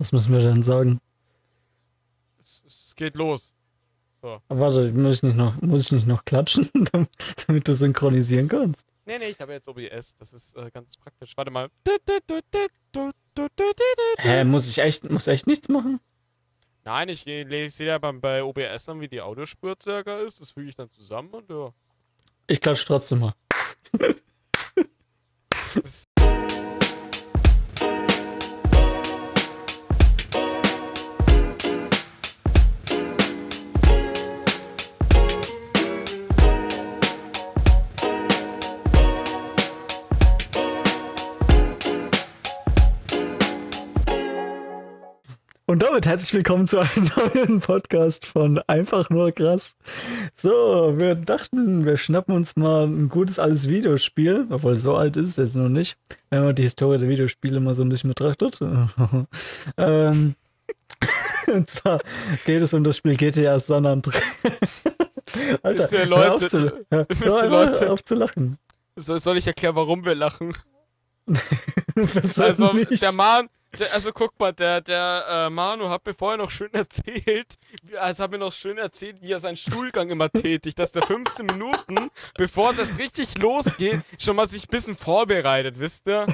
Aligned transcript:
Was 0.00 0.12
müssen 0.12 0.32
wir 0.32 0.40
denn 0.40 0.62
sagen? 0.62 0.98
Es, 2.40 2.64
es 2.66 2.96
geht 2.96 3.16
los. 3.16 3.52
Aber 4.22 4.40
warte, 4.48 4.92
muss 4.92 5.16
ich 5.16 5.22
nicht 5.22 5.36
noch, 5.36 5.60
muss 5.60 5.82
ich 5.82 5.92
nicht 5.92 6.06
noch 6.06 6.24
klatschen, 6.24 6.70
damit, 7.46 7.68
du 7.68 7.74
synchronisieren 7.74 8.48
kannst? 8.48 8.86
Nee, 9.04 9.18
nee, 9.18 9.28
ich 9.28 9.40
habe 9.40 9.52
jetzt 9.52 9.68
OBS. 9.68 10.14
Das 10.14 10.32
ist 10.32 10.56
äh, 10.56 10.70
ganz 10.72 10.96
praktisch. 10.96 11.36
Warte 11.36 11.50
mal. 11.50 11.68
Hä, 14.18 14.44
muss 14.44 14.70
ich 14.70 14.78
echt, 14.78 15.10
muss 15.10 15.26
echt 15.26 15.46
nichts 15.46 15.68
machen? 15.68 16.00
Nein, 16.84 17.10
ich, 17.10 17.20
sehe 17.24 17.68
ja 17.86 17.98
beim, 17.98 18.22
bei 18.22 18.42
OBS 18.42 18.86
dann, 18.86 19.02
wie 19.02 19.08
die 19.08 19.20
Audiospur 19.20 19.76
circa 19.82 20.20
ist. 20.20 20.40
Das 20.40 20.52
füge 20.52 20.70
ich 20.70 20.76
dann 20.76 20.88
zusammen 20.88 21.28
und 21.34 21.50
ja. 21.50 21.74
Ich 22.46 22.60
klatsche 22.60 22.86
trotzdem 22.86 23.20
mal. 23.20 23.34
Das 25.72 26.04
Und 45.70 45.84
damit 45.84 46.04
herzlich 46.04 46.34
willkommen 46.34 46.66
zu 46.66 46.80
einem 46.80 47.12
neuen 47.36 47.60
Podcast 47.60 48.26
von 48.26 48.58
Einfach 48.66 49.08
nur 49.08 49.30
krass. 49.30 49.76
So, 50.34 50.94
wir 50.96 51.14
dachten, 51.14 51.86
wir 51.86 51.96
schnappen 51.96 52.34
uns 52.34 52.56
mal 52.56 52.88
ein 52.88 53.08
gutes 53.08 53.38
altes 53.38 53.68
Videospiel, 53.68 54.48
obwohl 54.50 54.74
so 54.74 54.96
alt 54.96 55.16
ist 55.16 55.28
es 55.28 55.36
jetzt 55.36 55.54
noch 55.54 55.68
nicht, 55.68 55.96
wenn 56.28 56.42
man 56.42 56.56
die 56.56 56.64
Historie 56.64 56.98
der 56.98 57.08
Videospiele 57.08 57.60
mal 57.60 57.76
so 57.76 57.84
ein 57.84 57.88
bisschen 57.88 58.08
betrachtet. 58.10 58.58
ähm, 59.76 60.34
und 61.46 61.70
zwar 61.70 62.00
geht 62.46 62.62
es 62.62 62.74
um 62.74 62.82
das 62.82 62.96
Spiel 62.96 63.14
GTA 63.14 63.56
San 63.60 63.86
Andreas. 63.86 64.24
Alter, 65.62 65.84
Wisst 65.84 65.92
ihr, 65.92 66.06
Leute, 66.06 66.48
zu, 66.48 66.72
wisst 66.90 67.20
hör 67.20 67.48
Leute? 67.48 67.92
auf 67.92 68.02
zu 68.02 68.16
lachen. 68.16 68.58
soll, 68.96 69.20
soll 69.20 69.38
ich 69.38 69.46
erklären, 69.46 69.76
warum 69.76 70.04
wir 70.04 70.16
lachen? 70.16 70.52
Also, 72.36 72.72
nicht? 72.72 73.00
der 73.00 73.12
Mann, 73.12 73.48
also 73.92 74.12
guck 74.12 74.38
mal, 74.38 74.52
der, 74.52 74.80
der 74.80 75.24
äh, 75.28 75.50
Manu 75.50 75.88
hat 75.88 76.04
mir 76.04 76.14
vorher 76.14 76.38
noch 76.38 76.50
schön 76.50 76.70
erzählt, 76.74 77.54
also 77.98 78.24
hat 78.24 78.30
mir 78.30 78.38
noch 78.38 78.52
schön 78.52 78.78
erzählt, 78.78 79.20
wie 79.22 79.32
er 79.32 79.38
seinen 79.38 79.56
Stuhlgang 79.56 80.10
immer 80.10 80.28
tätigt, 80.32 80.78
dass 80.78 80.92
der 80.92 81.02
15 81.02 81.46
Minuten, 81.46 82.10
bevor 82.36 82.70
es 82.70 82.78
erst 82.78 82.98
richtig 82.98 83.38
losgeht, 83.38 84.00
schon 84.18 84.36
mal 84.36 84.46
sich 84.46 84.64
ein 84.64 84.70
bisschen 84.70 84.96
vorbereitet, 84.96 85.78
wisst 85.78 86.08
ihr? 86.08 86.26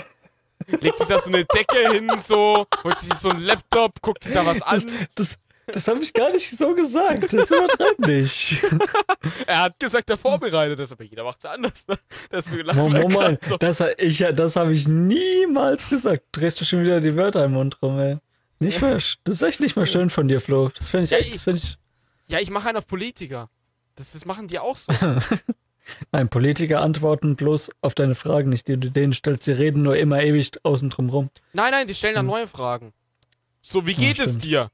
Legt 0.67 0.99
sich 0.99 1.07
da 1.07 1.19
so 1.19 1.29
eine 1.29 1.45
Decke 1.45 1.93
hin, 1.93 2.11
so, 2.19 2.67
holt 2.83 2.99
sich 2.99 3.15
so 3.19 3.29
einen 3.29 3.41
Laptop, 3.41 4.01
guckt 4.01 4.25
sich 4.25 4.33
da 4.35 4.47
was 4.47 4.63
an. 4.63 4.83
das, 5.15 5.37
das 5.37 5.39
habe 5.75 6.03
ich 6.03 6.13
gar 6.13 6.33
nicht 6.33 6.49
so 6.51 6.75
gesagt. 6.75 7.33
Jetzt 7.33 7.51
übertreib 7.51 7.99
nicht. 8.01 8.63
Er 9.47 9.63
hat 9.63 9.79
gesagt, 9.81 10.09
er 10.09 10.19
vorbereitet 10.19 10.79
ist, 10.79 10.93
aber 10.93 11.03
jeder 11.03 11.25
macht's 11.25 11.43
ja 11.43 11.51
anders, 11.51 11.87
ne? 11.89 11.99
Deswegen 12.31 12.67
Moment, 12.77 13.13
grad 13.13 13.45
so. 13.45 13.57
das, 13.57 13.83
ich, 13.99 14.19
das 14.19 14.55
habe 14.55 14.73
ich 14.73 14.87
niemals 14.87 15.89
gesagt. 15.89 16.25
Drehst 16.33 16.61
du 16.61 16.65
schon 16.65 16.83
wieder 16.83 17.01
die 17.01 17.17
Wörter 17.17 17.45
im 17.45 17.53
Mund 17.53 17.81
rum, 17.83 17.99
ey. 17.99 18.19
Nicht 18.61 18.81
mehr, 18.81 18.95
das 18.95 19.17
ist 19.25 19.43
echt 19.43 19.61
nicht 19.61 19.77
mehr 19.77 19.87
schön 19.87 20.11
von 20.11 20.29
dir, 20.29 20.41
Flo. 20.41 20.71
Das 20.77 20.89
finde 20.91 21.05
ich 21.05 21.11
Ja, 21.11 21.19
echt, 21.19 21.35
das 21.35 21.43
finde 21.43 21.61
ich. 21.63 21.77
Ja, 22.31 22.39
ich 22.41 22.51
mache 22.51 22.69
einen 22.69 22.79
auf 22.79 22.87
Politiker. 22.87 23.51
Das, 23.97 24.13
das 24.13 24.25
machen 24.25 24.49
die 24.49 24.59
auch 24.59 24.77
so. 24.77 24.93
Nein, 26.13 26.29
Politiker 26.29 26.83
antworten 26.83 27.37
bloß 27.37 27.71
auf 27.81 27.95
deine 27.95 28.15
Fragen 28.15 28.51
nicht, 28.51 28.69
die 28.69 28.77
du 28.77 28.91
denen 28.91 29.13
stellst. 29.13 29.45
Sie 29.45 29.53
reden 29.53 29.83
nur 29.83 29.97
immer 29.97 30.23
ewig 30.23 30.51
außen 30.63 30.91
drum 30.91 31.11
rum. 31.11 31.31
Nein, 31.53 31.71
nein, 31.71 31.87
die 31.87 31.95
stellen 31.95 32.15
dann 32.15 32.27
neue 32.27 32.49
Fragen. 32.49 32.93
So, 33.61 33.87
wie 33.87 33.95
Hm. 33.95 34.03
Ja, 34.03 34.09
geht 34.09 34.19
es 34.21 34.39
dir? 34.39 34.71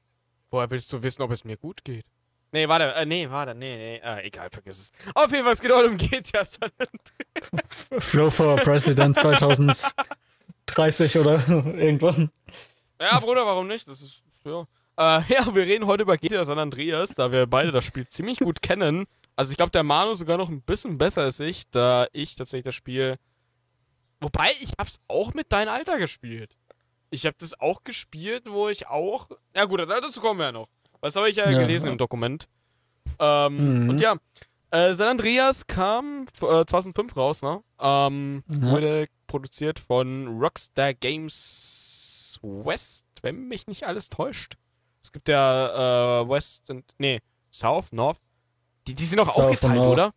Woher 0.53 0.69
willst 0.69 0.93
du 0.93 1.01
wissen, 1.01 1.23
ob 1.23 1.31
es 1.31 1.43
mir 1.43 1.57
gut 1.57 1.83
geht? 1.83 2.05
Nee, 2.51 2.67
warte, 2.67 2.93
äh, 2.93 3.07
nee, 3.07 3.27
warte, 3.27 3.55
nee, 3.55 3.75
nee, 3.75 3.95
äh, 3.97 4.27
egal, 4.27 4.49
vergiss 4.51 4.79
es. 4.79 4.91
Auf 5.15 5.31
jeden 5.31 5.43
Fall, 5.43 5.53
es 5.53 5.61
geht 5.61 5.73
heute 5.73 5.89
um 5.89 5.97
GTA 5.97 6.45
San 6.45 6.69
Andreas. 6.77 7.89
Flo 8.05 8.29
for 8.29 8.57
President 8.57 9.17
2030 9.17 11.17
oder 11.17 11.43
irgendwann. 11.49 12.29
Ja, 13.01 13.19
Bruder, 13.19 13.47
warum 13.47 13.65
nicht? 13.65 13.87
Das 13.87 14.03
ist, 14.03 14.21
ja. 14.45 14.67
Äh, 14.95 15.23
ja, 15.33 15.55
wir 15.55 15.63
reden 15.63 15.87
heute 15.87 16.03
über 16.03 16.17
GTA 16.17 16.45
San 16.45 16.59
Andreas, 16.59 17.15
da 17.15 17.31
wir 17.31 17.47
beide 17.47 17.71
das 17.71 17.85
Spiel 17.85 18.07
ziemlich 18.07 18.37
gut 18.37 18.61
kennen. 18.61 19.07
Also 19.35 19.49
ich 19.49 19.57
glaube, 19.57 19.71
der 19.71 19.81
Manu 19.81 20.13
sogar 20.13 20.37
noch 20.37 20.49
ein 20.49 20.61
bisschen 20.61 20.99
besser 20.99 21.23
als 21.23 21.39
ich, 21.39 21.67
da 21.71 22.05
ich 22.13 22.35
tatsächlich 22.35 22.65
das 22.65 22.75
Spiel... 22.75 23.17
Wobei, 24.19 24.51
ich 24.61 24.73
hab's 24.79 25.01
auch 25.07 25.33
mit 25.33 25.51
deinem 25.51 25.69
Alter 25.69 25.97
gespielt. 25.97 26.55
Ich 27.13 27.25
habe 27.25 27.35
das 27.39 27.59
auch 27.59 27.83
gespielt, 27.83 28.43
wo 28.49 28.69
ich 28.69 28.87
auch... 28.87 29.27
Ja 29.55 29.65
gut, 29.65 29.79
da- 29.81 29.85
dazu 30.01 30.19
kommen 30.19 30.39
wir 30.39 30.47
ja 30.47 30.51
noch. 30.51 30.67
Das 31.01 31.15
habe 31.15 31.29
ich 31.29 31.35
ja, 31.35 31.49
Ja. 31.49 31.59
gelesen 31.59 31.89
im 31.91 31.97
Dokument. 31.97 32.47
Ähm, 33.19 33.83
Mhm. 33.83 33.89
Und 33.91 34.01
ja, 34.01 34.15
äh, 34.71 34.93
San 34.93 35.07
Andreas 35.09 35.67
kam 35.67 36.25
äh, 36.41 36.65
2005 36.65 37.15
raus, 37.15 37.41
ne? 37.43 37.61
Ähm, 37.79 38.43
Ja. 38.47 38.71
Wurde 38.71 39.05
produziert 39.27 39.79
von 39.79 40.39
Rockstar 40.39 40.93
Games 40.95 42.39
West, 42.41 43.05
wenn 43.21 43.47
mich 43.47 43.67
nicht 43.67 43.83
alles 43.85 44.09
täuscht. 44.09 44.55
Es 45.03 45.11
gibt 45.11 45.27
ja 45.29 46.21
äh, 46.21 46.29
West 46.29 46.69
und. 46.69 46.83
Nee, 46.97 47.19
South, 47.51 47.91
North. 47.91 48.17
Die, 48.87 48.95
die 48.95 49.05
sind 49.05 49.17
doch 49.19 49.27
South 49.33 49.45
aufgeteilt, 49.45 49.75
North. 49.75 49.91
oder? 49.93 50.13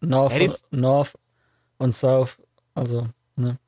North, 0.00 0.32
Ja, 0.32 0.48
North 0.70 1.14
und 1.78 1.94
South. 1.94 2.38
Also, 2.74 3.08
ne. 3.36 3.58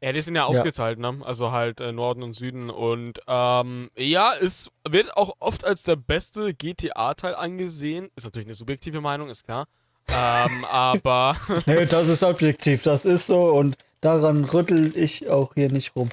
Ja, 0.00 0.12
die 0.12 0.20
sind 0.20 0.34
ja 0.36 0.42
Ja. 0.42 0.46
aufgeteilt, 0.48 0.98
ne? 0.98 1.20
Also 1.24 1.52
halt 1.52 1.80
äh, 1.80 1.92
Norden 1.92 2.22
und 2.22 2.34
Süden. 2.34 2.70
Und 2.70 3.20
ähm, 3.26 3.90
ja, 3.96 4.32
es 4.40 4.70
wird 4.88 5.16
auch 5.16 5.34
oft 5.38 5.64
als 5.64 5.82
der 5.82 5.96
beste 5.96 6.54
GTA-Teil 6.54 7.34
angesehen. 7.34 8.08
Ist 8.16 8.24
natürlich 8.24 8.46
eine 8.48 8.54
subjektive 8.54 9.00
Meinung, 9.00 9.28
ist 9.30 9.44
klar. 9.44 9.66
ähm, 10.08 10.64
aber. 10.70 11.36
Nee, 11.66 11.86
das 11.86 12.08
ist 12.08 12.22
objektiv, 12.22 12.82
das 12.82 13.04
ist 13.04 13.26
so 13.26 13.52
und 13.52 13.76
daran 14.00 14.44
rüttel 14.44 14.96
ich 14.96 15.28
auch 15.28 15.54
hier 15.54 15.70
nicht 15.70 15.94
rum. 15.96 16.08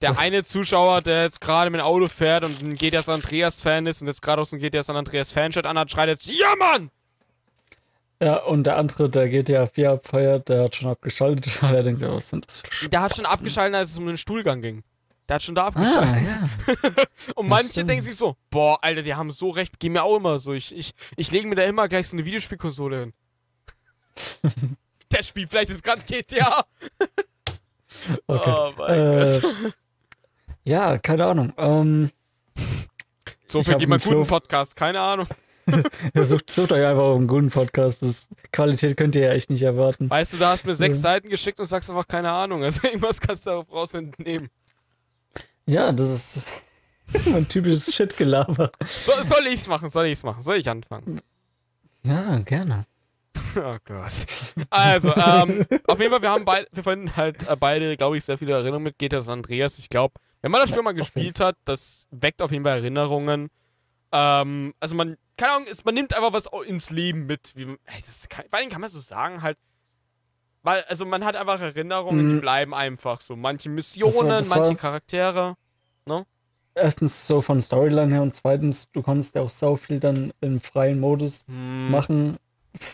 Der 0.00 0.18
eine 0.18 0.42
Zuschauer, 0.42 1.00
der 1.00 1.22
jetzt 1.22 1.40
gerade 1.40 1.70
mit 1.70 1.80
dem 1.80 1.84
Auto 1.86 2.08
fährt 2.08 2.44
und 2.44 2.60
ein 2.62 2.74
GTA 2.74 3.02
San 3.02 3.16
Andreas-Fan 3.16 3.86
ist 3.86 4.00
und 4.02 4.08
jetzt 4.08 4.20
gerade 4.20 4.42
aus 4.42 4.50
dem 4.50 4.58
GTA 4.58 4.82
San 4.82 4.96
Andreas-Fanchat 4.96 5.64
anhat, 5.64 5.90
schreit 5.92 6.08
jetzt: 6.08 6.26
Ja, 6.26 6.54
Mann! 6.58 6.90
Ja, 8.22 8.36
und 8.36 8.64
der 8.64 8.76
andere, 8.76 9.10
der 9.10 9.28
GTA 9.28 9.66
4 9.66 9.90
abfeiert, 9.90 10.48
der 10.48 10.62
hat 10.64 10.76
schon 10.76 10.88
abgeschaltet, 10.88 11.46
weil 11.62 11.74
er 11.74 11.82
denkt, 11.82 12.02
ja, 12.02 12.14
was 12.14 12.28
sind 12.28 12.46
das 12.46 12.60
für 12.60 12.88
Der 12.88 13.00
hat 13.02 13.16
schon 13.16 13.26
abgeschaltet, 13.26 13.74
als 13.74 13.90
es 13.90 13.98
um 13.98 14.06
den 14.06 14.16
Stuhlgang 14.16 14.62
ging. 14.62 14.84
Der 15.28 15.36
hat 15.36 15.42
schon 15.42 15.54
da 15.56 15.62
Ah, 15.64 15.66
abgeschaltet. 15.68 16.22
ja. 16.24 17.04
und 17.36 17.48
manche 17.48 17.84
denken 17.84 18.02
sich 18.02 18.14
so: 18.16 18.36
Boah, 18.50 18.78
Alter, 18.82 19.02
die 19.02 19.14
haben 19.14 19.30
so 19.32 19.50
recht, 19.50 19.80
gehen 19.80 19.92
mir 19.92 20.02
auch 20.04 20.16
immer 20.16 20.38
so. 20.38 20.52
Ich, 20.52 20.72
ich, 20.76 20.92
ich 21.16 21.30
lege 21.32 21.48
mir 21.48 21.54
da 21.56 21.62
immer 21.64 21.88
gleich 21.88 22.08
so 22.08 22.16
eine 22.16 22.24
Videospielkonsole 22.24 23.00
hin. 23.00 23.12
der 25.10 25.22
spielt 25.22 25.50
vielleicht 25.50 25.70
jetzt 25.70 25.82
gerade 25.82 26.02
GTA. 26.02 26.64
Okay. 28.26 28.50
Oh 28.54 28.72
mein 28.78 28.98
Äh, 28.98 29.40
Gott. 29.40 29.74
ja, 30.64 30.98
keine 30.98 31.26
Ahnung. 31.26 31.52
Ähm, 31.56 32.10
So 33.46 33.62
viel 33.62 33.76
gibt 33.76 33.88
man 33.88 34.00
einen 34.00 34.10
guten 34.14 34.26
Podcast, 34.28 34.76
keine 34.76 35.00
Ahnung. 35.00 35.26
sucht, 36.24 36.50
sucht 36.50 36.72
euch 36.72 36.84
einfach 36.84 37.14
einen 37.14 37.26
guten 37.28 37.50
Podcast. 37.50 38.02
Das, 38.02 38.28
Qualität 38.52 38.96
könnt 38.96 39.14
ihr 39.14 39.22
ja 39.22 39.32
echt 39.32 39.50
nicht 39.50 39.62
erwarten. 39.62 40.08
Weißt 40.10 40.32
du, 40.32 40.36
da 40.36 40.50
hast 40.50 40.64
du 40.64 40.68
mir 40.68 40.74
sechs 40.74 40.98
Ja. 40.98 41.02
Seiten 41.02 41.28
geschickt 41.28 41.60
und 41.60 41.66
sagst 41.66 41.90
einfach 41.90 42.06
keine 42.08 42.30
Ahnung. 42.30 42.62
Also 42.64 42.86
irgendwas 42.86 43.20
kannst 43.20 43.46
du 43.46 43.50
darauf 43.50 43.72
raus 43.72 43.94
entnehmen. 43.94 44.48
Ja, 45.66 45.92
das 45.92 46.36
ist 46.36 46.46
ein 47.26 47.46
typisches 47.48 47.94
Shit-Gelaber. 47.94 48.70
So, 48.84 49.12
soll 49.22 49.46
ich's 49.46 49.68
machen? 49.68 49.88
Soll 49.88 50.06
ich's 50.06 50.22
machen? 50.22 50.42
Soll 50.42 50.56
ich 50.56 50.68
anfangen? 50.68 51.20
Ja, 52.02 52.38
gerne. 52.38 52.86
Oh 53.54 53.76
Gott. 53.84 54.26
Also, 54.70 55.14
ähm, 55.14 55.66
auf 55.86 55.98
jeden 56.00 56.10
Fall, 56.10 56.22
wir 56.22 56.30
haben 56.30 56.44
beide, 56.46 56.66
wir 56.72 56.82
finden 56.82 57.14
halt 57.16 57.46
äh, 57.46 57.54
beide, 57.54 57.98
glaube 57.98 58.16
ich, 58.16 58.24
sehr 58.24 58.38
viele 58.38 58.52
Erinnerungen 58.52 58.84
mit 58.84 58.98
GTA 58.98 59.20
San 59.20 59.40
Andreas. 59.40 59.78
Ich 59.78 59.90
glaube, 59.90 60.14
wenn 60.40 60.50
man 60.50 60.60
das 60.62 60.70
Spiel 60.70 60.78
Ja, 60.78 60.84
mal 60.84 60.94
gespielt 60.94 61.38
hat, 61.40 61.56
das 61.66 62.06
weckt 62.10 62.40
auf 62.40 62.50
jeden 62.50 62.64
Fall 62.64 62.78
Erinnerungen. 62.78 63.50
Ähm, 64.12 64.74
also 64.78 64.94
man, 64.94 65.16
keine 65.36 65.52
Ahnung, 65.54 65.66
es, 65.70 65.84
man 65.84 65.94
nimmt 65.94 66.14
einfach 66.14 66.32
was 66.32 66.48
ins 66.66 66.90
Leben 66.90 67.26
mit. 67.26 67.52
Wie, 67.56 67.62
ey, 67.64 68.02
das 68.04 68.28
kann, 68.28 68.44
bei 68.50 68.64
kann 68.66 68.80
man 68.80 68.90
so 68.90 69.00
sagen 69.00 69.42
halt. 69.42 69.58
Weil, 70.62 70.82
also 70.84 71.04
man 71.06 71.24
hat 71.24 71.34
einfach 71.34 71.60
Erinnerungen, 71.60 72.28
die 72.28 72.34
Mhm. 72.34 72.40
bleiben 72.40 72.74
einfach 72.74 73.20
so. 73.20 73.34
Manche 73.34 73.68
Missionen, 73.68 74.28
das 74.28 74.48
war- 74.50 74.58
manche 74.58 74.76
Charaktere. 74.76 75.56
Erstens 76.74 77.26
so 77.26 77.42
von 77.42 77.60
Storyline 77.60 78.14
her 78.14 78.22
und 78.22 78.34
zweitens, 78.34 78.90
du 78.92 79.02
konntest 79.02 79.34
ja 79.34 79.42
auch 79.42 79.50
so 79.50 79.76
viel 79.76 80.00
dann 80.00 80.32
im 80.40 80.58
freien 80.60 81.00
Modus 81.00 81.44
Hm, 81.46 81.90
machen. 81.90 82.38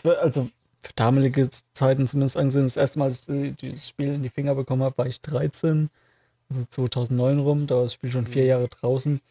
Also 0.03 0.49
für 0.81 0.91
damalige 0.95 1.49
Zeiten 1.73 2.05
zumindest 2.05 2.35
angesehen. 2.35 2.63
Das 2.65 2.75
erste 2.75 2.99
Mal, 2.99 3.05
als 3.05 3.29
ich 3.29 3.55
dieses 3.55 3.87
Spiel 3.87 4.13
in 4.15 4.23
die 4.23 4.29
Finger 4.29 4.53
bekommen 4.55 4.83
habe, 4.83 4.97
war 4.97 5.05
ich 5.05 5.21
13. 5.21 5.89
Also 6.49 6.65
2009 6.65 7.39
rum. 7.39 7.67
Da 7.67 7.75
war 7.75 7.83
das 7.83 7.93
Spiel 7.93 8.11
schon 8.11 8.25
vier 8.25 8.43
Mhm. 8.43 8.49
Jahre 8.49 8.67
draußen. 8.67 9.21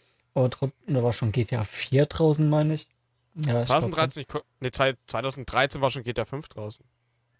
Aber 0.44 0.70
da 0.86 1.02
war 1.02 1.12
schon 1.12 1.32
GTA 1.32 1.64
4 1.64 2.06
draußen, 2.06 2.48
meine 2.48 2.74
ich. 2.74 2.86
Ja, 3.34 3.60
ich 3.62 3.66
glaub, 3.66 3.82
2013, 3.82 4.22
ich 4.22 4.28
ko- 4.28 4.40
nee, 4.60 4.70
zwei- 4.70 4.94
2013 5.06 5.80
war 5.80 5.90
schon 5.90 6.02
GTA 6.04 6.24
5 6.24 6.48
draußen. 6.48 6.84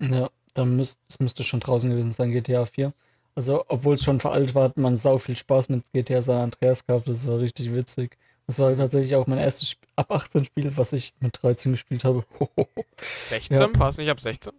Ja, 0.01 0.31
dann 0.55 0.77
müsste 0.77 1.01
es 1.09 1.19
müsste 1.19 1.45
schon 1.45 1.61
draußen 1.61 1.91
gewesen 1.91 2.13
sein, 2.13 2.31
GTA 2.31 2.65
4. 2.67 2.93
Also, 3.35 3.65
obwohl 3.69 3.95
es 3.95 4.03
schon 4.05 4.21
veraltet 4.21 4.55
war, 4.55 4.65
hat 4.65 4.77
man 4.77 4.97
sau 4.97 5.19
viel 5.19 5.37
Spaß 5.37 5.69
mit 5.69 5.85
GTA 5.93 6.23
San 6.23 6.41
Andreas 6.41 6.87
gehabt. 6.87 7.09
Das 7.09 7.27
war 7.27 7.39
richtig 7.39 7.73
witzig. 7.73 8.17
Das 8.47 8.59
war 8.59 8.75
tatsächlich 8.77 9.15
auch 9.15 9.27
mein 9.27 9.39
erstes 9.39 9.71
Sp 9.75 9.83
ab 9.97 10.11
18 10.11 10.45
Spiel, 10.45 10.77
was 10.77 10.93
ich 10.93 11.13
mit 11.21 11.39
13 11.43 11.73
gespielt 11.73 12.05
habe. 12.05 12.25
16? 13.01 13.57
Ja. 13.57 13.69
War 13.79 13.89
es 13.91 13.99
nicht 13.99 14.09
ab 14.11 14.19
16? 14.21 14.53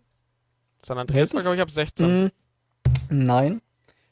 San 0.81 0.97
Andreas 0.97 1.33
war, 1.33 1.41
glaube 1.41 1.55
ich, 1.55 1.61
ab 1.61 1.71
16. 1.71 2.25
Mm, 2.25 2.31
nein. 3.09 3.61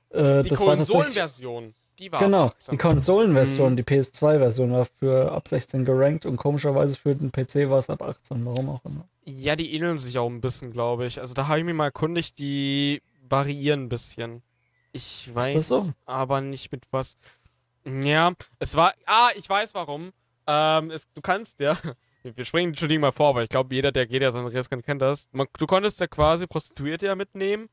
Äh, 0.09 0.41
die 0.43 0.49
Konsolenversion. 0.49 1.73
Die 1.99 2.11
war 2.11 2.19
genau, 2.19 2.51
die 2.71 2.77
Konsolenversion, 2.77 3.71
mhm. 3.71 3.77
die 3.77 3.83
PS2-Version 3.83 4.71
war 4.71 4.85
für 4.99 5.31
ab 5.31 5.47
16 5.47 5.83
gerankt 5.83 6.27
und 6.27 6.37
komischerweise 6.37 6.95
für 6.95 7.15
den 7.15 7.31
PC 7.31 7.69
war 7.69 7.79
es 7.79 7.89
ab 7.89 8.03
18, 8.03 8.45
warum 8.45 8.69
auch 8.69 8.85
immer. 8.85 9.07
Ja, 9.25 9.55
die 9.55 9.73
ähneln 9.73 9.97
sich 9.97 10.17
auch 10.19 10.29
ein 10.29 10.39
bisschen, 10.39 10.71
glaube 10.71 11.07
ich. 11.07 11.19
Also 11.19 11.33
da 11.33 11.47
habe 11.47 11.59
ich 11.59 11.65
mir 11.65 11.73
mal 11.73 11.85
erkundigt, 11.85 12.37
die 12.37 13.01
variieren 13.27 13.85
ein 13.85 13.89
bisschen. 13.89 14.43
Ich 14.91 15.33
weiß 15.33 15.67
so? 15.67 15.89
aber 16.05 16.41
nicht 16.41 16.71
mit 16.71 16.83
was. 16.91 17.17
Ja, 17.85 18.33
es 18.59 18.75
war. 18.75 18.93
Ah, 19.05 19.29
ich 19.35 19.49
weiß 19.49 19.73
warum. 19.73 20.11
Ähm, 20.45 20.91
es, 20.91 21.07
du 21.13 21.21
kannst 21.21 21.59
ja. 21.59 21.77
Wir 22.23 22.45
springen 22.45 22.69
Entschuldigung 22.69 23.01
mal 23.01 23.11
vor, 23.11 23.35
weil 23.35 23.43
ich 23.43 23.49
glaube, 23.49 23.73
jeder, 23.73 23.91
der 23.91 24.05
geht 24.05 24.21
ja 24.21 24.31
so 24.31 24.39
ein 24.39 24.47
Rieskan 24.47 24.81
kennt 24.81 25.01
das. 25.01 25.29
Man, 25.31 25.47
du 25.57 25.65
konntest 25.65 25.99
ja 25.99 26.07
quasi 26.07 26.45
Prostituierte 26.45 27.05
ja 27.05 27.15
mitnehmen 27.15 27.69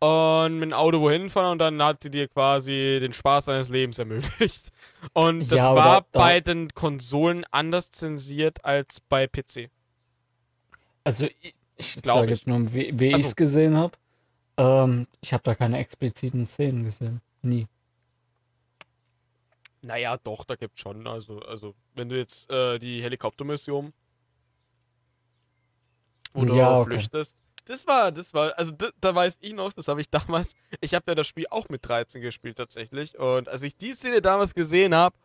und 0.00 0.58
mit 0.58 0.70
dem 0.70 0.72
Auto 0.72 1.00
wohin 1.00 1.30
fahren 1.30 1.52
und 1.52 1.58
dann 1.58 1.82
hat 1.82 2.02
sie 2.02 2.10
dir 2.10 2.28
quasi 2.28 2.98
den 3.00 3.12
Spaß 3.12 3.46
deines 3.46 3.68
Lebens 3.68 3.98
ermöglicht. 3.98 4.70
Und 5.12 5.40
das 5.40 5.58
ja, 5.58 5.74
war 5.74 6.06
da, 6.12 6.20
bei 6.20 6.40
den 6.40 6.68
Konsolen 6.70 7.44
anders 7.50 7.90
zensiert 7.90 8.64
als 8.64 9.00
bei 9.00 9.26
PC. 9.26 9.70
Also 11.04 11.26
ich, 11.40 11.54
ich 11.76 12.00
sage 12.04 12.30
jetzt 12.30 12.46
nur, 12.46 12.72
wie, 12.72 12.98
wie 12.98 13.08
ich 13.08 13.22
es 13.22 13.36
gesehen 13.36 13.76
habe. 13.76 13.96
Ähm, 14.56 15.06
ich 15.20 15.32
habe 15.32 15.42
da 15.42 15.54
keine 15.54 15.78
expliziten 15.78 16.46
Szenen 16.46 16.84
gesehen. 16.84 17.20
Nie. 17.42 17.66
Naja, 19.82 20.16
doch, 20.22 20.44
da 20.44 20.56
gibt's 20.56 20.80
schon. 20.80 21.06
Also, 21.06 21.40
also 21.40 21.74
wenn 21.94 22.08
du 22.08 22.16
jetzt 22.16 22.50
äh, 22.50 22.78
die 22.78 23.02
Helikoptermission, 23.02 23.92
wo 26.32 26.44
du 26.44 26.56
ja, 26.56 26.78
okay. 26.78 26.92
flüchtest, 26.92 27.36
das 27.66 27.86
war, 27.86 28.12
das 28.12 28.34
war, 28.34 28.56
also 28.58 28.72
da, 28.72 28.88
da 29.00 29.14
weiß 29.14 29.38
ich 29.40 29.52
noch, 29.52 29.72
das 29.72 29.88
habe 29.88 30.00
ich 30.00 30.10
damals, 30.10 30.54
ich 30.80 30.94
habe 30.94 31.04
ja 31.08 31.14
das 31.14 31.26
Spiel 31.26 31.46
auch 31.50 31.68
mit 31.68 31.86
13 31.86 32.20
gespielt 32.20 32.56
tatsächlich. 32.56 33.18
Und 33.18 33.48
als 33.48 33.62
ich 33.62 33.76
die 33.76 33.92
Szene 33.92 34.20
damals 34.20 34.54
gesehen 34.54 34.94
habe, 34.94 35.16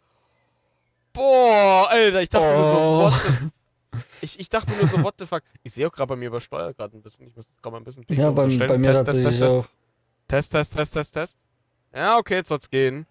boah, 1.13 1.87
Alter, 1.89 2.21
ich 2.21 2.29
dachte 2.29 2.45
oh. 2.45 2.59
mir 2.59 2.65
so, 2.67 3.01
what 3.01 3.13
the, 3.27 3.49
ich, 4.21 4.39
ich 4.39 4.49
dachte 4.49 4.71
mir 4.71 4.77
nur 4.77 4.87
so, 4.87 5.03
what 5.03 5.15
the 5.19 5.25
fuck. 5.25 5.43
Ich 5.63 5.73
sehe 5.73 5.87
auch 5.87 5.91
gerade 5.91 6.07
bei 6.07 6.15
mir 6.15 6.27
übersteuert 6.27 6.77
gerade 6.77 6.95
ein 6.97 7.01
bisschen. 7.01 7.27
Ich 7.27 7.35
muss 7.35 7.47
jetzt 7.47 7.61
gerade 7.61 7.73
mal 7.73 7.81
ein 7.81 7.83
bisschen 7.83 8.05
Ja, 8.09 8.29
bei, 8.31 8.47
bei 8.47 8.77
mir 8.77 8.83
Test, 8.83 9.05
Test, 9.05 9.23
Test, 9.23 9.39
Test. 9.39 9.67
Test, 10.27 10.51
Test, 10.51 10.75
Test, 10.75 10.93
Test, 10.93 11.13
Test. 11.13 11.39
Ja, 11.93 12.17
okay, 12.17 12.35
jetzt 12.35 12.49
soll's 12.49 12.69
gehen. 12.69 13.07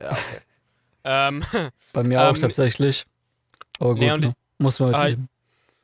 Ja, 0.00 0.12
okay. 0.12 0.40
ähm, 1.04 1.44
bei 1.92 2.02
mir 2.02 2.22
auch 2.22 2.34
ähm, 2.34 2.40
tatsächlich. 2.40 3.06
Aber 3.80 3.90
gut, 3.90 4.00
nee, 4.00 4.16
ne? 4.16 4.34
muss 4.58 4.78
man 4.78 4.94
halt 4.94 5.18
äh, 5.18 5.22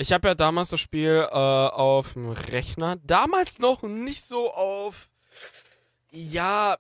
ich 0.01 0.13
habe 0.13 0.29
ja 0.29 0.35
damals 0.35 0.71
das 0.71 0.81
Spiel 0.81 1.29
äh, 1.31 1.35
auf 1.35 2.15
dem 2.15 2.31
Rechner. 2.31 2.97
Damals 3.05 3.59
noch 3.59 3.83
nicht 3.83 4.25
so 4.25 4.51
auf. 4.51 5.11
Ja. 6.11 6.77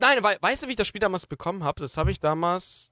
Nein, 0.00 0.18
we 0.22 0.36
weißt 0.40 0.62
du, 0.62 0.66
wie 0.66 0.72
ich 0.72 0.76
das 0.76 0.88
Spiel 0.88 1.00
damals 1.00 1.26
bekommen 1.26 1.62
habe? 1.62 1.80
Das 1.80 1.96
habe 1.96 2.10
ich 2.10 2.20
damals. 2.20 2.90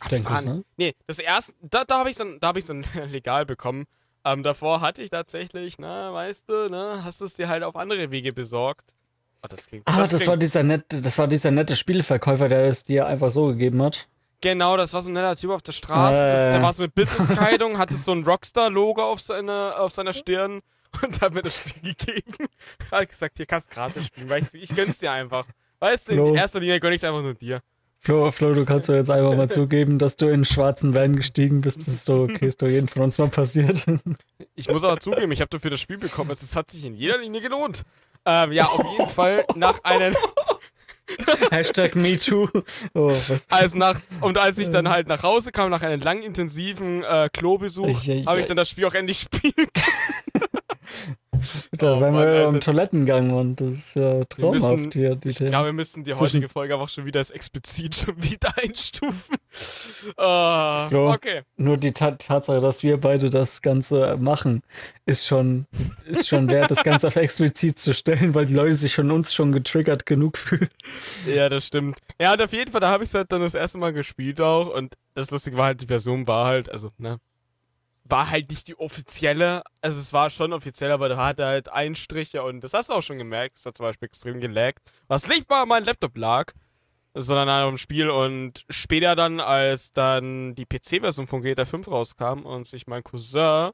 Ach, 0.00 0.08
Denkst, 0.08 0.44
ne? 0.44 0.64
Nee, 0.76 0.94
das 1.06 1.18
erste. 1.18 1.52
Da, 1.60 1.84
da 1.84 1.98
habe 1.98 2.10
ich 2.10 2.14
es 2.14 2.18
dann, 2.18 2.38
hab 2.42 2.58
dann 2.58 2.84
legal 3.10 3.46
bekommen. 3.46 3.84
Ähm, 4.24 4.42
davor 4.42 4.80
hatte 4.80 5.02
ich 5.02 5.10
tatsächlich, 5.10 5.78
na, 5.78 6.12
weißt 6.12 6.48
du, 6.48 6.70
ne, 6.70 7.02
hast 7.04 7.20
du 7.20 7.24
es 7.24 7.34
dir 7.34 7.48
halt 7.48 7.64
auf 7.64 7.76
andere 7.76 8.10
Wege 8.10 8.32
besorgt. 8.32 8.94
Oh, 9.42 9.48
das 9.48 9.66
klingt, 9.66 9.86
ah, 9.86 9.98
das, 9.98 10.10
das 10.10 10.20
klingt, 10.20 10.28
war 10.28 10.36
dieser 10.36 10.62
nette, 10.62 11.00
das 11.00 11.18
war 11.18 11.26
dieser 11.26 11.50
nette 11.50 11.74
Spielverkäufer, 11.74 12.48
der 12.48 12.64
es 12.66 12.84
dir 12.84 13.06
einfach 13.06 13.30
so 13.30 13.48
gegeben 13.48 13.82
hat. 13.82 14.08
Genau, 14.42 14.76
das 14.76 14.92
war 14.92 15.00
so 15.00 15.08
ein 15.08 15.14
netter 15.14 15.36
Typ 15.36 15.50
auf 15.50 15.62
der 15.62 15.72
Straße. 15.72 16.20
Äh. 16.20 16.32
Das, 16.32 16.42
der 16.50 16.60
war 16.60 16.72
so 16.72 16.82
mit 16.82 16.94
Businesskleidung, 16.94 17.78
hatte 17.78 17.94
so 17.96 18.12
ein 18.12 18.24
Rockstar-Logo 18.24 19.02
auf, 19.02 19.20
seine, 19.20 19.78
auf 19.78 19.92
seiner 19.92 20.12
Stirn 20.12 20.60
und 21.00 21.20
hat 21.22 21.32
mir 21.32 21.42
das 21.42 21.56
Spiel 21.56 21.94
gegeben. 21.94 22.46
Hat 22.90 23.08
gesagt, 23.08 23.38
hier 23.38 23.46
kannst 23.46 23.70
du 23.70 23.74
gratis 23.74 24.06
spielen. 24.06 24.28
Weißt 24.28 24.52
du, 24.52 24.58
ich 24.58 24.74
gönn's 24.74 24.98
dir 24.98 25.12
einfach. 25.12 25.46
Weißt 25.78 26.08
du, 26.08 26.12
in 26.12 26.34
erster 26.34 26.60
Linie 26.60 26.80
gönn 26.80 26.92
ich's 26.92 27.04
einfach 27.04 27.22
nur 27.22 27.34
dir. 27.34 27.62
Flo, 28.04 28.32
Flo, 28.32 28.52
du 28.52 28.64
kannst 28.64 28.88
doch 28.88 28.94
jetzt 28.94 29.10
einfach 29.10 29.36
mal 29.36 29.48
zugeben, 29.50 29.98
dass 29.98 30.16
du 30.16 30.26
in 30.26 30.34
einen 30.34 30.44
schwarzen 30.44 30.94
Van 30.94 31.14
gestiegen 31.16 31.60
bist. 31.60 31.82
Das 31.82 31.88
ist 31.88 32.08
doch 32.08 32.24
okay, 32.24 32.48
ist 32.48 32.60
doch 32.60 32.66
jedem 32.66 32.88
von 32.88 33.02
uns 33.02 33.18
mal 33.18 33.28
passiert. 33.28 33.84
Ich 34.54 34.68
muss 34.68 34.84
aber 34.84 35.00
zugeben, 35.00 35.32
ich 35.32 35.40
habe 35.40 35.48
dafür 35.48 35.70
das 35.70 35.80
Spiel 35.80 35.98
bekommen. 35.98 36.30
Es 36.30 36.54
hat 36.54 36.68
sich 36.68 36.84
in 36.84 36.94
jeder 36.94 37.16
Linie 37.16 37.40
gelohnt. 37.40 37.84
Ähm, 38.26 38.52
ja, 38.52 38.66
auf 38.66 38.84
jeden 38.92 39.08
Fall 39.08 39.46
nach 39.54 39.82
einem. 39.82 40.14
Hashtag 41.50 41.94
MeToo. 41.94 42.48
Oh, 42.94 43.14
als 43.48 43.74
nach, 43.74 44.00
und 44.20 44.38
als 44.38 44.58
ich 44.58 44.70
dann 44.70 44.88
halt 44.88 45.08
nach 45.08 45.22
Hause 45.22 45.52
kam, 45.52 45.70
nach 45.70 45.82
einem 45.82 46.00
lang 46.00 46.22
intensiven 46.22 47.02
äh, 47.02 47.28
Klobesuch, 47.32 48.06
habe 48.26 48.40
ich 48.40 48.46
dann 48.46 48.56
das 48.56 48.68
Spiel 48.68 48.86
auch 48.86 48.94
endlich 48.94 49.18
spielen 49.20 49.54
können. 49.54 50.11
Da 51.82 51.96
oh, 51.96 52.00
waren 52.00 52.14
Mann, 52.14 52.26
wir 52.26 52.48
im 52.48 52.60
Toilettengang 52.60 53.30
und 53.32 53.60
das 53.60 53.70
ist 53.70 53.96
ja 53.96 54.24
traumhaft 54.26 54.76
müssen, 54.76 54.90
hier. 54.92 55.16
Die 55.16 55.30
ich 55.30 55.36
glaube, 55.38 55.66
wir 55.66 55.72
müssen 55.72 56.04
die 56.04 56.14
heutige 56.14 56.48
Folge 56.48 56.74
einfach 56.74 56.88
schon 56.88 57.06
wieder 57.06 57.18
als 57.18 57.32
explizit 57.32 57.96
schon 58.06 58.22
wieder 58.22 58.52
einstufen. 58.62 59.36
Uh, 60.16 60.88
so, 60.90 61.08
okay. 61.08 61.42
Nur 61.56 61.76
die 61.78 61.92
Ta 61.92 62.12
Tatsache, 62.12 62.60
dass 62.60 62.84
wir 62.84 63.00
beide 63.00 63.30
das 63.30 63.62
Ganze 63.62 64.16
machen, 64.16 64.62
ist 65.06 65.26
schon, 65.26 65.66
ist 66.04 66.28
schon 66.28 66.48
wert, 66.48 66.70
das 66.70 66.84
Ganze 66.84 67.08
auf 67.08 67.16
explizit 67.16 67.80
zu 67.80 67.94
stellen, 67.94 68.32
weil 68.34 68.46
die 68.46 68.54
Leute 68.54 68.76
sich 68.76 68.94
von 68.94 69.10
uns 69.10 69.34
schon 69.34 69.50
getriggert 69.50 70.06
genug 70.06 70.38
fühlen. 70.38 70.70
Ja, 71.26 71.48
das 71.48 71.66
stimmt. 71.66 71.98
Ja, 72.20 72.32
und 72.32 72.42
auf 72.42 72.52
jeden 72.52 72.70
Fall, 72.70 72.80
da 72.80 72.90
habe 72.90 73.02
ich 73.02 73.10
es 73.10 73.14
halt 73.14 73.32
dann 73.32 73.40
das 73.40 73.54
erste 73.54 73.78
Mal 73.78 73.92
gespielt 73.92 74.40
auch 74.40 74.72
und 74.72 74.94
das 75.14 75.32
Lustige 75.32 75.56
war 75.56 75.66
halt, 75.66 75.80
die 75.80 75.86
Version 75.86 76.28
war 76.28 76.46
halt, 76.46 76.70
also, 76.70 76.90
ne, 76.98 77.18
war 78.12 78.30
halt 78.30 78.50
nicht 78.50 78.68
die 78.68 78.78
offizielle. 78.78 79.64
Also 79.80 79.98
es 79.98 80.12
war 80.12 80.28
schon 80.28 80.52
offiziell, 80.52 80.92
aber 80.92 81.08
da 81.08 81.16
hatte 81.16 81.46
halt 81.46 81.70
Einstriche 81.70 82.42
und 82.42 82.62
das 82.62 82.74
hast 82.74 82.90
du 82.90 82.92
auch 82.92 83.02
schon 83.02 83.16
gemerkt. 83.16 83.56
Es 83.56 83.64
hat 83.64 83.76
zum 83.78 83.86
Beispiel 83.86 84.06
extrem 84.06 84.38
gelaggt. 84.38 84.80
Was 85.08 85.26
nicht 85.26 85.48
mal 85.48 85.62
an 85.62 85.68
meinem 85.68 85.86
Laptop 85.86 86.16
lag, 86.18 86.52
sondern 87.14 87.48
an 87.48 87.66
einem 87.68 87.76
Spiel. 87.78 88.10
Und 88.10 88.66
später 88.68 89.16
dann, 89.16 89.40
als 89.40 89.94
dann 89.94 90.54
die 90.54 90.66
PC-Version 90.66 91.26
von 91.26 91.40
GTA 91.40 91.64
5 91.64 91.88
rauskam 91.88 92.44
und 92.44 92.66
sich 92.66 92.86
mein 92.86 93.02
Cousin 93.02 93.70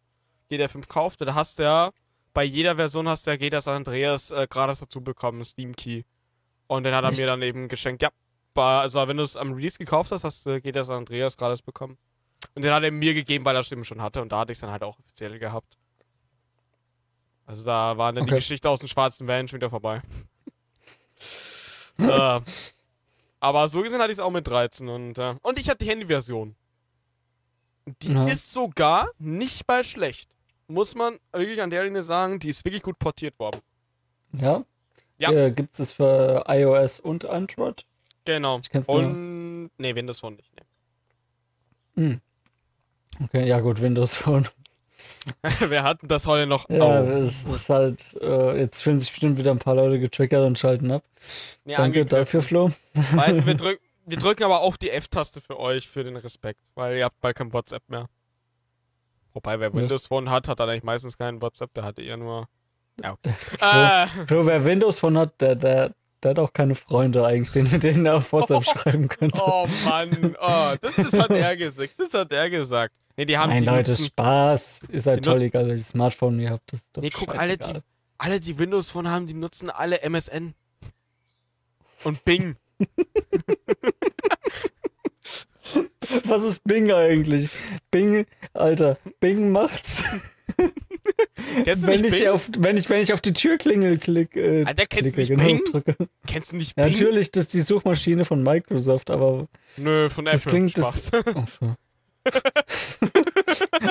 GTA 0.48 0.68
5 0.68 0.86
kaufte, 0.86 1.24
da 1.24 1.34
hast 1.34 1.58
du 1.58 1.64
ja 1.64 1.90
bei 2.32 2.44
jeder 2.44 2.76
Version 2.76 3.08
hast 3.08 3.26
du 3.26 3.32
ja 3.32 3.36
GTA 3.36 3.60
San 3.60 3.74
Andreas 3.74 4.30
äh, 4.30 4.46
gratis 4.48 4.78
dazu 4.78 5.02
bekommen, 5.02 5.44
Steam 5.44 5.74
Key. 5.74 6.04
Und 6.68 6.84
den 6.84 6.94
hat 6.94 7.02
er 7.02 7.10
Echt? 7.10 7.20
mir 7.20 7.26
dann 7.26 7.42
eben 7.42 7.66
geschenkt. 7.66 8.02
Ja, 8.02 8.10
also 8.54 9.08
wenn 9.08 9.16
du 9.16 9.24
es 9.24 9.36
am 9.36 9.52
Release 9.52 9.78
gekauft 9.78 10.12
hast, 10.12 10.22
hast 10.22 10.46
du 10.46 10.60
GTA 10.60 10.84
San 10.84 10.98
Andreas 10.98 11.36
gratis 11.36 11.60
bekommen. 11.60 11.98
Und 12.58 12.64
den 12.64 12.72
hat 12.72 12.82
er 12.82 12.90
mir 12.90 13.14
gegeben, 13.14 13.44
weil 13.44 13.54
er 13.54 13.62
Stimmen 13.62 13.84
schon 13.84 14.02
hatte. 14.02 14.20
Und 14.20 14.32
da 14.32 14.40
hatte 14.40 14.50
ich 14.50 14.56
es 14.56 14.60
dann 14.62 14.72
halt 14.72 14.82
auch 14.82 14.98
offiziell 14.98 15.38
gehabt. 15.38 15.78
Also 17.46 17.64
da 17.64 17.96
war 17.96 18.12
dann 18.12 18.24
okay. 18.24 18.32
die 18.32 18.34
Geschichte 18.34 18.68
aus 18.68 18.80
dem 18.80 18.88
schwarzen 18.88 19.28
Van 19.28 19.46
schon 19.46 19.58
wieder 19.58 19.70
vorbei. 19.70 20.02
äh, 21.98 22.40
aber 23.38 23.68
so 23.68 23.80
gesehen 23.80 24.00
hatte 24.00 24.10
ich 24.10 24.18
es 24.18 24.20
auch 24.20 24.32
mit 24.32 24.48
13. 24.48 24.88
Und, 24.88 25.18
äh, 25.18 25.36
und 25.40 25.56
ich 25.60 25.68
hatte 25.68 25.84
die 25.84 25.88
Handyversion. 25.88 26.56
Die 28.02 28.12
ja. 28.12 28.26
ist 28.26 28.52
sogar 28.52 29.08
nicht 29.20 29.68
mal 29.68 29.84
schlecht. 29.84 30.28
Muss 30.66 30.96
man 30.96 31.20
wirklich 31.30 31.62
an 31.62 31.70
der 31.70 31.84
Linie 31.84 32.02
sagen, 32.02 32.40
die 32.40 32.48
ist 32.48 32.64
wirklich 32.64 32.82
gut 32.82 32.98
portiert 32.98 33.38
worden. 33.38 33.60
Ja? 34.32 34.64
Ja. 35.18 35.30
Äh, 35.30 35.52
Gibt 35.52 35.78
es 35.78 35.92
für 35.92 36.42
iOS 36.48 36.98
und 36.98 37.24
Android? 37.24 37.86
Genau. 38.24 38.58
Ich 38.58 38.68
kenn's 38.68 38.88
und. 38.88 39.60
Nur. 39.60 39.70
Nee, 39.78 39.94
Windows 39.94 40.18
Phone 40.18 40.34
nicht. 40.34 40.50
Nee. 41.94 42.02
Hm. 42.02 42.20
Okay, 43.24 43.46
ja 43.46 43.60
gut, 43.60 43.80
Windows 43.80 44.16
Phone. 44.16 44.46
Wer 45.60 45.82
hat 45.82 46.02
denn 46.02 46.08
das 46.08 46.26
heute 46.26 46.46
noch? 46.46 46.68
Ja, 46.70 47.02
oh. 47.02 47.04
es 47.04 47.44
ist 47.44 47.68
halt, 47.68 48.16
äh, 48.20 48.58
jetzt 48.58 48.82
fühlen 48.82 49.00
sich 49.00 49.10
bestimmt 49.10 49.38
wieder 49.38 49.50
ein 49.50 49.58
paar 49.58 49.74
Leute 49.74 49.98
getriggert 49.98 50.46
und 50.46 50.58
schalten 50.58 50.90
ab. 50.90 51.02
Nee, 51.64 51.74
Danke 51.74 52.04
dafür, 52.04 52.42
Flo. 52.42 52.70
Weißt, 52.94 53.46
wir, 53.46 53.54
drück, 53.56 53.80
wir 54.06 54.16
drücken 54.16 54.44
aber 54.44 54.60
auch 54.60 54.76
die 54.76 54.90
F-Taste 54.90 55.40
für 55.40 55.58
euch, 55.58 55.88
für 55.88 56.04
den 56.04 56.16
Respekt, 56.16 56.60
weil 56.74 56.96
ihr 56.96 57.04
habt 57.04 57.20
bald 57.20 57.36
kein 57.36 57.52
WhatsApp 57.52 57.82
mehr. 57.88 58.08
Wobei, 59.34 59.60
wer 59.60 59.72
Windows 59.74 60.06
Phone 60.06 60.30
hat, 60.30 60.48
hat 60.48 60.60
dann 60.60 60.68
eigentlich 60.68 60.82
meistens 60.82 61.18
keinen 61.18 61.42
WhatsApp, 61.42 61.74
der 61.74 61.84
hatte 61.84 62.02
eher 62.02 62.16
nur. 62.16 62.48
Ja, 63.02 63.12
okay. 63.12 63.34
Flo, 63.36 64.24
Flo, 64.26 64.46
wer 64.46 64.64
Windows 64.64 64.98
Phone 64.98 65.18
hat, 65.18 65.40
der, 65.40 65.54
der, 65.54 65.94
der 66.22 66.30
hat 66.30 66.38
auch 66.38 66.52
keine 66.52 66.74
Freunde 66.74 67.24
eigentlich, 67.24 67.50
den, 67.52 67.70
mit 67.70 67.82
denen 67.82 68.06
er 68.06 68.16
auf 68.16 68.32
WhatsApp 68.32 68.64
schreiben 68.78 69.08
könnte. 69.08 69.40
Oh 69.44 69.66
Mann, 69.84 70.36
oh, 70.40 70.74
das, 70.80 70.96
das 70.96 71.12
hat 71.18 71.30
er 71.30 71.56
gesagt. 71.56 71.94
Das 71.98 72.14
hat 72.14 72.32
er 72.32 72.50
gesagt. 72.50 72.94
Nee, 73.16 73.24
die 73.24 73.36
haben 73.36 73.50
Nein, 73.50 73.60
die 73.60 73.66
Leute, 73.66 73.90
nutzen, 73.90 74.06
Spaß. 74.06 74.82
Ist 74.88 75.06
halt 75.06 75.24
toll, 75.24 75.42
egal 75.42 75.66
welches 75.68 75.88
Smartphone 75.88 76.38
ihr 76.38 76.50
habt. 76.50 76.72
Das 76.72 76.86
nee, 77.00 77.10
guck, 77.10 77.34
alle 77.36 77.56
die, 77.58 77.80
alle, 78.16 78.38
die 78.40 78.58
Windows 78.58 78.90
Phone 78.90 79.08
haben, 79.10 79.26
die 79.26 79.34
nutzen 79.34 79.70
alle 79.70 80.00
MSN. 80.02 80.54
Und 82.04 82.24
Bing. 82.24 82.56
Was 86.24 86.42
ist 86.42 86.64
Bing 86.64 86.90
eigentlich? 86.92 87.50
Bing, 87.90 88.24
Alter, 88.54 88.98
Bing 89.20 89.50
macht's. 89.50 90.04
Du 91.18 91.82
wenn, 91.86 92.04
ich 92.04 92.18
Bing? 92.20 92.28
auf, 92.28 92.48
wenn, 92.58 92.76
ich, 92.76 92.88
wenn 92.88 93.00
ich 93.02 93.12
auf 93.12 93.20
die 93.20 93.32
Türklingel 93.32 93.98
klicke, 93.98 94.40
äh, 94.60 94.64
Alter, 94.64 94.86
kennst 94.86 95.12
du 95.18 95.24
klicke, 95.24 95.36
nicht 95.42 95.64
Bing? 95.64 95.72
drücke. 95.72 95.96
Kennst 96.26 96.52
du 96.52 96.56
nicht 96.56 96.76
Ja, 96.76 96.84
Bing? 96.84 96.92
natürlich, 96.92 97.30
das 97.32 97.44
ist 97.44 97.54
die 97.54 97.60
Suchmaschine 97.62 98.24
von 98.24 98.42
Microsoft, 98.42 99.10
aber 99.10 99.48
Nö, 99.76 100.08
von 100.08 100.24
das 100.26 100.42
Apple. 100.46 100.50
klingt 100.50 100.70
Spaß. 100.72 101.10
das. 101.24 101.34
Achso. 101.36 101.76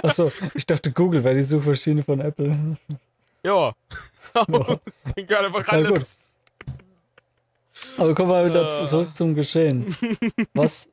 Achso, 0.03 0.31
ich 0.53 0.65
dachte, 0.65 0.91
Google 0.91 1.23
wäre 1.23 1.35
die 1.35 1.41
Suchmaschine 1.43 2.03
von 2.03 2.19
Apple. 2.21 2.77
ja. 3.43 3.51
Ja. 3.53 3.73
Ich 5.15 5.27
kann 5.27 5.45
einfach 5.45 5.71
Ja, 5.71 5.81
gut. 5.81 5.87
alles. 5.97 6.19
Aber 7.97 8.13
kommen 8.15 8.29
wir 8.29 8.45
wieder 8.49 8.65
Äh. 8.67 8.87
zurück 8.87 9.15
zum 9.15 9.33
Geschehen. 9.35 9.95
Was? 10.53 10.89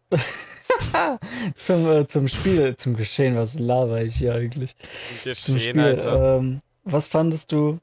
zum, 1.56 1.86
äh, 1.88 2.06
zum 2.06 2.28
Spiel, 2.28 2.76
zum 2.76 2.96
Geschehen, 2.96 3.36
was 3.36 3.58
laber 3.58 4.02
ich 4.02 4.16
hier 4.16 4.34
eigentlich? 4.34 4.76
Dir 5.24 5.34
Zum 5.34 5.58
Spiel. 5.58 5.80
Alter. 5.80 6.38
Ähm, 6.38 6.60
was 6.84 7.08
fandest 7.08 7.52
du, 7.52 7.78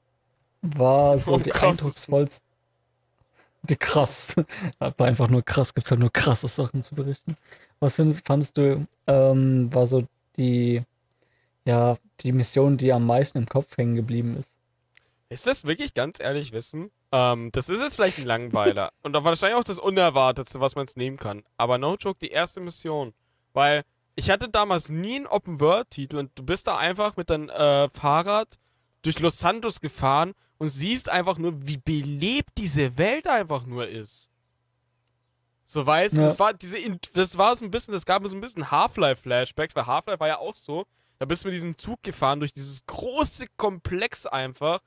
war 0.62 1.18
so 1.18 1.34
Oh, 1.34 1.40
die 1.40 1.54
eindrucksvollste? 1.54 2.44
Die 3.64 3.76
krass. 3.76 4.36
Aber 4.80 5.06
einfach 5.06 5.30
nur 5.30 5.44
krass, 5.44 5.74
gibt 5.74 5.86
es 5.86 5.92
halt 5.92 6.00
nur 6.00 6.12
krasse 6.12 6.48
Sachen 6.48 6.84
zu 6.84 6.96
berichten. 6.96 7.38
Was 7.80 7.96
findest, 7.96 8.26
fandest 8.26 8.58
du, 8.58 8.86
ähm, 9.08 9.74
war 9.74 9.88
so 9.88 10.04
die, 10.38 10.84
ja, 11.66 11.98
die 12.22 12.32
Mission, 12.32 12.78
die 12.78 12.94
am 12.94 13.06
meisten 13.06 13.40
im 13.40 13.48
Kopf 13.48 13.78
hängen 13.78 13.96
geblieben 13.96 14.38
ist? 14.38 14.56
Ist 15.30 15.48
das 15.48 15.66
wirklich 15.66 15.94
ganz 15.94 16.20
ehrlich 16.20 16.52
wissen? 16.52 16.92
Ähm, 17.12 17.52
das 17.52 17.70
ist 17.70 17.82
jetzt 17.82 17.96
vielleicht 17.96 18.20
ein 18.20 18.26
Langweiler. 18.26 18.92
Und 19.04 19.16
auch 19.16 19.24
wahrscheinlich 19.24 19.58
auch 19.60 19.64
das 19.64 19.80
Unerwartetste, 19.80 20.60
was 20.60 20.76
man 20.76 20.86
es 20.86 20.96
nehmen 20.96 21.18
kann. 21.18 21.44
Aber 21.58 21.78
no 21.78 21.96
joke, 21.96 22.20
die 22.22 22.30
erste 22.30 22.62
Mission. 22.62 23.14
Weil 23.54 23.84
ich 24.16 24.30
hatte 24.30 24.50
damals 24.50 24.90
nie 24.90 25.18
einen 25.18 25.28
Open-World-Titel 25.28 26.18
und 26.18 26.32
du 26.36 26.44
bist 26.44 26.68
da 26.68 26.78
einfach 26.78 27.18
mit 27.18 27.30
deinem 27.30 27.50
äh, 27.50 27.90
Fahrrad 27.90 28.60
durch 29.02 29.20
Los 29.20 29.40
Santos 29.40 29.82
gefahren 29.82 30.34
und 30.58 30.70
siehst 30.70 31.10
einfach 31.10 31.38
nur, 31.38 31.66
wie 31.68 31.78
belebt 31.78 32.52
diese 32.58 32.98
Welt 32.98 33.28
einfach 33.28 33.66
nur 33.66 33.88
ist. 33.88 34.30
So 35.66 35.86
weißt 35.86 36.16
du, 36.18 36.22
Ja. 36.22 36.28
das 36.28 36.40
war 36.40 36.54
diese, 36.54 36.78
das 37.14 37.38
war 37.38 37.56
so 37.56 37.66
ein 37.66 37.72
bisschen, 37.72 37.94
das 37.94 38.06
gab 38.06 38.22
mir 38.22 38.30
so 38.30 38.36
ein 38.36 38.42
bisschen 38.42 38.70
Half-Life-Flashbacks, 38.72 39.76
weil 39.76 39.86
Half-Life 39.86 40.20
war 40.20 40.28
ja 40.28 40.38
auch 40.38 40.56
so. 40.56 40.86
Da 41.18 41.26
bist 41.26 41.44
du 41.44 41.48
mit 41.48 41.56
diesem 41.56 41.78
Zug 41.78 42.02
gefahren 42.04 42.40
durch 42.40 42.54
dieses 42.54 42.86
große 42.86 43.46
Komplex 43.58 44.26
einfach. 44.26 44.82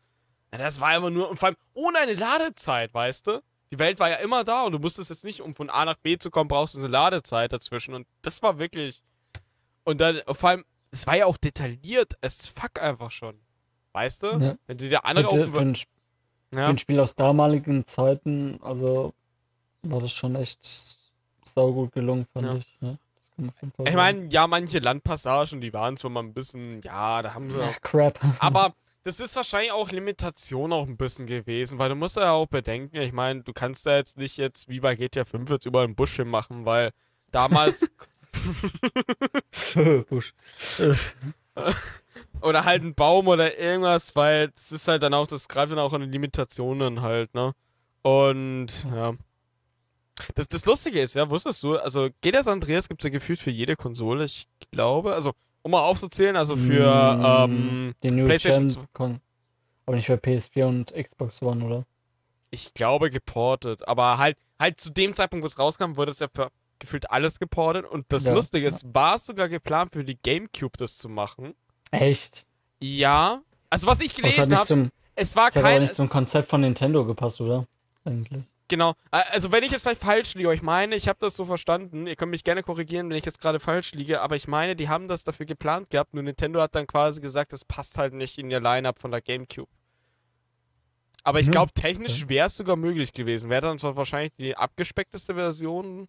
Ja, 0.54 0.58
das 0.58 0.80
war 0.80 0.88
einfach 0.90 1.10
nur, 1.10 1.28
und 1.30 1.36
vor 1.36 1.48
allem 1.48 1.56
ohne 1.74 1.98
eine 1.98 2.14
Ladezeit, 2.14 2.94
weißt 2.94 3.26
du? 3.26 3.42
Die 3.72 3.78
Welt 3.80 3.98
war 3.98 4.08
ja 4.08 4.16
immer 4.16 4.44
da 4.44 4.62
und 4.62 4.70
du 4.70 4.78
musstest 4.78 5.10
jetzt 5.10 5.24
nicht, 5.24 5.40
um 5.40 5.52
von 5.56 5.68
A 5.68 5.84
nach 5.84 5.96
B 5.96 6.16
zu 6.16 6.30
kommen, 6.30 6.46
brauchst 6.46 6.76
du 6.76 6.78
eine 6.78 6.86
Ladezeit 6.86 7.52
dazwischen. 7.52 7.92
Und 7.94 8.06
das 8.22 8.40
war 8.40 8.58
wirklich. 8.60 9.02
Und 9.82 10.00
dann, 10.00 10.20
vor 10.30 10.50
allem, 10.50 10.64
es 10.92 11.08
war 11.08 11.16
ja 11.16 11.26
auch 11.26 11.36
detailliert 11.36 12.16
as 12.22 12.46
fuck 12.46 12.80
einfach 12.80 13.10
schon. 13.10 13.36
Weißt 13.94 14.22
du? 14.22 14.26
Ja. 14.38 14.54
Wenn 14.68 14.78
du 14.78 14.88
dir 14.88 15.04
andere 15.04 15.28
für, 15.28 15.40
Open 15.40 15.52
für, 15.52 15.60
ein, 15.60 15.72
Sp- 15.74 15.90
für 16.52 16.60
ja. 16.60 16.68
ein 16.68 16.78
Spiel 16.78 17.00
aus 17.00 17.16
damaligen 17.16 17.84
Zeiten, 17.84 18.60
also 18.62 19.12
war 19.82 20.00
das 20.00 20.12
schon 20.12 20.36
echt 20.36 20.98
saugut 21.44 21.90
gelungen, 21.92 22.26
fand 22.32 22.46
Ja. 22.46 22.54
ich. 22.54 22.66
Ja, 22.80 22.96
Fall 23.76 23.88
Ich 23.88 23.94
meine, 23.94 24.28
ja, 24.30 24.46
manche 24.46 24.78
Landpassagen, 24.78 25.60
die 25.60 25.72
waren 25.72 25.96
zwar 25.96 26.10
mal 26.12 26.20
ein 26.22 26.32
bisschen, 26.32 26.80
ja, 26.82 27.22
da 27.22 27.34
haben 27.34 27.50
sie 27.50 27.58
Ja, 27.58 27.70
auch 27.70 27.80
Crap. 27.80 28.20
Aber 28.38 28.72
das 29.04 29.20
ist 29.20 29.36
wahrscheinlich 29.36 29.72
auch 29.72 29.90
Limitation 29.90 30.72
auch 30.72 30.86
ein 30.86 30.96
bisschen 30.96 31.26
gewesen, 31.26 31.78
weil 31.78 31.90
du 31.90 31.94
musst 31.94 32.16
ja 32.16 32.32
auch 32.32 32.46
bedenken, 32.46 32.96
ich 32.96 33.12
meine, 33.12 33.42
du 33.42 33.52
kannst 33.52 33.86
da 33.86 33.96
jetzt 33.96 34.16
nicht 34.16 34.38
jetzt 34.38 34.68
wie 34.68 34.80
bei 34.80 34.96
GTA 34.96 35.24
5 35.24 35.48
jetzt 35.50 35.66
überall 35.66 35.84
einen 35.84 35.94
Busch 35.94 36.16
hinmachen, 36.16 36.64
weil 36.64 36.90
damals 37.30 37.90
Busch. 40.08 40.34
oder 42.40 42.64
halt 42.64 42.82
ein 42.82 42.94
Baum 42.94 43.28
oder 43.28 43.58
irgendwas, 43.58 44.16
weil 44.16 44.48
das 44.48 44.72
ist 44.72 44.88
halt 44.88 45.02
dann 45.02 45.14
auch, 45.14 45.26
das 45.26 45.48
greift 45.48 45.72
dann 45.72 45.78
auch 45.78 45.92
an 45.92 46.00
die 46.00 46.08
Limitationen 46.08 47.02
halt, 47.02 47.34
ne? 47.34 47.52
Und 48.02 48.86
ja. 48.90 49.14
Das, 50.34 50.48
das 50.48 50.64
Lustige 50.64 51.00
ist, 51.00 51.14
ja, 51.14 51.28
wusstest 51.28 51.62
du, 51.62 51.76
also 51.76 52.08
GTA 52.22 52.42
San 52.42 52.54
Andreas 52.54 52.88
gibt 52.88 53.02
es 53.02 53.04
ja 53.04 53.10
gefühlt 53.10 53.38
für 53.40 53.50
jede 53.50 53.76
Konsole, 53.76 54.24
ich 54.24 54.46
glaube, 54.70 55.14
also 55.14 55.32
um 55.64 55.72
mal 55.72 55.80
aufzuzählen, 55.80 56.36
also 56.36 56.56
für 56.56 57.16
Mm, 57.16 57.24
ähm, 57.50 57.94
Die 58.04 58.10
New 58.12 58.26
PlayStation 58.26 58.68
Gen 58.94 59.20
aber 59.86 59.96
nicht 59.96 60.06
für 60.06 60.14
PS4 60.14 60.64
und 60.66 60.94
Xbox 60.94 61.42
One, 61.42 61.64
oder? 61.64 61.84
Ich 62.50 62.72
glaube 62.72 63.10
geportet, 63.10 63.86
aber 63.88 64.18
halt, 64.18 64.38
halt 64.60 64.80
zu 64.80 64.90
dem 64.90 65.12
Zeitpunkt, 65.14 65.42
wo 65.42 65.46
es 65.46 65.58
rauskam, 65.58 65.96
wurde 65.96 66.12
es 66.12 66.20
ja 66.20 66.28
für 66.32 66.50
gefühlt 66.78 67.10
alles 67.10 67.38
geportet. 67.38 67.84
Und 67.86 68.06
das 68.08 68.24
Ja, 68.24 68.32
Lustige 68.32 68.66
ist, 68.66 68.84
war 68.94 69.16
es 69.16 69.26
sogar 69.26 69.48
geplant 69.48 69.92
für 69.92 70.04
die 70.04 70.16
Gamecube 70.22 70.76
das 70.78 70.96
zu 70.98 71.08
machen. 71.08 71.54
Echt? 71.90 72.44
Ja. 72.80 73.42
Also 73.70 73.86
was 73.86 74.00
ich 74.00 74.14
gelesen 74.14 74.56
habe, 74.56 74.90
es 75.16 75.36
war 75.36 75.46
das 75.46 75.56
hat 75.56 75.62
aber 75.62 75.72
kein. 75.72 75.82
nicht 75.82 75.94
zum 75.94 76.08
Konzept 76.08 76.48
von 76.48 76.60
Nintendo 76.60 77.04
gepasst, 77.04 77.40
oder? 77.40 77.66
Eigentlich. 78.04 78.44
Genau. 78.74 78.94
Also 79.12 79.52
wenn 79.52 79.62
ich 79.62 79.70
jetzt 79.70 79.82
vielleicht 79.82 80.00
falsch 80.02 80.34
liege, 80.34 80.52
ich 80.52 80.60
meine, 80.62 80.96
ich 80.96 81.06
habe 81.06 81.18
das 81.20 81.36
so 81.36 81.44
verstanden. 81.44 82.08
Ihr 82.08 82.16
könnt 82.16 82.32
mich 82.32 82.42
gerne 82.42 82.64
korrigieren, 82.64 83.08
wenn 83.08 83.16
ich 83.16 83.24
jetzt 83.24 83.40
gerade 83.40 83.60
falsch 83.60 83.92
liege, 83.92 84.20
aber 84.20 84.34
ich 84.34 84.48
meine, 84.48 84.74
die 84.74 84.88
haben 84.88 85.06
das 85.06 85.22
dafür 85.22 85.46
geplant 85.46 85.90
gehabt. 85.90 86.12
Nur 86.12 86.24
Nintendo 86.24 86.60
hat 86.60 86.74
dann 86.74 86.88
quasi 86.88 87.20
gesagt, 87.20 87.52
das 87.52 87.64
passt 87.64 87.98
halt 87.98 88.14
nicht 88.14 88.36
in 88.36 88.50
ihr 88.50 88.58
Line-Up 88.58 88.98
von 88.98 89.12
der 89.12 89.20
Gamecube. 89.20 89.70
Aber 91.22 91.40
ich 91.40 91.50
Hm, 91.50 91.52
glaube, 91.52 91.72
technisch 91.72 92.28
wäre 92.28 92.46
es 92.48 92.56
sogar 92.56 92.76
möglich 92.76 93.12
gewesen. 93.12 93.48
Wäre 93.50 93.62
dann 93.62 93.78
zwar 93.78 93.96
wahrscheinlich 93.96 94.32
die 94.38 94.56
abgespeckteste 94.56 95.34
Version, 95.34 96.08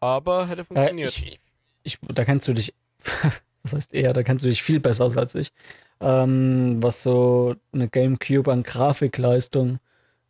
aber 0.00 0.46
hätte 0.48 0.64
Äh, 0.74 0.90
funktioniert. 0.90 1.02
ich, 1.02 1.40
ich, 1.82 1.98
da 2.02 2.24
kennst 2.24 2.48
du 2.48 2.52
dich, 2.54 2.74
was 3.62 3.72
heißt 3.72 3.94
eher, 3.94 4.12
da 4.12 4.22
kennst 4.22 4.44
du 4.44 4.48
dich 4.48 4.62
viel 4.62 4.80
besser 4.80 5.04
aus 5.04 5.16
als 5.16 5.34
ich. 5.34 5.52
Ähm, 6.00 6.82
was 6.82 7.02
so 7.02 7.56
eine 7.72 7.88
Gamecube 7.88 8.52
an 8.52 8.62
Grafikleistung 8.62 9.78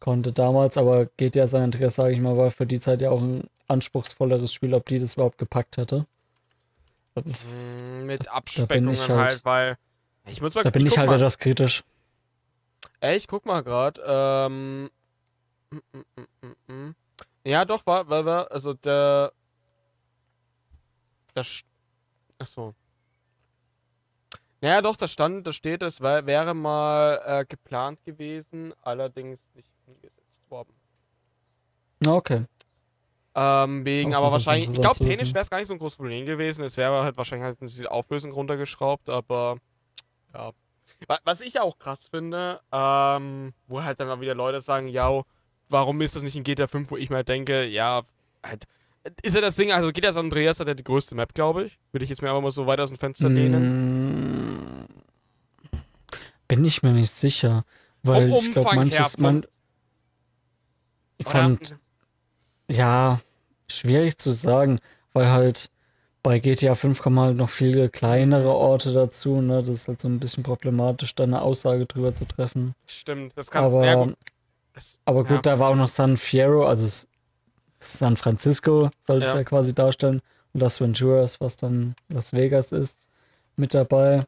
konnte 0.00 0.32
damals, 0.32 0.76
aber 0.76 1.06
GTA 1.16 1.46
San 1.46 1.62
Andreas, 1.64 1.94
sage 1.96 2.14
ich 2.14 2.20
mal, 2.20 2.36
war 2.36 2.50
für 2.50 2.66
die 2.66 2.80
Zeit 2.80 3.00
ja 3.00 3.10
auch 3.10 3.20
ein 3.20 3.48
anspruchsvolleres 3.68 4.52
Spiel, 4.52 4.74
ob 4.74 4.86
die 4.86 4.98
das 4.98 5.14
überhaupt 5.14 5.38
gepackt 5.38 5.76
hätte. 5.76 6.06
Mm, 7.14 8.04
Mit 8.04 8.28
Abspeckungen 8.28 8.92
ich 8.92 9.08
halt, 9.08 9.18
halt- 9.18 9.44
weil. 9.44 9.76
Ich 10.26 10.40
muss 10.40 10.54
mal 10.54 10.64
Da 10.64 10.70
bin 10.70 10.84
ich, 10.84 10.90
guck 10.90 10.98
halt 10.98 11.10
mal. 11.10 11.16
etwas 11.16 11.38
kritisch. 11.38 11.84
Ey, 13.00 13.16
ich 13.16 13.26
guck 13.28 13.46
mal 13.46 13.62
grad. 13.62 14.00
Ähm. 14.04 14.90
mm, 15.70 15.78
mm, 16.42 16.72
mm. 16.72 16.94
Ja, 17.44 17.64
doch, 17.64 17.86
war, 17.86 18.08
war, 18.08 18.24
war, 18.24 18.50
also 18.50 18.74
der. 18.74 19.32
Das. 21.34 21.62
Achso. 22.38 22.74
Naja, 24.60 24.82
doch, 24.82 24.96
da 24.96 25.06
stand, 25.06 25.46
da 25.46 25.52
steht, 25.52 25.82
es 25.82 26.00
wär, 26.00 26.26
wäre 26.26 26.54
mal 26.54 27.20
äh, 27.24 27.44
geplant 27.44 28.02
gewesen, 28.04 28.72
allerdings 28.82 29.44
nicht 29.54 29.70
umgesetzt 29.86 30.42
worden. 30.50 30.72
Na, 32.00 32.14
okay. 32.14 32.44
Ähm, 33.34 33.84
wegen, 33.84 34.14
Auch 34.14 34.18
aber 34.18 34.32
wahrscheinlich, 34.32 34.70
ich 34.70 34.80
glaube, 34.80 34.98
technisch 34.98 35.34
wäre 35.34 35.42
es 35.42 35.50
gar 35.50 35.58
nicht 35.58 35.66
so 35.68 35.74
ein 35.74 35.78
großes 35.78 35.96
Problem 35.98 36.24
gewesen. 36.24 36.64
Es 36.64 36.76
wäre 36.76 37.02
halt 37.02 37.16
wahrscheinlich 37.18 37.44
halt 37.44 37.58
diese 37.60 37.90
Auflösung 37.90 38.32
runtergeschraubt, 38.32 39.10
aber 39.10 39.58
ja. 40.32 40.52
Wa- 41.06 41.18
Was 41.24 41.40
ich 41.42 41.54
ja 41.54 41.62
auch 41.62 41.78
krass 41.78 42.08
finde, 42.08 42.60
ähm, 42.72 43.52
wo 43.66 43.82
halt 43.82 44.00
dann 44.00 44.08
mal 44.08 44.20
wieder 44.20 44.34
Leute 44.34 44.60
sagen, 44.62 44.88
ja, 44.88 45.22
warum 45.68 46.00
ist 46.00 46.16
das 46.16 46.22
nicht 46.22 46.36
in 46.36 46.44
GTA 46.44 46.66
5, 46.68 46.90
wo 46.90 46.96
ich 46.96 47.10
mir 47.10 47.16
halt 47.16 47.28
denke, 47.28 47.66
ja, 47.66 48.02
halt, 48.42 48.64
ist 49.22 49.34
ja 49.34 49.42
das 49.42 49.56
Ding, 49.56 49.70
also 49.72 49.92
GTA 49.92 50.12
San 50.12 50.26
Andreas 50.26 50.58
hat 50.60 50.68
ja 50.68 50.74
die 50.74 50.84
größte 50.84 51.14
Map, 51.14 51.34
glaube 51.34 51.64
ich. 51.64 51.78
Würde 51.92 52.04
ich 52.04 52.10
jetzt 52.10 52.22
mir 52.22 52.30
aber 52.30 52.40
mal 52.40 52.50
so 52.50 52.66
weit 52.66 52.80
aus 52.80 52.88
dem 52.88 52.98
Fenster 52.98 53.28
lehnen. 53.28 54.80
Mm, 54.82 54.86
Bin 56.48 56.64
ich 56.64 56.82
mir 56.82 56.92
nicht 56.92 57.10
sicher. 57.12 57.64
Weil 58.02 58.30
ich 58.30 58.50
glaube, 58.52 58.74
manches. 58.74 59.18
Man, 59.18 59.46
ich 61.18 61.26
Oder- 61.26 61.32
fand, 61.32 61.76
ja, 62.68 63.20
schwierig 63.68 64.18
zu 64.18 64.32
sagen, 64.32 64.78
weil 65.12 65.30
halt 65.30 65.70
bei 66.22 66.40
GTA 66.40 66.74
5 66.74 67.00
kommen 67.02 67.20
halt 67.20 67.36
noch 67.36 67.50
viele 67.50 67.88
kleinere 67.88 68.50
Orte 68.50 68.92
dazu, 68.92 69.40
ne? 69.40 69.60
Das 69.62 69.70
ist 69.70 69.88
halt 69.88 70.00
so 70.00 70.08
ein 70.08 70.18
bisschen 70.18 70.42
problematisch, 70.42 71.14
da 71.14 71.22
eine 71.22 71.40
Aussage 71.40 71.86
drüber 71.86 72.12
zu 72.14 72.24
treffen. 72.24 72.74
Stimmt, 72.86 73.32
das 73.36 73.50
kannst 73.50 73.74
Aber, 73.76 73.86
ja, 73.86 73.94
gut. 73.94 74.16
Das, 74.72 74.98
aber 75.04 75.22
gut, 75.22 75.36
ja. 75.36 75.42
da 75.42 75.58
war 75.60 75.70
auch 75.70 75.76
noch 75.76 75.88
San 75.88 76.16
Fierro, 76.16 76.66
also 76.66 77.06
San 77.78 78.16
Francisco 78.16 78.90
soll 79.02 79.18
es 79.22 79.26
Ja. 79.32 79.36
ja. 79.36 79.44
quasi 79.44 79.72
darstellen. 79.74 80.20
Und 80.52 80.60
Las 80.60 80.80
Venturas, 80.80 81.40
was 81.40 81.56
dann 81.56 81.94
Las 82.08 82.32
Vegas 82.32 82.72
ist, 82.72 83.06
mit 83.56 83.72
dabei. 83.74 84.22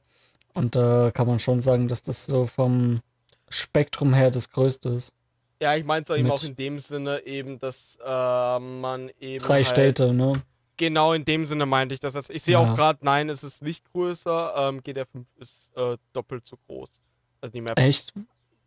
Und 0.55 0.75
da 0.77 1.11
kann 1.13 1.27
man 1.27 1.41
schon 1.41 1.63
sagen, 1.63 1.89
dass 1.89 2.03
das 2.03 2.27
so 2.27 2.47
vom 2.47 3.01
Spektrum 3.49 4.15
her 4.15 4.31
das 4.31 4.51
Größte 4.51 4.91
ist. 4.91 5.13
Ja, 5.61 5.75
ich 5.75 5.85
meinte 5.85 6.15
eben 6.15 6.25
Mit- 6.25 6.33
auch 6.33 6.43
in 6.43 6.55
dem 6.57 6.79
Sinne 6.79 7.25
eben, 7.27 7.59
dass 7.59 7.99
äh, 8.05 8.59
man 8.59 9.11
eben 9.19 9.45
Drei 9.45 9.65
halt, 9.65 9.67
Städte, 9.67 10.13
ne? 10.13 10.33
Genau 10.77 11.13
in 11.13 11.25
dem 11.25 11.45
Sinne 11.45 11.67
meinte 11.67 11.95
ich 11.95 12.01
das. 12.01 12.15
jetzt. 12.15 12.31
Ich 12.31 12.43
sehe 12.43 12.53
Ja. 12.55 12.61
auch 12.61 12.75
gerade, 12.77 13.01
nein, 13.03 13.29
es 13.29 13.43
ist 13.43 13.63
nicht 13.63 13.85
größer. 13.93 14.55
Ähm, 14.57 14.81
GTA 14.85 15.05
5 15.07 15.27
ist 15.37 15.77
äh, 15.77 15.97
doppelt 16.13 16.47
so 16.47 16.57
groß. 16.69 17.01
Also 17.41 17.53
die 17.53 17.61
Map. 17.61 17.77
Echt? 17.81 18.13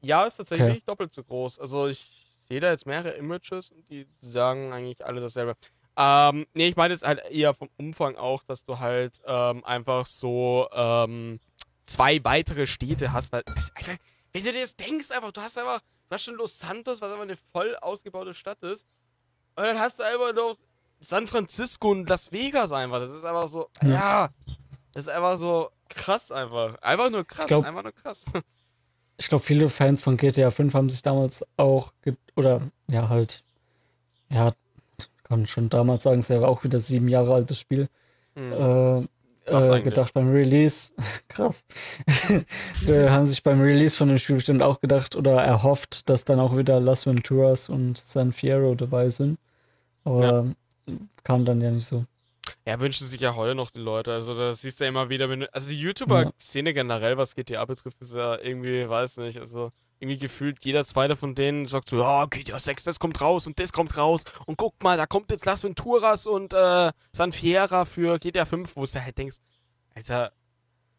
Ja, 0.01 0.25
ist 0.25 0.36
tatsächlich 0.38 0.67
Okay. 0.77 0.83
doppelt 0.86 1.13
so 1.13 1.24
groß. 1.24 1.60
Also 1.60 1.88
ich 1.88 2.05
sehe 2.50 2.60
da 2.60 2.71
jetzt 2.71 2.86
mehrere 2.86 3.12
Images 3.12 3.71
und 3.71 3.89
die 3.89 4.05
sagen 4.19 4.74
eigentlich 4.74 5.05
alle 5.05 5.21
dasselbe. 5.21 5.55
Ähm, 5.95 6.45
nee, 6.53 6.67
ich 6.67 6.75
meine 6.75 6.93
jetzt 6.93 7.05
halt 7.05 7.21
eher 7.29 7.53
vom 7.53 7.69
Umfang 7.77 8.17
auch, 8.17 8.43
dass 8.43 8.65
du 8.65 8.79
halt 8.79 9.21
ähm, 9.25 9.63
einfach 9.63 10.05
so 10.05 10.67
ähm, 10.74 11.39
zwei 11.86 12.21
weitere 12.25 12.65
Städte 12.67 13.13
hast, 13.13 13.31
weil 13.31 13.43
es 13.57 13.71
einfach, 13.75 13.95
wenn 14.33 14.43
du 14.43 14.51
dir 14.51 14.62
das 14.62 14.75
denkst, 14.75 15.12
einfach, 15.12 15.31
du 15.31 15.39
hast 15.41 15.57
einfach, 15.57 15.79
du 16.12 16.15
hast 16.15 16.24
schon 16.25 16.36
Los 16.36 16.60
Santos, 16.60 17.01
was 17.01 17.10
einfach 17.10 17.24
eine 17.24 17.38
voll 17.38 17.75
ausgebaute 17.77 18.34
Stadt 18.34 18.62
ist. 18.63 18.86
Und 19.56 19.63
dann 19.65 19.80
hast 19.80 20.00
du 20.00 20.03
einfach 20.03 20.34
noch 20.34 20.58
San 21.00 21.25
Francisco 21.25 21.91
und 21.91 22.08
Las 22.10 22.32
Vegas 22.32 22.72
einfach. 22.72 23.00
Das 23.00 23.12
ist 23.12 23.24
einfach 23.24 23.48
so, 23.48 23.70
ja, 23.82 23.89
Ja. 23.89 24.30
das 24.94 25.06
ist 25.06 25.10
einfach 25.10 25.38
so 25.38 25.72
krass 25.89 26.32
einfach. 26.32 26.75
Einfach 26.82 27.10
nur 27.10 27.25
krass, 27.25 27.46
glaub- 27.48 27.65
einfach 27.65 27.84
nur 27.84 27.94
krass. 27.94 28.25
Ich 29.18 29.27
glaube, 29.30 29.44
viele 29.44 29.70
Fans 29.70 30.01
von 30.01 30.18
GTA 30.18 30.51
5 30.51 30.74
haben 30.74 30.89
sich 30.89 31.01
damals 31.01 31.46
auch, 31.58 31.94
oder 32.36 32.62
ja, 32.88 33.08
halt, 33.08 33.44
ja, 34.30 34.51
kann 35.24 35.46
schon 35.48 35.70
damals 35.70 36.03
sagen, 36.03 36.20
es 36.22 36.27
ja 36.27 36.41
auch 36.41 36.63
wieder 36.63 36.80
sieben 36.80 37.08
Jahre 37.08 37.34
altes 37.34 37.60
Spiel, 37.60 37.88
Hm. 38.36 38.51
äh, 39.03 39.08
äh, 39.51 39.81
gedacht 39.81 40.13
beim 40.13 40.31
Release, 40.31 40.91
krass, 41.27 41.65
äh, 42.88 43.10
haben 43.10 43.27
sich 43.27 43.43
beim 43.43 43.62
Release 43.62 43.98
von 43.98 44.10
dem 44.10 44.17
Spiel 44.17 44.36
bestimmt 44.36 44.62
auch 44.62 44.81
gedacht 44.81 45.15
oder 45.15 45.41
erhofft, 45.41 46.10
dass 46.10 46.25
dann 46.25 46.39
auch 46.39 46.58
wieder 46.58 46.79
Las 46.79 47.05
Venturas 47.05 47.70
und 47.70 47.98
San 47.98 48.31
Fierro 48.31 48.75
dabei 48.75 49.10
sind. 49.10 49.38
Aber 50.03 50.48
kam 51.24 51.46
dann 51.46 51.62
ja 51.62 51.72
nicht 51.72 51.86
so. 51.86 52.05
Ja, 52.65 52.79
wünschen 52.79 53.08
sich 53.08 53.22
ja 53.22 53.36
heute 53.36 53.55
noch 53.55 53.72
die 53.72 53.79
Leute. 53.79 54.13
Also, 54.13 54.36
das 54.36 54.62
siehst 54.62 54.79
du 54.79 54.86
ja 54.86 54.89
immer 54.89 55.10
wieder. 55.10 55.27
Also, 55.51 55.70
die 55.70 55.79
YouTuber-Szene 55.79 56.74
generell, 56.74 57.17
was 57.17 57.36
GTA 57.36 57.65
betrifft, 57.65 58.01
ist 58.01 58.13
ja 58.15 58.38
irgendwie, 58.39 58.88
weiß 58.88 59.17
nicht, 59.17 59.38
also 59.38 59.72
irgendwie 60.01 60.17
gefühlt 60.17 60.65
jeder 60.65 60.84
zweite 60.84 61.15
von 61.15 61.36
denen 61.36 61.65
sagt 61.65 61.89
so: 61.89 62.00
Ja, 62.00 62.25
GTA 62.25 62.60
6, 62.60 62.84
das 62.84 63.00
kommt 63.00 63.22
raus 63.22 63.48
und 63.48 63.60
das 63.60 63.72
kommt 63.72 63.96
raus. 63.98 64.24
Und 64.46 64.58
guck 64.58 64.81
mal, 64.84 64.98
da 64.98 65.05
kommt 65.05 65.31
jetzt 65.31 65.46
Las 65.46 65.63
Venturas 65.63 66.27
und 66.27 66.53
äh, 66.53 66.91
San 67.12 67.31
Fiera 67.31 67.86
für 67.86 68.17
GTA 68.20 68.46
5, 68.46 68.75
wo 68.75 68.84
du 68.86 69.03
halt 69.03 69.17
denkst: 69.17 69.38
Alter, 69.96 70.31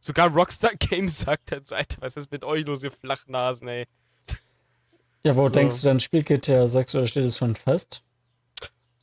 sogar 0.00 0.28
Rockstar 0.30 0.72
Games 0.78 1.20
sagt 1.20 1.52
halt 1.52 1.66
so: 1.66 1.74
Alter, 1.74 1.96
was 2.00 2.16
ist 2.16 2.30
mit 2.30 2.44
euch 2.44 2.64
los, 2.64 2.82
ihr 2.84 2.92
Flachnasen, 2.92 3.68
ey? 3.68 3.86
Ja, 5.24 5.36
wo 5.36 5.46
So. 5.48 5.54
denkst 5.54 5.80
du 5.80 5.88
dann, 5.88 6.00
spielt 6.00 6.26
GTA 6.26 6.66
6 6.66 6.94
oder 6.94 7.06
steht 7.06 7.24
es 7.24 7.38
schon 7.38 7.54
fest? 7.54 8.02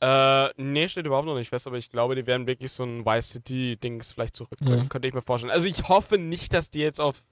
Äh, 0.02 0.48
nee, 0.56 0.88
steht 0.88 1.04
überhaupt 1.04 1.26
noch 1.26 1.34
nicht 1.34 1.50
fest, 1.50 1.66
aber 1.66 1.76
ich 1.76 1.90
glaube, 1.90 2.14
die 2.14 2.26
werden 2.26 2.46
wirklich 2.46 2.72
so 2.72 2.84
ein 2.84 3.04
Vice 3.04 3.32
City-Dings 3.32 4.12
vielleicht 4.12 4.34
zurückbringen. 4.34 4.78
Ja. 4.78 4.84
Könnte 4.86 5.08
ich 5.08 5.14
mir 5.14 5.20
vorstellen. 5.22 5.52
Also 5.52 5.66
ich 5.66 5.88
hoffe 5.88 6.16
nicht, 6.16 6.54
dass 6.54 6.70
die 6.70 6.80
jetzt 6.80 7.00
auf 7.00 7.22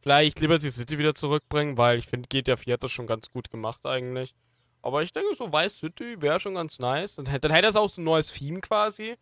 vielleicht 0.00 0.40
Liberty 0.40 0.70
City 0.70 0.98
wieder 0.98 1.14
zurückbringen, 1.14 1.76
weil 1.76 1.98
ich 1.98 2.06
finde, 2.06 2.28
GTA 2.28 2.56
4 2.56 2.74
hat 2.74 2.84
das 2.84 2.90
schon 2.92 3.06
ganz 3.06 3.30
gut 3.30 3.50
gemacht 3.50 3.80
eigentlich. 3.84 4.34
Aber 4.82 5.02
ich 5.02 5.12
denke, 5.12 5.34
so 5.34 5.52
Vice 5.52 5.78
City 5.78 6.20
wäre 6.22 6.38
schon 6.40 6.54
ganz 6.54 6.78
nice. 6.78 7.16
Dann, 7.16 7.26
hätte- 7.26 7.48
dann 7.48 7.54
hätte 7.56 7.68
es 7.68 7.76
auch 7.76 7.88
so 7.88 8.00
ein 8.00 8.04
neues 8.04 8.32
Theme 8.32 8.60
quasi, 8.60 9.16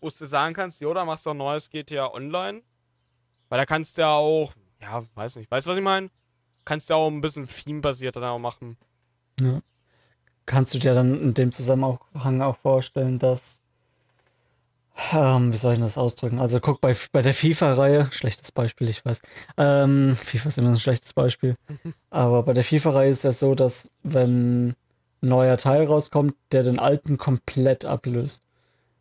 wo 0.00 0.08
du 0.08 0.14
sagen 0.26 0.54
kannst, 0.54 0.80
jo, 0.80 0.94
da 0.94 1.04
machst 1.04 1.26
du 1.26 1.30
ein 1.30 1.36
neues 1.36 1.68
GTA 1.70 2.12
Online. 2.12 2.62
Weil 3.48 3.58
da 3.58 3.66
kannst 3.66 3.98
du 3.98 4.02
ja 4.02 4.12
auch, 4.12 4.52
ja, 4.80 5.04
weiß 5.14 5.36
nicht, 5.36 5.50
weißt 5.50 5.66
du, 5.66 5.70
was 5.70 5.76
ich 5.78 5.84
meine? 5.84 6.08
Kannst 6.64 6.88
du 6.88 6.94
ja 6.94 6.98
auch 6.98 7.08
ein 7.08 7.20
bisschen 7.20 7.46
Theme-basiert 7.48 8.16
dann 8.16 8.24
auch 8.24 8.38
machen. 8.38 8.76
Ja. 9.40 9.60
Kannst 10.46 10.74
du 10.74 10.78
dir 10.78 10.94
dann 10.94 11.20
in 11.20 11.34
dem 11.34 11.52
Zusammenhang 11.52 12.40
auch 12.42 12.56
vorstellen, 12.56 13.18
dass, 13.18 13.61
ähm, 15.12 15.52
wie 15.52 15.56
soll 15.56 15.74
ich 15.74 15.78
das 15.80 15.98
ausdrücken? 15.98 16.38
Also 16.38 16.60
guck, 16.60 16.80
bei, 16.80 16.94
bei 17.12 17.22
der 17.22 17.34
FIFA-Reihe, 17.34 18.08
schlechtes 18.12 18.52
Beispiel, 18.52 18.88
ich 18.88 19.04
weiß, 19.04 19.22
ähm, 19.56 20.16
FIFA 20.16 20.48
ist 20.48 20.58
immer 20.58 20.70
ein 20.70 20.78
schlechtes 20.78 21.12
Beispiel, 21.12 21.56
aber 22.10 22.42
bei 22.42 22.52
der 22.52 22.64
FIFA-Reihe 22.64 23.10
ist 23.10 23.24
ja 23.24 23.32
so, 23.32 23.54
dass 23.54 23.90
wenn 24.02 24.68
ein 24.68 24.76
neuer 25.20 25.56
Teil 25.56 25.86
rauskommt, 25.86 26.34
der 26.52 26.62
den 26.62 26.78
alten 26.78 27.16
komplett 27.18 27.84
ablöst 27.84 28.42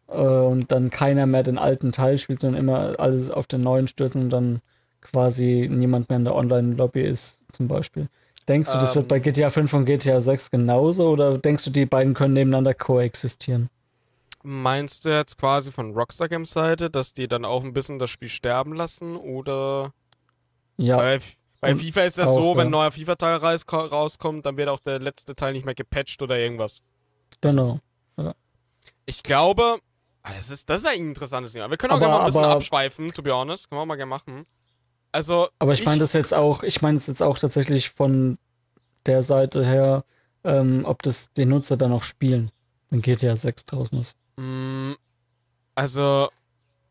äh, 0.07 0.13
und 0.13 0.71
dann 0.71 0.89
keiner 0.91 1.25
mehr 1.25 1.43
den 1.43 1.57
alten 1.57 1.91
Teil 1.91 2.17
spielt, 2.17 2.41
sondern 2.41 2.60
immer 2.62 3.00
alles 3.00 3.29
auf 3.31 3.48
den 3.48 3.62
neuen 3.62 3.88
stürzen 3.88 4.24
und 4.24 4.29
dann 4.29 4.62
quasi 5.01 5.67
niemand 5.71 6.10
mehr 6.10 6.17
in 6.17 6.25
der 6.25 6.36
Online-Lobby 6.36 7.01
ist, 7.01 7.41
zum 7.51 7.67
Beispiel. 7.67 8.07
Denkst 8.48 8.71
du, 8.71 8.77
das 8.79 8.95
wird 8.95 9.05
Ähm. 9.05 9.10
bei 9.10 9.19
GTA 9.19 9.50
5 9.50 9.74
und 9.74 9.86
GTA 9.86 10.21
6 10.21 10.51
genauso 10.51 11.10
oder 11.10 11.38
denkst 11.38 11.65
du, 11.65 11.69
die 11.69 11.86
beiden 11.86 12.13
können 12.13 12.33
nebeneinander 12.33 12.74
koexistieren? 12.74 13.69
Meinst 14.43 15.05
du 15.05 15.10
jetzt 15.10 15.38
quasi 15.38 15.71
von 15.71 15.93
Rockstar 15.93 16.27
Games 16.29 16.51
Seite, 16.51 16.89
dass 16.89 17.13
die 17.13 17.27
dann 17.27 17.45
auch 17.45 17.63
ein 17.63 17.74
bisschen 17.74 18.00
das 18.00 18.10
Spiel 18.10 18.29
sterben 18.29 18.74
lassen? 18.74 19.15
Oder 19.15 19.93
Ja, 20.77 20.97
bei, 20.97 21.19
bei 21.60 21.75
FIFA 21.75 22.01
ist 22.04 22.17
das 22.17 22.30
auch, 22.30 22.36
so, 22.36 22.51
wenn 22.56 22.58
ja. 22.58 22.63
ein 22.65 22.71
neuer 22.71 22.91
FIFA-Teil 22.91 23.36
raus, 23.38 23.65
rauskommt, 23.71 24.45
dann 24.45 24.58
wird 24.58 24.69
auch 24.69 24.80
der 24.80 24.99
letzte 24.99 25.36
Teil 25.36 25.54
nicht 25.54 25.65
mehr 25.65 25.75
gepatcht 25.75 26.21
oder 26.21 26.38
irgendwas. 26.39 26.82
genau. 27.41 27.80
Ich 29.06 29.23
glaube, 29.23 29.80
ah, 30.23 30.32
das 30.34 30.51
ist, 30.51 30.69
das 30.69 30.82
ist 30.82 30.88
ein 30.88 30.97
interessantes 31.10 31.54
Thema. 31.54 31.69
Wir 31.69 31.77
können 31.77 31.91
auch 31.91 31.97
Aber- 31.97 32.08
mal 32.08 32.19
ein 32.19 32.25
bisschen 32.27 32.43
aber- 32.45 32.54
abschweifen, 32.54 33.12
to 33.13 33.21
be 33.21 33.34
honest. 33.34 33.69
Können 33.69 33.80
wir 33.80 33.84
auch 33.84 33.88
mal 33.88 33.95
gerne 33.95 34.10
machen. 34.10 34.45
Also, 35.12 35.49
Aber 35.60 35.73
ich 35.73 35.84
meine 35.86 35.99
das 35.99 36.13
jetzt 36.13 36.34
auch, 36.34 36.63
ich 36.63 36.82
meine 36.82 36.97
es 36.97 37.08
jetzt 37.08 37.21
auch 37.21 37.38
tatsächlich 37.38 37.89
von 37.89 38.38
der 39.06 39.23
Seite 39.23 39.65
her, 39.65 40.06
ähm, 40.43 40.86
ob 40.86 41.01
das 41.04 41.34
die 41.34 41.45
Nutzer 41.45 41.75
dann 41.77 41.91
auch 41.91 42.04
spielen, 42.04 42.51
wenn 42.89 43.01
GTA 43.01 43.36
6 43.36 43.65
draußen 43.65 43.99
ist. 43.99 44.15
Mm, 44.38 44.94
Also, 45.76 46.30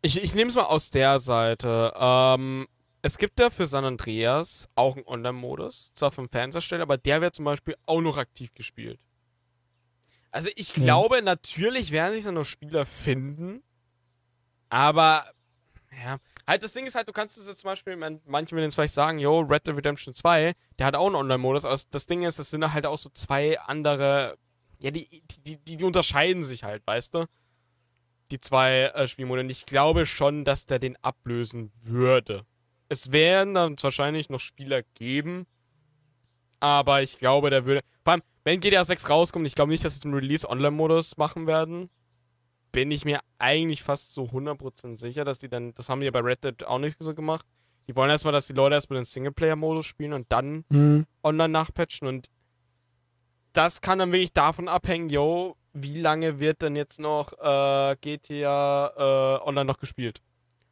ich, 0.02 0.22
ich 0.22 0.34
nehme 0.34 0.50
es 0.50 0.56
mal 0.56 0.64
aus 0.64 0.90
der 0.90 1.18
Seite. 1.20 1.92
Ähm, 1.96 2.66
es 3.02 3.18
gibt 3.18 3.38
ja 3.40 3.50
für 3.50 3.66
San 3.66 3.84
Andreas 3.84 4.68
auch 4.74 4.96
einen 4.96 5.06
Online-Modus, 5.06 5.92
zwar 5.94 6.10
vom 6.12 6.28
Fans 6.28 6.54
erstellt, 6.54 6.82
aber 6.82 6.96
der 6.98 7.20
wird 7.20 7.34
zum 7.34 7.44
Beispiel 7.44 7.76
auch 7.86 8.00
noch 8.00 8.16
aktiv 8.18 8.52
gespielt. 8.54 8.98
Also, 10.30 10.48
ich 10.56 10.76
Ja. 10.76 10.84
glaube, 10.84 11.22
natürlich 11.22 11.90
werden 11.90 12.14
sich 12.14 12.24
dann 12.24 12.34
noch 12.34 12.44
Spieler 12.44 12.86
finden, 12.86 13.62
aber 14.68 15.24
ja, 16.04 16.18
halt 16.46 16.62
das 16.62 16.72
Ding 16.72 16.86
ist 16.86 16.94
halt, 16.94 17.08
du 17.08 17.12
kannst 17.12 17.36
es 17.36 17.48
jetzt 17.48 17.60
zum 17.60 17.68
Beispiel, 17.68 17.96
man- 17.96 18.20
manche 18.26 18.52
würden 18.52 18.64
jetzt 18.64 18.74
vielleicht 18.76 18.94
sagen, 18.94 19.18
yo, 19.18 19.40
Red 19.40 19.66
Dead 19.66 19.76
Redemption 19.76 20.14
2, 20.14 20.54
der 20.78 20.86
hat 20.86 20.94
auch 20.94 21.06
einen 21.06 21.16
Online-Modus, 21.16 21.64
aber 21.64 21.76
das 21.90 22.06
Ding 22.06 22.22
ist, 22.22 22.38
das 22.38 22.50
sind 22.50 22.72
halt 22.72 22.86
auch 22.86 22.98
so 22.98 23.10
zwei 23.10 23.58
andere, 23.60 24.36
ja, 24.82 24.90
die, 24.90 25.22
die, 25.46 25.56
die, 25.56 25.76
die 25.76 25.84
unterscheiden 25.84 26.42
sich 26.42 26.64
halt, 26.64 26.82
weißt 26.86 27.14
du? 27.14 27.26
Die 28.30 28.40
zwei 28.40 28.84
äh, 28.94 29.06
Spielmodi. 29.06 29.42
Und 29.42 29.50
ich 29.50 29.66
glaube 29.66 30.06
schon, 30.06 30.44
dass 30.44 30.66
der 30.66 30.78
den 30.78 30.96
ablösen 31.02 31.70
würde. 31.82 32.46
Es 32.88 33.12
werden 33.12 33.54
dann 33.54 33.76
wahrscheinlich 33.80 34.30
noch 34.30 34.40
Spieler 34.40 34.82
geben, 34.94 35.46
aber 36.60 37.02
ich 37.02 37.18
glaube, 37.18 37.50
der 37.50 37.64
würde. 37.64 37.82
Vor 38.04 38.14
allem, 38.14 38.22
wenn 38.44 38.60
GTA 38.60 38.84
6 38.84 39.08
rauskommt, 39.10 39.46
ich 39.46 39.54
glaube 39.54 39.70
nicht, 39.70 39.84
dass 39.84 39.94
sie 39.94 40.00
zum 40.00 40.14
Release 40.14 40.48
Online-Modus 40.48 41.16
machen 41.16 41.46
werden. 41.46 41.90
Bin 42.72 42.90
ich 42.92 43.04
mir 43.04 43.20
eigentlich 43.38 43.82
fast 43.82 44.14
so 44.14 44.24
100% 44.24 44.98
sicher, 44.98 45.24
dass 45.24 45.40
die 45.40 45.48
dann. 45.48 45.74
Das 45.74 45.88
haben 45.88 46.00
die 46.00 46.06
ja 46.06 46.12
bei 46.12 46.20
Red 46.20 46.44
Dead 46.44 46.64
auch 46.64 46.78
nicht 46.78 47.02
so 47.02 47.14
gemacht. 47.14 47.44
Die 47.88 47.96
wollen 47.96 48.10
erstmal, 48.10 48.32
dass 48.32 48.46
die 48.46 48.52
Leute 48.52 48.76
erstmal 48.76 49.00
den 49.00 49.04
Singleplayer-Modus 49.04 49.86
spielen 49.86 50.12
und 50.12 50.30
dann 50.30 50.64
Hm, 50.70 51.06
online 51.24 51.48
nachpatchen 51.48 52.06
und 52.06 52.28
das 53.52 53.80
kann 53.80 53.98
dann 53.98 54.12
wirklich 54.12 54.32
davon 54.32 54.68
abhängen, 54.68 55.08
yo, 55.08 55.56
wie 55.72 56.00
lange 56.00 56.40
wird 56.40 56.62
denn 56.62 56.76
jetzt 56.76 56.98
noch 57.00 57.32
äh, 57.32 57.96
GTA 58.00 58.92
äh, 58.96 59.46
online 59.46 59.66
noch 59.66 59.78
gespielt? 59.78 60.20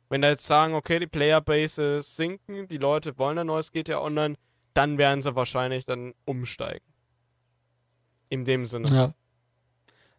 Wenn 0.09 0.23
da 0.23 0.29
jetzt 0.31 0.47
sagen, 0.47 0.75
okay, 0.75 0.99
die 0.99 1.07
Playerbases 1.07 2.17
sinken, 2.17 2.67
die 2.69 2.79
Leute 2.79 3.19
wollen 3.19 3.39
ein 3.39 3.47
neues 3.47 3.73
GTA 3.73 4.01
online, 4.01 4.37
dann 4.75 4.97
werden 4.97 5.23
sie 5.23 5.35
wahrscheinlich 5.37 5.87
dann 5.87 6.15
umsteigen. 6.25 6.85
In 8.31 8.45
dem 8.45 8.65
Sinne. 8.65 8.89
ja. 8.91 9.15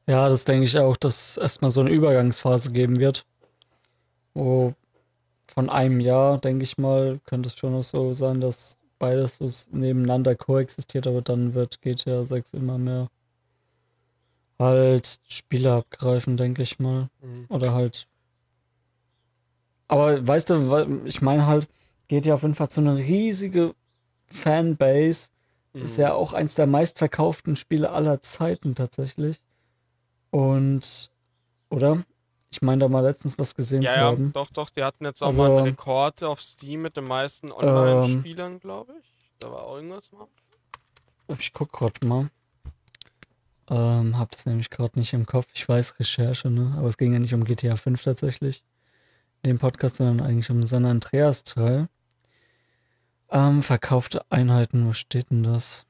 Ja, 0.10 0.28
das 0.28 0.44
denke 0.44 0.64
ich 0.64 0.76
auch, 0.80 0.98
dass 0.98 1.32
es 1.32 1.38
erstmal 1.38 1.70
so 1.70 1.82
eine 1.82 1.92
Übergangsphase 1.92 2.72
geben 2.72 3.00
wird. 3.00 3.28
Wo 4.34 4.74
von 5.46 5.70
einem 5.70 6.00
Jahr, 6.00 6.40
denke 6.40 6.64
ich 6.64 6.80
mal, 6.80 7.20
könnte 7.26 7.50
es 7.50 7.56
schon 7.56 7.74
noch 7.74 7.84
so 7.84 8.12
sein, 8.14 8.42
dass 8.42 8.79
beides 9.00 9.38
so 9.38 9.50
nebeneinander 9.72 10.36
koexistiert, 10.36 11.08
aber 11.08 11.22
dann 11.22 11.54
wird 11.54 11.82
GTA 11.82 12.24
6 12.24 12.54
immer 12.54 12.78
mehr 12.78 13.10
halt 14.60 15.20
Spiele 15.28 15.74
abgreifen, 15.74 16.38
denke 16.38 16.62
ich 16.62 16.80
mal. 16.80 17.10
Mhm. 17.22 17.46
Oder 17.50 17.74
halt. 17.74 18.08
Aber 19.88 20.26
weißt 20.28 20.50
du, 20.52 21.02
ich 21.06 21.22
meine 21.22 21.48
halt, 21.48 21.68
GTA 22.10 22.38
5 22.38 22.60
hat 22.60 22.74
so 22.74 22.82
eine 22.82 22.98
riesige 22.98 23.74
Fanbase. 24.28 25.30
Ist 25.74 25.98
Mhm. 25.98 26.02
ja 26.04 26.14
auch 26.14 26.34
eins 26.34 26.56
der 26.56 26.68
meistverkauften 26.68 27.56
Spiele 27.56 27.92
aller 27.92 28.22
Zeiten 28.22 28.76
tatsächlich. 28.76 29.42
Und, 30.32 31.12
oder? 31.70 32.04
Ich 32.52 32.62
meine 32.62 32.80
da 32.82 32.88
mal 32.88 33.02
letztens 33.02 33.38
was 33.38 33.54
gesehen 33.56 33.82
Ja, 33.84 33.92
zu 33.92 33.98
ja, 34.00 34.06
haben. 34.06 34.34
doch, 34.34 34.50
doch, 34.52 34.70
die 34.72 34.84
hatten 34.84 35.06
jetzt 35.06 35.22
auch 35.22 35.28
Also, 35.28 35.42
mal 35.44 35.58
einen 35.58 35.68
Rekord 35.68 36.24
auf 36.24 36.42
Steam 36.42 36.82
mit 36.82 36.98
den 36.98 37.04
meisten 37.06 37.48
Ähm, 37.48 37.54
Online-Spielern, 37.54 38.60
glaube 38.60 38.94
ich. 39.00 39.06
Da 39.40 39.52
war 39.52 39.64
auch 39.64 39.76
irgendwas 39.76 40.12
mal. 40.12 40.28
Ich 41.38 41.54
guck 41.54 41.72
grad 41.72 42.04
mal. 42.04 42.30
Ähm, 43.70 44.18
hab 44.18 44.32
das 44.32 44.48
nämlich 44.48 44.72
gerade 44.72 44.98
nicht 44.98 45.14
im 45.14 45.28
Kopf. 45.28 45.48
Ich 45.54 45.70
weiß 45.70 46.00
Recherche, 46.00 46.50
ne? 46.50 46.74
Aber 46.78 46.88
es 46.88 46.98
ging 46.98 47.14
ja 47.14 47.20
nicht 47.20 47.36
um 47.36 47.44
GTA 47.46 47.76
5 47.76 48.02
tatsächlich. 48.04 48.64
In 49.44 49.50
dem 49.52 49.60
Podcast, 49.60 49.98
sondern 49.98 50.26
eigentlich 50.26 50.50
um 50.50 50.64
San 50.64 50.86
Andreas 50.86 51.44
Teil. 51.44 51.88
Ähm, 53.30 53.62
verkaufte 53.62 54.26
Einheiten, 54.32 54.88
wo 54.88 54.94
steht 54.94 55.30
denn 55.30 55.44
das? 55.44 55.86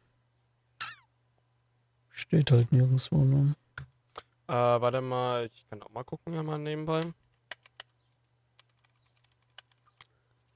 Steht 2.12 2.52
halt 2.52 2.74
nirgendwo, 2.74 3.24
ne? 3.24 3.56
Äh, 4.50 4.52
warte 4.82 5.00
mal, 5.02 5.46
ich 5.46 5.64
kann 5.70 5.82
auch 5.84 5.92
mal 5.92 6.04
gucken, 6.04 6.34
ja 6.34 6.42
mal 6.42 6.58
nebenbei. 6.58 7.02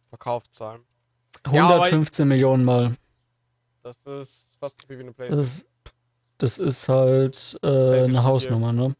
Verkaufszahlen. 0.10 0.82
Ja, 1.52 1.66
aber- 1.68 1.84
115 1.84 2.28
Millionen 2.28 2.64
Mal. 2.66 2.96
Das 3.84 3.98
ist 4.06 4.48
fast 4.60 4.82
so 4.82 4.88
viel 4.88 4.98
wie 4.98 5.02
eine 5.04 5.12
Das 5.12 5.18
PlayStation. 5.18 5.42
ist, 5.42 5.68
das 6.38 6.58
ist 6.58 6.90
halt 6.90 7.60
äh, 7.62 7.68
eine 7.68 8.08
4. 8.10 8.24
Hausnummer, 8.24 8.72
ne? 8.74 8.96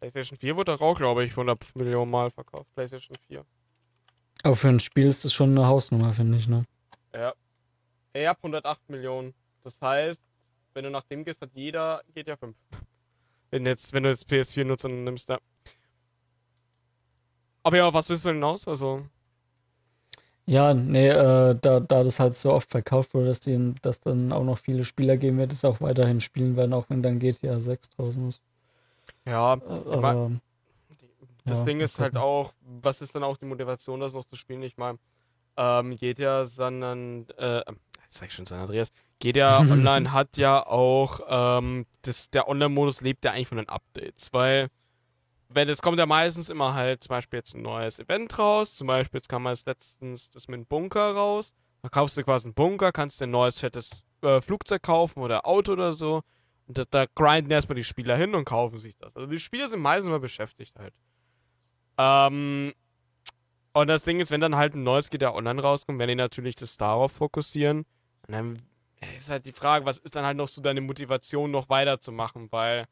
PlayStation 0.00 0.36
4 0.38 0.56
wurde 0.56 0.78
auch, 0.80 0.98
glaube 0.98 1.24
ich, 1.24 1.30
100 1.30 1.76
Millionen 1.76 2.10
Mal 2.10 2.30
verkauft. 2.30 2.66
PlayStation 2.74 3.16
4. 3.26 3.44
Aber 4.42 4.56
für 4.56 4.68
ein 4.68 4.80
Spiel 4.80 5.06
ist 5.06 5.24
das 5.24 5.32
schon 5.32 5.50
eine 5.52 5.66
Hausnummer, 5.66 6.12
finde 6.12 6.36
ich, 6.38 6.48
ne? 6.48 6.64
Ja. 7.14 7.32
Ich 8.12 8.26
hab 8.26 8.38
108 8.38 8.90
Millionen. 8.90 9.32
Das 9.62 9.80
heißt, 9.80 10.20
wenn 10.74 10.84
du 10.84 10.90
nach 10.90 11.04
dem 11.04 11.24
gehst, 11.24 11.40
hat 11.40 11.50
jeder 11.54 12.02
GTA 12.12 12.36
5. 12.36 12.54
Wenn, 13.54 13.66
jetzt, 13.66 13.92
wenn 13.92 14.02
du 14.02 14.08
jetzt 14.10 14.26
PS4 14.26 14.64
nutzt 14.64 14.84
und 14.84 15.04
nimmst, 15.04 15.30
da. 15.30 15.38
Aber 17.62 17.76
ja, 17.76 17.92
was 17.92 18.08
willst 18.08 18.24
du 18.24 18.28
denn 18.30 18.36
hinaus? 18.36 18.66
Also, 18.68 19.06
Ja, 20.46 20.74
nee, 20.74 21.08
äh, 21.08 21.54
da, 21.60 21.80
da 21.80 22.04
das 22.04 22.20
halt 22.20 22.36
so 22.36 22.52
oft 22.52 22.70
verkauft 22.70 23.14
wurde, 23.14 23.26
dass, 23.28 23.40
die, 23.40 23.74
dass 23.80 24.00
dann 24.00 24.30
auch 24.32 24.44
noch 24.44 24.58
viele 24.58 24.84
Spieler 24.84 25.16
geben 25.16 25.38
wird, 25.38 25.52
es 25.52 25.64
auch 25.64 25.80
weiterhin 25.80 26.20
spielen 26.20 26.56
werden, 26.56 26.74
auch 26.74 26.84
wenn 26.90 27.02
dann 27.02 27.18
GTA 27.18 27.60
6 27.60 27.88
draußen 27.90 28.28
ist. 28.28 28.42
ja, 29.26 29.60
Äh, 29.60 29.80
aber, 29.90 30.16
das 31.46 31.62
Ja, 31.62 31.64
Ding 31.64 31.80
ist 31.80 31.98
halt 32.00 32.16
auch, 32.16 32.54
was 32.60 33.02
ist 33.02 33.14
dann 33.14 33.22
auch 33.24 33.36
die 33.36 33.44
Motivation, 33.46 34.00
das 34.00 34.12
noch 34.12 34.24
zu 34.24 34.36
spielen? 34.36 34.62
Ich 34.62 34.76
meine, 34.76 34.98
ähm, 35.56 35.96
GTA, 35.96 36.46
sondern, 36.46 37.28
äh, 37.38 37.58
jetzt 38.04 38.18
sag 38.18 38.28
ich 38.28 38.34
schon 38.34 38.46
San 38.46 38.60
Andreas, 38.60 38.92
GTA 39.20 39.58
Online 39.70 40.12
hat 40.12 40.36
ja 40.36 40.66
auch, 40.66 41.20
ähm, 41.28 41.86
das, 42.02 42.30
der 42.30 42.48
Online-Modus 42.48 43.00
lebt 43.00 43.24
ja 43.24 43.32
eigentlich 43.32 43.48
von 43.48 43.58
den 43.58 43.68
Updates, 43.68 44.32
weil, 44.32 44.68
wenn 45.48 45.68
es 45.68 45.82
kommt 45.82 45.98
ja 45.98 46.06
meistens 46.06 46.48
immer 46.48 46.74
halt 46.74 47.04
zum 47.04 47.10
Beispiel 47.10 47.38
jetzt 47.38 47.54
ein 47.54 47.62
neues 47.62 48.00
Event 48.00 48.38
raus, 48.38 48.74
zum 48.74 48.86
Beispiel 48.86 49.18
jetzt 49.18 49.28
kam 49.28 49.46
jetzt 49.46 49.66
letztens 49.66 50.30
das 50.30 50.48
mit 50.48 50.58
dem 50.58 50.66
Bunker 50.66 51.12
raus, 51.12 51.54
da 51.82 51.88
kaufst 51.88 52.16
du 52.16 52.22
quasi 52.24 52.48
einen 52.48 52.54
Bunker, 52.54 52.92
kannst 52.92 53.20
dir 53.20 53.26
ein 53.26 53.30
neues 53.30 53.58
fettes 53.58 54.04
äh, 54.22 54.40
Flugzeug 54.40 54.82
kaufen 54.82 55.20
oder 55.20 55.46
Auto 55.46 55.72
oder 55.72 55.92
so 55.92 56.22
und 56.66 56.78
da, 56.78 56.84
da 56.88 57.06
grinden 57.14 57.50
erstmal 57.50 57.76
die 57.76 57.84
Spieler 57.84 58.16
hin 58.16 58.34
und 58.34 58.44
kaufen 58.44 58.78
sich 58.78 58.96
das. 58.96 59.14
Also 59.14 59.28
die 59.28 59.38
Spieler 59.38 59.68
sind 59.68 59.80
meistens 59.80 60.10
mal 60.10 60.20
beschäftigt 60.20 60.78
halt. 60.78 60.94
Ähm, 61.98 62.72
und 63.72 63.88
das 63.88 64.04
Ding 64.04 64.20
ist, 64.20 64.30
wenn 64.30 64.40
dann 64.40 64.56
halt 64.56 64.74
ein 64.74 64.82
neues 64.82 65.10
GTA 65.10 65.34
Online 65.34 65.60
rauskommt, 65.60 65.98
werden 65.98 66.10
die 66.10 66.14
natürlich 66.14 66.54
das 66.54 66.76
darauf 66.76 67.12
fokussieren. 67.12 67.84
Und 68.26 68.32
dann 68.32 68.62
ist 69.16 69.30
halt 69.30 69.46
die 69.46 69.52
Frage, 69.52 69.86
was 69.86 69.98
ist 69.98 70.16
dann 70.16 70.24
halt 70.24 70.36
noch 70.36 70.48
so 70.48 70.60
deine 70.62 70.80
Motivation, 70.80 71.50
noch 71.50 71.68
weiterzumachen, 71.68 72.50
weil, 72.50 72.86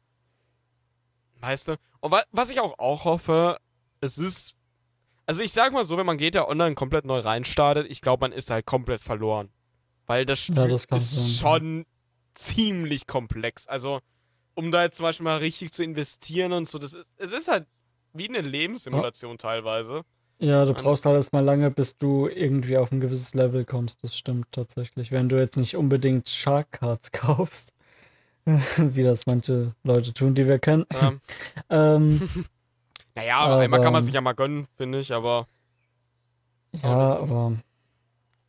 weißt 1.39 1.69
du, 1.69 1.75
und 1.99 2.11
wa 2.11 2.23
was 2.31 2.49
ich 2.49 2.59
auch, 2.59 2.77
auch 2.79 3.05
hoffe, 3.05 3.57
es 4.01 4.17
ist, 4.17 4.55
also 5.25 5.41
ich 5.43 5.53
sag 5.53 5.73
mal 5.73 5.85
so, 5.85 5.97
wenn 5.97 6.05
man 6.05 6.17
GTA 6.17 6.47
Online 6.47 6.75
komplett 6.75 7.05
neu 7.05 7.19
reinstartet, 7.19 7.89
ich 7.89 8.01
glaube, 8.01 8.21
man 8.21 8.31
ist 8.31 8.49
halt 8.49 8.65
komplett 8.65 9.01
verloren. 9.01 9.49
Weil 10.05 10.25
das 10.25 10.39
Spiel 10.39 10.57
Ja, 10.57 10.67
das 10.67 10.85
ist 10.85 11.11
sein, 11.11 11.27
ja. 11.27 11.57
schon 11.57 11.85
ziemlich 12.33 13.07
komplex. 13.07 13.67
Also, 13.67 14.01
um 14.53 14.71
da 14.71 14.83
jetzt 14.83 14.97
zum 14.97 15.03
Beispiel 15.03 15.23
mal 15.23 15.37
richtig 15.37 15.71
zu 15.71 15.83
investieren 15.83 16.51
und 16.53 16.67
so, 16.67 16.77
das 16.77 16.93
ist, 16.93 17.05
es 17.17 17.31
ist 17.31 17.47
halt 17.47 17.67
wie 18.13 18.27
eine 18.27 18.41
Lebenssimulation 18.41 19.37
teilweise. 19.37 20.03
Ja, 20.43 20.65
du 20.65 20.73
brauchst 20.73 21.05
halt 21.05 21.15
erstmal 21.15 21.43
lange, 21.43 21.71
bis 21.71 21.97
du 21.97 22.27
irgendwie 22.27 22.77
auf 22.77 22.91
ein 22.91 22.99
gewisses 22.99 23.33
Level 23.33 23.63
kommst. 23.63 24.03
Das 24.03 24.15
stimmt 24.15 24.47
tatsächlich. 24.51 25.11
Wenn 25.11 25.29
du 25.29 25.37
jetzt 25.39 25.55
nicht 25.55 25.77
unbedingt 25.77 26.27
Shark 26.27 26.71
Cards 26.73 27.11
kaufst, 27.13 27.73
wie 28.77 29.03
das 29.03 29.25
manche 29.25 29.73
Leute 29.83 30.13
tun, 30.13 30.35
die 30.35 30.47
wir 30.47 30.59
kennen. 30.59 30.85
Ähm, 31.01 31.21
Ähm, 31.69 32.45
naja, 33.15 33.37
aber 33.37 33.57
einmal 33.59 33.79
kann 33.79 33.93
man 33.93 34.01
sich 34.03 34.13
ja 34.13 34.19
mal 34.21 34.33
gönnen, 34.33 34.67
finde 34.75 34.99
ich, 34.99 35.13
aber 35.13 35.47
ja, 36.73 37.11
so. 37.11 37.19
aber 37.19 37.53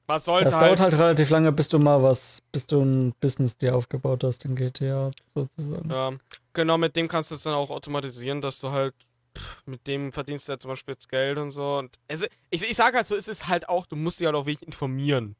was 0.06 0.24
sollte 0.24 0.48
es 0.48 0.54
halt, 0.54 0.62
dauert 0.62 0.80
halt 0.80 0.94
relativ 0.94 1.30
lange, 1.30 1.52
bis 1.52 1.68
du 1.68 1.78
mal 1.78 2.02
was, 2.02 2.42
bis 2.52 2.66
du 2.66 2.82
ein 2.82 3.14
Business 3.20 3.56
dir 3.56 3.76
aufgebaut 3.76 4.24
hast 4.24 4.44
in 4.44 4.56
GTA 4.56 5.10
sozusagen. 5.34 5.90
Ja, 5.90 6.12
genau, 6.52 6.76
mit 6.76 6.96
dem 6.96 7.06
kannst 7.08 7.30
du 7.30 7.36
es 7.36 7.42
dann 7.44 7.54
auch 7.54 7.70
automatisieren, 7.70 8.40
dass 8.40 8.58
du 8.60 8.70
halt 8.70 8.94
pff, 9.36 9.62
mit 9.66 9.86
dem 9.86 10.12
verdienst 10.12 10.48
du 10.48 10.52
ja 10.52 10.58
zum 10.58 10.70
Beispiel 10.70 10.94
jetzt 10.94 11.08
Geld 11.08 11.38
und 11.38 11.50
so. 11.50 11.78
Und 11.78 11.96
es, 12.08 12.22
ich, 12.50 12.62
ich 12.62 12.76
sage 12.76 12.96
halt 12.96 13.06
so, 13.06 13.16
es 13.16 13.28
ist 13.28 13.48
halt 13.48 13.68
auch, 13.68 13.86
du 13.86 13.96
musst 13.96 14.20
dich 14.20 14.26
halt 14.26 14.36
auch 14.36 14.46
wirklich 14.46 14.66
informieren. 14.66 15.36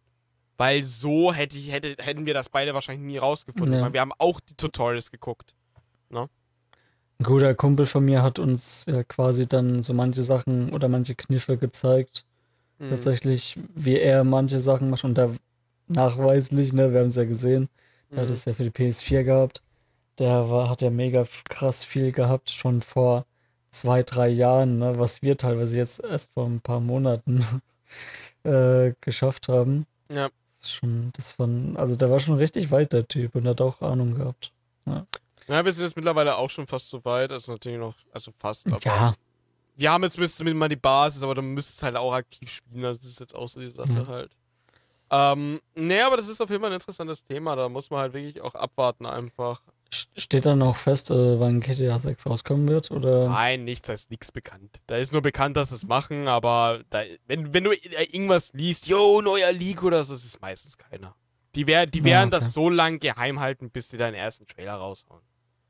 Weil 0.57 0.85
so 0.85 1.33
hätte 1.33 1.59
ich, 1.59 1.73
hätte, 1.73 1.97
hätten 2.01 2.27
wir 2.27 2.35
das 2.35 2.49
beide 2.49 2.75
wahrscheinlich 2.75 3.05
nie 3.05 3.19
rausgefunden. 3.19 3.75
Ja. 3.75 3.93
Wir 3.93 4.01
haben 4.01 4.13
auch 4.19 4.39
die 4.41 4.55
Tutorials 4.55 5.11
geguckt. 5.11 5.55
Ein 6.11 7.25
guter 7.25 7.55
Kumpel 7.55 7.87
von 7.87 8.05
mir 8.05 8.23
hat 8.23 8.39
uns 8.41 8.87
ja 8.89 9.05
quasi 9.05 9.47
dann 9.47 9.83
so 9.83 9.95
manche 9.95 10.23
Sachen 10.25 10.73
oder 10.73 10.89
manche 10.89 11.15
Kniffe 11.15 11.57
gezeigt, 11.57 12.25
Mhm. 12.81 12.91
tatsächlich, 12.91 13.57
wie 13.77 13.97
er 13.99 14.25
manche 14.25 14.59
Sachen 14.59 14.91
macht 14.91 15.05
und 15.05 15.15
da 15.15 15.31
nachweislich, 15.87 16.73
ne, 16.73 16.93
wir 16.93 17.01
haben 17.01 17.07
es 17.07 17.15
ja 17.15 17.25
gesehen, 17.25 17.69
der 18.11 18.23
hat 18.23 18.29
Mhm. 18.29 18.33
es 18.35 18.45
ja 18.47 18.53
für 18.53 18.65
die 18.65 18.71
PS4 18.73 19.23
gehabt. 19.23 19.63
Der 20.19 20.51
war, 20.51 20.69
hat 20.69 20.83
ja 20.83 20.91
mega 20.91 21.25
krass 21.49 21.85
viel 21.85 22.11
gehabt, 22.11 22.51
schon 22.51 22.83
vor 22.83 23.27
zwei, 23.75 24.03
drei 24.03 24.29
Jahren, 24.29 24.79
ne, 24.79 24.99
was 24.99 25.23
wir 25.23 25.37
teilweise 25.37 25.77
jetzt 25.77 26.03
erst 26.03 26.33
vor 26.33 26.47
ein 26.47 26.61
paar 26.61 26.81
Monaten 26.81 27.45
äh, 28.45 28.93
geschafft 29.01 29.49
haben. 29.49 29.87
Ja. 30.11 30.29
Das 30.59 30.71
ist 30.71 30.73
schon, 30.75 31.11
das 31.17 31.39
war, 31.39 31.49
also 31.79 31.97
der 31.97 32.11
war 32.11 32.21
schon 32.21 32.37
richtig 32.37 32.71
weit, 32.71 32.93
der 32.93 33.07
Typ, 33.07 33.35
und 33.35 33.47
hat 33.47 33.61
auch 33.61 33.81
Ahnung 33.83 34.15
gehabt. 34.15 34.53
Ja, 35.47 35.65
wir 35.65 35.73
sind 35.73 35.85
jetzt 35.85 35.97
mittlerweile 35.97 36.37
auch 36.37 36.49
schon 36.49 36.67
fast 36.67 36.89
so 36.89 37.05
weit. 37.05 37.31
Also 37.31 37.53
natürlich 37.53 37.79
noch, 37.79 37.95
also 38.13 38.33
fast. 38.39 38.73
Aber 38.73 38.81
Ja, 38.85 39.15
Wir 39.77 39.93
haben 39.93 40.03
jetzt 40.05 40.15
zumindest 40.15 40.43
mal 40.43 40.69
die 40.69 40.77
Basis, 40.77 41.23
aber 41.23 41.35
dann 41.35 41.47
müsst 41.53 41.75
es 41.75 41.83
halt 41.83 41.97
auch 41.97 42.13
aktiv 42.15 42.51
spielen. 42.51 42.85
Also 42.85 43.01
das 43.01 43.11
ist 43.11 43.21
jetzt 43.21 43.35
auch 43.35 43.49
so 43.49 43.61
die 43.61 43.69
Sache 43.69 43.93
Mhm. 43.93 44.09
halt. 44.09 44.31
Ähm, 45.11 45.61
nee, 45.75 46.01
aber 46.01 46.17
das 46.17 46.29
ist 46.29 46.41
auf 46.41 46.49
jeden 46.49 46.63
Fall 46.63 46.71
ein 46.71 46.75
interessantes 46.75 47.25
Thema. 47.25 47.57
Da 47.57 47.69
muss 47.69 47.91
man 47.91 48.01
halt 48.01 48.15
wirklich 48.15 48.41
auch 48.41 48.55
abwarten 48.55 49.05
einfach. 49.07 49.61
St- 49.93 50.09
Steht 50.21 50.47
dann 50.47 50.63
auch 50.63 50.77
fest, 50.77 51.11
äh, 51.11 51.39
wann 51.41 51.61
GTA 51.61 51.99
6 51.99 52.27
rauskommen 52.27 52.69
wird? 52.69 52.91
Oder? 52.91 53.29
Nein, 53.29 53.65
nichts 53.65 53.89
heißt 53.89 54.11
nichts 54.11 54.33
bekannt. 54.33 54.81
Da 54.87 54.97
ist 54.97 55.13
nur 55.13 55.23
bekannt, 55.23 55.57
dass 55.57 55.69
sie 55.71 55.77
es 55.77 55.87
machen, 55.87 56.27
aber 56.29 56.83
da, 56.91 57.03
wenn, 57.27 57.53
wenn 57.55 57.65
du 57.65 57.73
irgendwas 57.73 58.53
liest, 58.55 58.87
yo, 58.89 59.21
neuer 59.21 59.53
Leak 59.53 59.83
oder 59.83 60.03
so, 60.05 60.15
das 60.15 60.25
ist 60.25 60.41
meistens 60.41 60.77
keiner. 60.79 61.15
Die, 61.55 61.67
wär, 61.69 61.87
die 61.87 61.99
Ja, 61.99 62.05
werden 62.07 62.29
okay. 62.29 62.39
das 62.41 62.53
so 62.53 62.69
lang 62.69 62.99
geheim 62.99 63.39
halten, 63.41 63.71
bis 63.71 63.89
sie 63.91 63.97
deinen 63.97 64.15
ersten 64.15 64.47
Trailer 64.47 64.75
raushauen. 64.75 65.23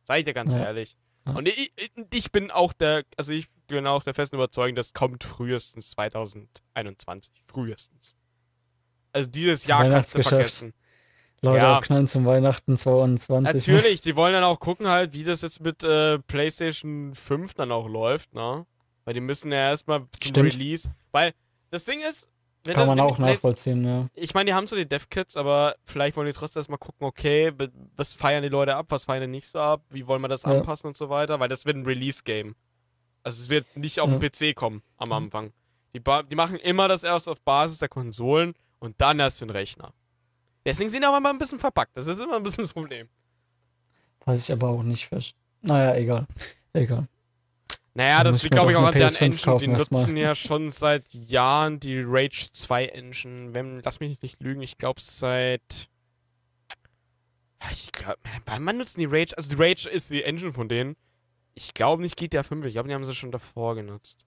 Sag 0.05 0.19
ich 0.19 0.25
dir 0.25 0.33
ganz 0.35 0.55
Ja. 0.55 0.61
ehrlich. 0.65 0.97
Ja. 1.27 1.35
Und 1.35 1.49
ich, 1.49 1.73
ich- 2.13 2.33
bin 2.33 2.51
auch 2.51 2.73
der, 2.73 3.05
also 3.17 3.33
ich 3.33 3.49
bin 3.67 3.87
auch 3.87 4.03
der 4.03 4.15
festen 4.15 4.37
Überzeugung, 4.37 4.77
das 4.77 4.93
kommt 4.93 5.25
frühestens 5.25 5.91
2021. 5.91 7.33
Frühestens. 7.47 8.17
Also 9.13 9.31
dieses 9.31 9.67
Jahr 9.67 9.89
kannst 9.89 10.15
du 10.15 10.23
vergessen. 10.23 10.73
Leute, 11.45 11.59
Ja. 11.65 11.81
knallen 11.81 12.07
zum 12.09 12.25
Weihnachten 12.27 12.77
22. 12.77 13.69
Natürlich, 13.73 14.01
die 14.01 14.17
wollen 14.17 14.33
dann 14.33 14.45
auch 14.45 14.59
gucken 14.61 14.89
halt, 14.89 15.13
wie 15.13 15.25
das 15.25 15.43
jetzt 15.43 15.61
mit 15.61 15.83
äh, 15.85 16.19
PlayStation 16.21 17.15
5 17.15 17.55
dann 17.55 17.71
auch 17.73 17.89
läuft, 17.89 18.35
ne? 18.35 18.67
Weil 19.05 19.15
die 19.15 19.21
müssen 19.21 19.53
ja 19.53 19.59
erstmal 19.59 20.01
zum 20.21 20.31
Stimmt. 20.31 20.55
Release. 20.55 20.91
Weil 21.13 21.33
das 21.71 21.85
Ding 21.85 22.01
ist, 22.01 22.29
wenn 22.65 22.75
Kann 22.75 22.87
das, 22.87 22.97
man 22.97 23.01
auch 23.01 23.19
nachvollziehen, 23.19 23.85
ja. 23.85 24.09
Ich 24.15 24.33
meine, 24.33 24.49
die 24.51 24.55
haben 24.55 24.67
so 24.67 24.75
die 24.75 24.89
Dev-Kits, 24.89 25.37
aber 25.37 25.75
vielleicht 25.85 26.17
wollen 26.17 26.27
die 26.27 26.33
trotzdem 26.33 26.61
erstmal 26.61 26.79
gucken, 26.79 27.07
okay, 27.07 27.53
was 27.97 28.15
feiern 28.15 28.43
die 28.43 28.49
Leute 28.49 28.75
ab, 28.77 28.87
was 28.89 29.05
feiern 29.05 29.21
die 29.23 29.27
nicht 29.29 29.47
so 29.49 29.59
ab, 29.59 29.83
wie 29.91 30.07
wollen 30.07 30.23
wir 30.23 30.29
das 30.29 30.45
Ja. 30.45 30.53
anpassen 30.53 30.89
und 30.89 30.97
so 30.97 31.11
weiter, 31.11 31.39
weil 31.41 31.49
das 31.49 31.67
wird 31.67 31.77
ein 31.77 31.85
Release-Game. 31.85 32.55
Also 33.23 33.43
es 33.43 33.51
wird 33.51 33.67
nicht 33.77 34.01
auf 34.01 34.09
Ja. 34.11 34.17
den 34.19 34.31
PC 34.31 34.55
kommen 34.57 34.83
am. 34.97 35.13
Anfang. 35.13 35.53
Die, 35.95 36.01
die 36.01 36.35
machen 36.37 36.57
immer 36.57 36.89
das 36.89 37.05
erst 37.05 37.29
auf 37.29 37.43
Basis 37.43 37.79
der 37.79 37.89
Konsolen 37.89 38.55
und 38.79 38.95
dann 38.99 39.21
erst 39.21 39.39
für 39.41 39.47
den 39.47 39.51
Rechner. 39.51 39.93
Deswegen 40.65 40.91
sind 40.91 41.05
auch 41.05 41.17
immer 41.17 41.31
ein 41.31 41.39
bisschen 41.39 41.59
verpackt. 41.59 41.97
Das 41.97 42.07
ist 42.07 42.21
immer 42.21 42.37
ein 42.37 42.43
bisschen 42.43 42.65
das 42.65 42.73
Problem. 42.73 43.09
Weiß 44.25 44.43
ich 44.43 44.53
aber 44.53 44.69
auch 44.69 44.83
nicht. 44.83 45.11
Naja, 45.61 45.95
egal. 45.97 46.27
Egal. 46.73 47.07
Naja, 47.97 48.25
Dann 48.25 48.33
das 48.33 48.43
liegt, 48.43 48.55
glaube 48.55 48.73
ich, 48.73 48.77
auch 48.77 48.85
an 48.85 48.93
deren 48.93 49.09
PS5 49.09 49.25
Engine. 49.25 49.59
Die 49.59 49.69
nutzen 49.69 50.17
ja 50.17 50.35
schon 50.35 50.71
seit 50.71 51.13
Jahren 51.15 51.79
die 51.79 52.03
Rage 52.05 52.51
2 52.53 52.87
Engine. 52.87 53.55
Wenn, 53.55 53.81
lass 53.83 54.01
mich 54.01 54.21
nicht 54.21 54.43
lügen, 54.43 54.63
ich 54.63 54.79
glaube 54.79 55.01
seit. 55.01 55.89
Ich 57.71 57.93
glaube, 57.93 58.19
wann 58.47 58.77
nutzen 58.77 58.99
die 58.99 59.07
Rage? 59.07 59.37
Also 59.37 59.51
die 59.55 59.63
Rage 59.63 59.89
ist 59.89 60.11
die 60.11 60.23
Engine 60.25 60.53
von 60.53 60.69
denen. 60.69 60.97
Ich 61.55 61.73
glaube 61.73 62.03
nicht 62.03 62.17
GTA 62.17 62.43
5, 62.43 62.65
ich 62.65 62.73
glaube, 62.73 62.89
die 62.89 62.95
haben 62.95 63.05
sie 63.05 63.15
schon 63.15 63.31
davor 63.31 63.77
genutzt. 63.77 64.27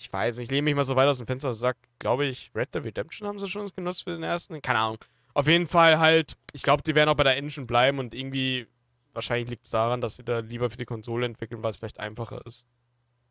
Ich 0.00 0.12
weiß 0.12 0.38
nicht, 0.38 0.44
ich 0.44 0.50
lehne 0.52 0.62
mich 0.62 0.76
mal 0.76 0.84
so 0.84 0.94
weit 0.94 1.08
aus 1.08 1.18
dem 1.18 1.26
Fenster 1.26 1.48
und 1.48 1.54
sag, 1.54 1.76
glaube 1.98 2.24
ich, 2.24 2.52
Red 2.54 2.72
Dead 2.72 2.84
Redemption 2.84 3.26
haben 3.26 3.40
sie 3.40 3.48
schon 3.48 3.68
genutzt 3.74 4.04
für 4.04 4.10
den 4.10 4.22
ersten. 4.22 4.62
Keine 4.62 4.78
Ahnung. 4.78 4.98
Auf 5.34 5.48
jeden 5.48 5.66
Fall 5.66 5.98
halt, 5.98 6.36
ich 6.52 6.62
glaube, 6.62 6.84
die 6.84 6.94
werden 6.94 7.08
auch 7.08 7.16
bei 7.16 7.24
der 7.24 7.36
Engine 7.36 7.66
bleiben 7.66 7.98
und 7.98 8.14
irgendwie, 8.14 8.68
wahrscheinlich 9.12 9.50
liegt 9.50 9.64
es 9.64 9.72
daran, 9.72 10.00
dass 10.00 10.14
sie 10.14 10.22
da 10.22 10.38
lieber 10.38 10.70
für 10.70 10.76
die 10.76 10.84
Konsole 10.84 11.26
entwickeln, 11.26 11.64
weil 11.64 11.70
es 11.70 11.78
vielleicht 11.78 11.98
einfacher 11.98 12.46
ist. 12.46 12.64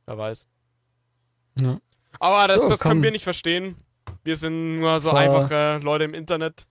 Wer 0.06 0.18
weiß. 0.18 0.50
Ja. 1.60 1.80
Aber 2.20 2.48
das, 2.48 2.60
So, 2.60 2.68
das 2.68 2.82
können 2.82 3.02
wir 3.02 3.12
nicht 3.12 3.24
verstehen. 3.24 3.74
Wir 4.26 4.36
sind 4.36 4.80
nur 4.80 5.00
so 5.00 5.12
einfache 5.12 5.80
Leute 5.82 6.04
im 6.04 6.14
Internet. 6.14 6.68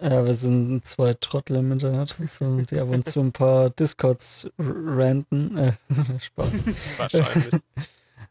Ja, 0.00 0.24
wir 0.24 0.34
sind 0.34 0.84
zwei 0.84 1.14
Trottel 1.14 1.56
im 1.56 1.70
Internet, 1.72 2.16
so, 2.26 2.60
die 2.60 2.78
ab 2.78 2.88
und 2.88 3.08
zu 3.08 3.20
ein 3.20 3.32
paar 3.32 3.70
Discords 3.70 4.50
ranten. 4.58 5.56
Äh, 5.56 5.72
Spaß. 6.20 6.52
Wahrscheinlich. 6.98 7.54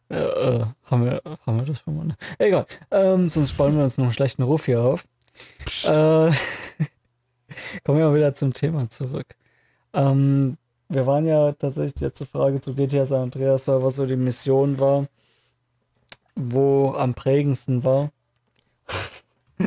Äh, 0.09 0.15
äh, 0.15 0.65
haben, 0.85 1.05
wir, 1.05 1.21
haben 1.45 1.57
wir 1.57 1.65
das 1.65 1.79
schon 1.79 1.97
mal? 1.97 2.05
Ne? 2.05 2.17
Egal. 2.37 2.65
Ähm, 2.91 3.29
sonst 3.29 3.51
sparen 3.51 3.75
wir 3.75 3.83
uns 3.83 3.97
noch 3.97 4.05
einen 4.05 4.13
schlechten 4.13 4.43
Ruf 4.43 4.65
hier 4.65 4.81
auf. 4.81 5.05
Äh, 5.85 5.87
kommen 7.83 7.99
wir 7.99 8.07
mal 8.09 8.15
wieder 8.15 8.33
zum 8.35 8.53
Thema 8.53 8.89
zurück. 8.89 9.35
Ähm, 9.93 10.57
wir 10.89 11.05
waren 11.05 11.25
ja 11.25 11.53
tatsächlich 11.53 12.01
jetzt 12.01 12.17
zur 12.17 12.27
Frage 12.27 12.59
zu 12.59 12.75
GTA 12.75 13.05
San 13.05 13.23
Andreas, 13.23 13.67
was 13.67 13.95
so 13.95 14.05
die 14.05 14.17
Mission 14.17 14.79
war, 14.79 15.07
wo 16.35 16.93
am 16.93 17.13
prägendsten 17.13 17.83
war. 17.83 18.11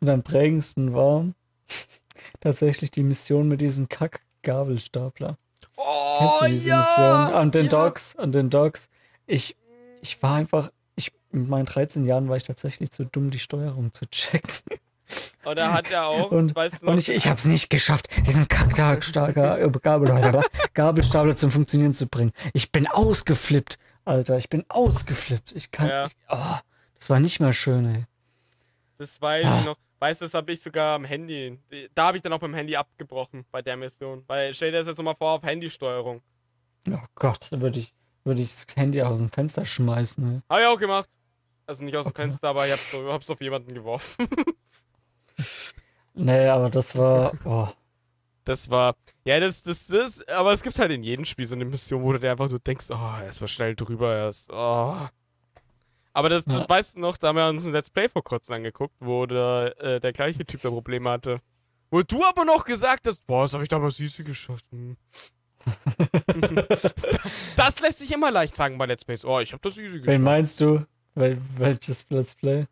Und 0.00 0.08
am 0.08 0.22
prägendsten 0.22 0.94
war 0.94 1.26
tatsächlich 2.40 2.90
die 2.90 3.02
Mission 3.02 3.48
mit 3.48 3.60
diesem 3.60 3.88
Kack-Gabelstapler. 3.88 5.36
Oh, 5.76 6.18
Kennst 6.18 6.40
du 6.40 6.46
diese 6.46 6.68
ja! 6.70 6.78
Mission? 6.78 7.34
An 7.34 7.50
den 7.50 7.64
ja. 7.64 7.70
Dogs, 7.70 8.16
an 8.16 8.32
den 8.32 8.50
Dogs. 8.50 8.88
Ich, 9.26 9.56
ich 10.04 10.22
war 10.22 10.36
einfach, 10.36 10.70
ich, 10.96 11.12
mit 11.32 11.48
meinen 11.48 11.64
13 11.66 12.04
Jahren 12.04 12.28
war 12.28 12.36
ich 12.36 12.42
tatsächlich 12.44 12.90
zu 12.90 13.04
dumm, 13.06 13.30
die 13.30 13.38
Steuerung 13.38 13.92
zu 13.94 14.04
checken. 14.10 14.50
Und 15.44 15.58
er 15.58 15.72
hat 15.72 15.90
ja 15.90 16.04
auch, 16.06 16.30
Und, 16.30 16.54
weißt 16.54 16.82
du 16.82 16.86
noch, 16.86 16.92
und 16.92 16.98
ich, 16.98 17.08
ich 17.10 17.26
habe 17.26 17.36
es 17.38 17.44
nicht 17.44 17.68
geschafft, 17.70 18.06
diesen 18.26 18.46
Kack-Gabelstapler 18.48 19.68
Gabel, 19.80 20.42
Gabelstapler 20.74 21.36
zum 21.36 21.50
Funktionieren 21.50 21.94
zu 21.94 22.06
bringen. 22.06 22.32
Ich 22.52 22.70
bin 22.72 22.86
ausgeflippt, 22.86 23.78
Alter. 24.04 24.38
Ich 24.38 24.48
bin 24.48 24.64
ausgeflippt. 24.68 25.52
Ich 25.52 25.70
kann, 25.70 25.88
Ja. 25.88 26.04
ich, 26.04 26.12
oh, 26.28 26.56
das 26.98 27.10
war 27.10 27.20
nicht 27.20 27.40
mehr 27.40 27.52
schön, 27.52 27.86
ey. 27.94 28.04
das 28.98 29.20
weiß 29.20 29.46
Ah. 29.46 29.58
ich 29.60 29.64
noch. 29.66 29.76
Weißt 30.00 30.20
du, 30.20 30.24
das 30.26 30.34
habe 30.34 30.52
ich 30.52 30.60
sogar 30.60 30.96
am 30.96 31.04
Handy. 31.04 31.58
Da 31.94 32.08
habe 32.08 32.18
ich 32.18 32.22
dann 32.22 32.32
auch 32.34 32.38
beim 32.40 32.52
Handy 32.54 32.76
abgebrochen 32.76 33.44
bei 33.50 33.62
der 33.62 33.76
Mission. 33.76 34.22
Weil 34.26 34.52
stell 34.52 34.70
dir 34.70 34.78
das 34.78 34.86
jetzt 34.86 34.98
nochmal 34.98 35.14
vor 35.14 35.32
auf 35.32 35.42
Handysteuerung. 35.42 36.20
Oh 36.90 36.98
Gott, 37.14 37.48
da 37.50 37.60
würde 37.60 37.78
ich, 37.78 37.94
würde 38.24 38.40
ich 38.42 38.54
das 38.54 38.66
Handy 38.76 39.02
aus 39.02 39.20
dem 39.20 39.30
Fenster 39.30 39.64
schmeißen. 39.66 40.36
Ey. 40.36 40.40
Habe 40.48 40.60
ich 40.62 40.66
auch 40.66 40.80
gemacht. 40.80 41.08
Also 41.66 41.84
nicht 41.84 41.96
aus 41.96 42.04
dem 42.04 42.10
Okay. 42.10 42.22
Fenster, 42.22 42.48
aber 42.48 42.66
ich 42.66 42.72
hab's, 42.72 42.92
hab's 42.92 43.30
auf 43.30 43.40
jemanden 43.40 43.74
geworfen. 43.74 44.28
Nee, 46.16 46.46
aber 46.48 46.70
das 46.70 46.96
war, 46.96 47.32
oh. 47.44 47.68
Das 48.44 48.70
war. 48.70 48.94
Ja, 49.24 49.40
das, 49.40 49.62
das, 49.62 49.86
das. 49.88 50.26
Aber 50.28 50.52
es 50.52 50.62
gibt 50.62 50.78
halt 50.78 50.92
in 50.92 51.02
jedem 51.02 51.24
Spiel 51.24 51.46
so 51.46 51.54
eine 51.56 51.64
Mission, 51.64 52.02
wo 52.02 52.12
du 52.12 52.20
dir 52.20 52.30
einfach 52.30 52.48
nur 52.48 52.58
denkst, 52.60 52.86
oh, 52.90 53.20
erstmal 53.22 53.48
schnell 53.48 53.74
drüber 53.74 54.14
erst. 54.14 54.50
Oh. 54.52 54.96
Aber 56.12 56.28
das, 56.28 56.44
Ja. 56.46 56.60
du 56.60 56.68
weißt 56.68 56.98
noch, 56.98 57.16
da 57.16 57.28
haben 57.28 57.36
wir 57.36 57.48
uns 57.48 57.66
ein 57.66 57.72
Let's 57.72 57.90
Play 57.90 58.08
vor 58.08 58.22
kurzem 58.22 58.56
angeguckt, 58.56 58.94
wo 59.00 59.26
der, 59.26 59.74
äh, 59.78 59.98
der 59.98 60.12
gleiche 60.12 60.44
Typ 60.46 60.62
da 60.62 60.70
Probleme 60.70 61.10
hatte. 61.10 61.40
Wo 61.90 62.02
du 62.02 62.22
aber 62.24 62.44
noch 62.44 62.64
gesagt 62.64 63.06
hast, 63.08 63.26
boah, 63.26 63.42
das 63.42 63.54
habe 63.54 63.64
ich 63.64 63.68
damals 63.68 63.98
easy 63.98 64.22
geschafft. 64.22 64.66
Hm. 64.70 64.96
das 67.56 67.80
lässt 67.80 67.98
sich 67.98 68.12
immer 68.12 68.30
leicht 68.30 68.54
sagen 68.54 68.78
bei 68.78 68.86
Let's 68.86 69.04
Plays. 69.04 69.24
Oh, 69.24 69.40
ich 69.40 69.52
habe 69.52 69.60
das 69.62 69.78
easy 69.78 69.98
geschafft. 69.98 70.06
Wen 70.06 70.22
meinst 70.22 70.60
du? 70.60 70.86
Wel 71.14 71.38
welches 71.56 72.06
Let's 72.10 72.34
Play? 72.34 72.66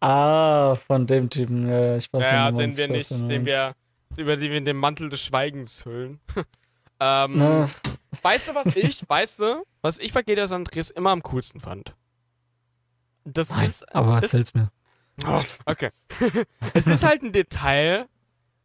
Ah, 0.00 0.74
von 0.74 1.06
dem 1.06 1.28
Typen. 1.28 1.68
Ja, 1.68 1.96
ich 1.96 2.12
weiß 2.12 2.24
Ja, 2.24 2.50
den 2.50 2.70
meinst, 2.70 2.78
wir 2.78 2.88
nicht, 2.88 3.10
den 3.10 3.44
wir, 3.44 3.74
über 4.16 4.36
den 4.36 4.50
wir 4.52 4.60
den 4.60 4.76
Mantel 4.76 5.10
des 5.10 5.22
Schweigens 5.22 5.84
hüllen. 5.84 6.20
ähm, 7.00 7.32
Na, 7.36 7.68
Weißt 8.22 8.48
du, 8.48 8.54
was 8.54 8.74
ich, 8.76 9.08
weißt 9.08 9.40
du, 9.40 9.64
was 9.82 9.98
ich 9.98 10.12
bei 10.12 10.22
GTA 10.22 10.46
San 10.46 10.62
Andreas 10.62 10.90
immer 10.90 11.10
am 11.10 11.22
coolsten 11.22 11.60
fand? 11.60 11.94
Das 13.24 13.50
nein, 13.50 13.66
ist. 13.66 13.94
aber 13.94 14.20
das- 14.20 14.34
erzähl's 14.34 14.54
mir. 14.54 14.70
Oh, 15.26 15.42
okay. 15.66 15.90
es 16.74 16.86
ist 16.86 17.04
halt 17.04 17.22
ein 17.22 17.32
Detail, 17.32 18.06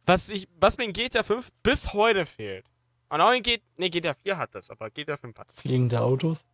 was, 0.06 0.30
ich, 0.30 0.48
was 0.58 0.78
mir 0.78 0.84
in 0.84 0.92
GTA 0.94 1.22
5 1.22 1.50
bis 1.62 1.92
heute 1.92 2.24
fehlt. 2.24 2.64
Und 3.08 3.20
auch 3.20 3.32
in 3.32 3.42
GTA, 3.42 3.62
nee, 3.76 3.88
GTA 3.90 4.14
4 4.22 4.36
hat 4.38 4.54
das, 4.54 4.70
aber 4.70 4.90
GTA 4.90 5.16
5 5.16 5.38
hat 5.38 5.48
das. 5.52 5.60
Fliegende 5.62 6.00
Autos? 6.00 6.44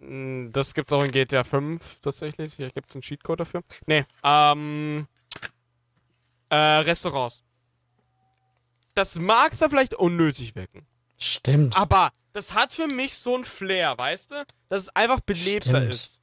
Mm, 0.00 0.50
Das 0.52 0.74
gibt's 0.74 0.92
auch 0.92 1.02
in 1.04 1.10
GTA 1.12 1.44
5 1.44 2.00
tatsächlich. 2.00 2.54
Hier 2.54 2.70
gibt's 2.70 2.94
einen 2.94 3.02
Cheatcode 3.02 3.40
dafür. 3.40 3.62
Nee, 3.86 4.04
ähm. 4.22 5.06
Äh, 6.50 6.56
Restaurants. 6.56 7.42
Das 8.94 9.18
mag 9.18 9.56
da 9.58 9.68
vielleicht 9.68 9.94
unnötig 9.94 10.54
wirken. 10.56 10.86
Stimmt. 11.18 11.76
Aber 11.76 12.10
das 12.32 12.54
hat 12.54 12.72
für 12.72 12.86
mich 12.88 13.14
so 13.14 13.36
ein 13.36 13.44
Flair, 13.44 13.96
weißt 13.98 14.30
du? 14.32 14.44
Dass 14.68 14.82
es 14.82 14.88
einfach 14.96 15.20
belebter 15.20 15.70
Stimmt. 15.78 15.94
ist. 15.94 16.22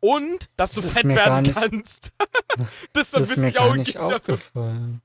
Und, 0.00 0.48
dass 0.56 0.72
du 0.72 0.80
Das 0.80 0.90
ist 0.90 0.96
fett 0.98 1.08
werden 1.08 1.42
nicht- 1.42 1.54
kannst. 1.54 2.12
das 2.92 3.10
das 3.12 3.30
ist 3.30 3.36
mir 3.38 3.52
gar 3.52 3.70
in 3.74 3.78
nicht 3.80 3.92
GTA 3.92 4.06
5. 4.06 4.14
aufgefallen. 4.16 5.02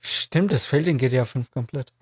Stimmt, 0.00 0.52
das 0.52 0.66
fehlt 0.66 0.86
in 0.88 0.98
GTA 0.98 1.24
5 1.24 1.50
komplett. 1.50 1.92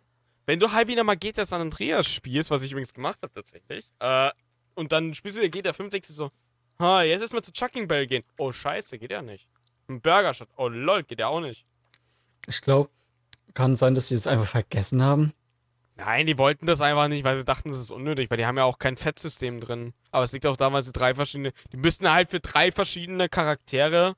Wenn 0.50 0.58
du 0.58 0.72
halt 0.72 0.88
wieder 0.88 1.04
mal 1.04 1.16
GTA 1.16 1.44
San 1.44 1.60
Andreas 1.60 2.08
spielst, 2.08 2.50
was 2.50 2.64
ich 2.64 2.72
übrigens 2.72 2.92
gemacht 2.92 3.20
habe 3.22 3.32
tatsächlich, 3.32 3.88
äh, 4.00 4.32
und 4.74 4.90
dann 4.90 5.14
spielst 5.14 5.38
du 5.38 5.42
wieder 5.42 5.48
GTA 5.48 5.72
5, 5.72 5.90
denkst 5.90 6.08
du 6.08 6.12
so, 6.12 6.32
ha, 6.80 7.04
jetzt 7.04 7.22
ist 7.22 7.32
mal 7.32 7.40
zu 7.40 7.52
Chucking 7.52 7.86
Bell 7.86 8.08
gehen. 8.08 8.24
Oh, 8.36 8.50
scheiße, 8.50 8.98
geht 8.98 9.12
ja 9.12 9.22
nicht. 9.22 9.46
Ein 9.88 10.00
Burger 10.00 10.34
Shot. 10.34 10.48
Oh, 10.56 10.66
lol, 10.66 11.04
geht 11.04 11.20
ja 11.20 11.28
auch 11.28 11.38
nicht. 11.38 11.64
Ich 12.48 12.62
glaube, 12.62 12.90
kann 13.54 13.76
sein, 13.76 13.94
dass 13.94 14.08
sie 14.08 14.16
das 14.16 14.26
einfach 14.26 14.48
vergessen 14.48 15.04
haben. 15.04 15.32
Nein, 15.94 16.26
die 16.26 16.36
wollten 16.36 16.66
das 16.66 16.80
einfach 16.80 17.06
nicht, 17.06 17.22
weil 17.22 17.36
sie 17.36 17.44
dachten, 17.44 17.68
das 17.68 17.78
ist 17.78 17.92
unnötig, 17.92 18.28
weil 18.28 18.38
die 18.38 18.46
haben 18.46 18.58
ja 18.58 18.64
auch 18.64 18.80
kein 18.80 18.96
Fettsystem 18.96 19.60
drin. 19.60 19.94
Aber 20.10 20.24
es 20.24 20.32
liegt 20.32 20.46
auch 20.46 20.56
daran, 20.56 20.72
weil 20.72 20.82
sie 20.82 20.90
drei 20.90 21.14
verschiedene. 21.14 21.52
Die 21.72 21.76
müssten 21.76 22.10
halt 22.10 22.28
für 22.28 22.40
drei 22.40 22.72
verschiedene 22.72 23.28
Charaktere 23.28 24.16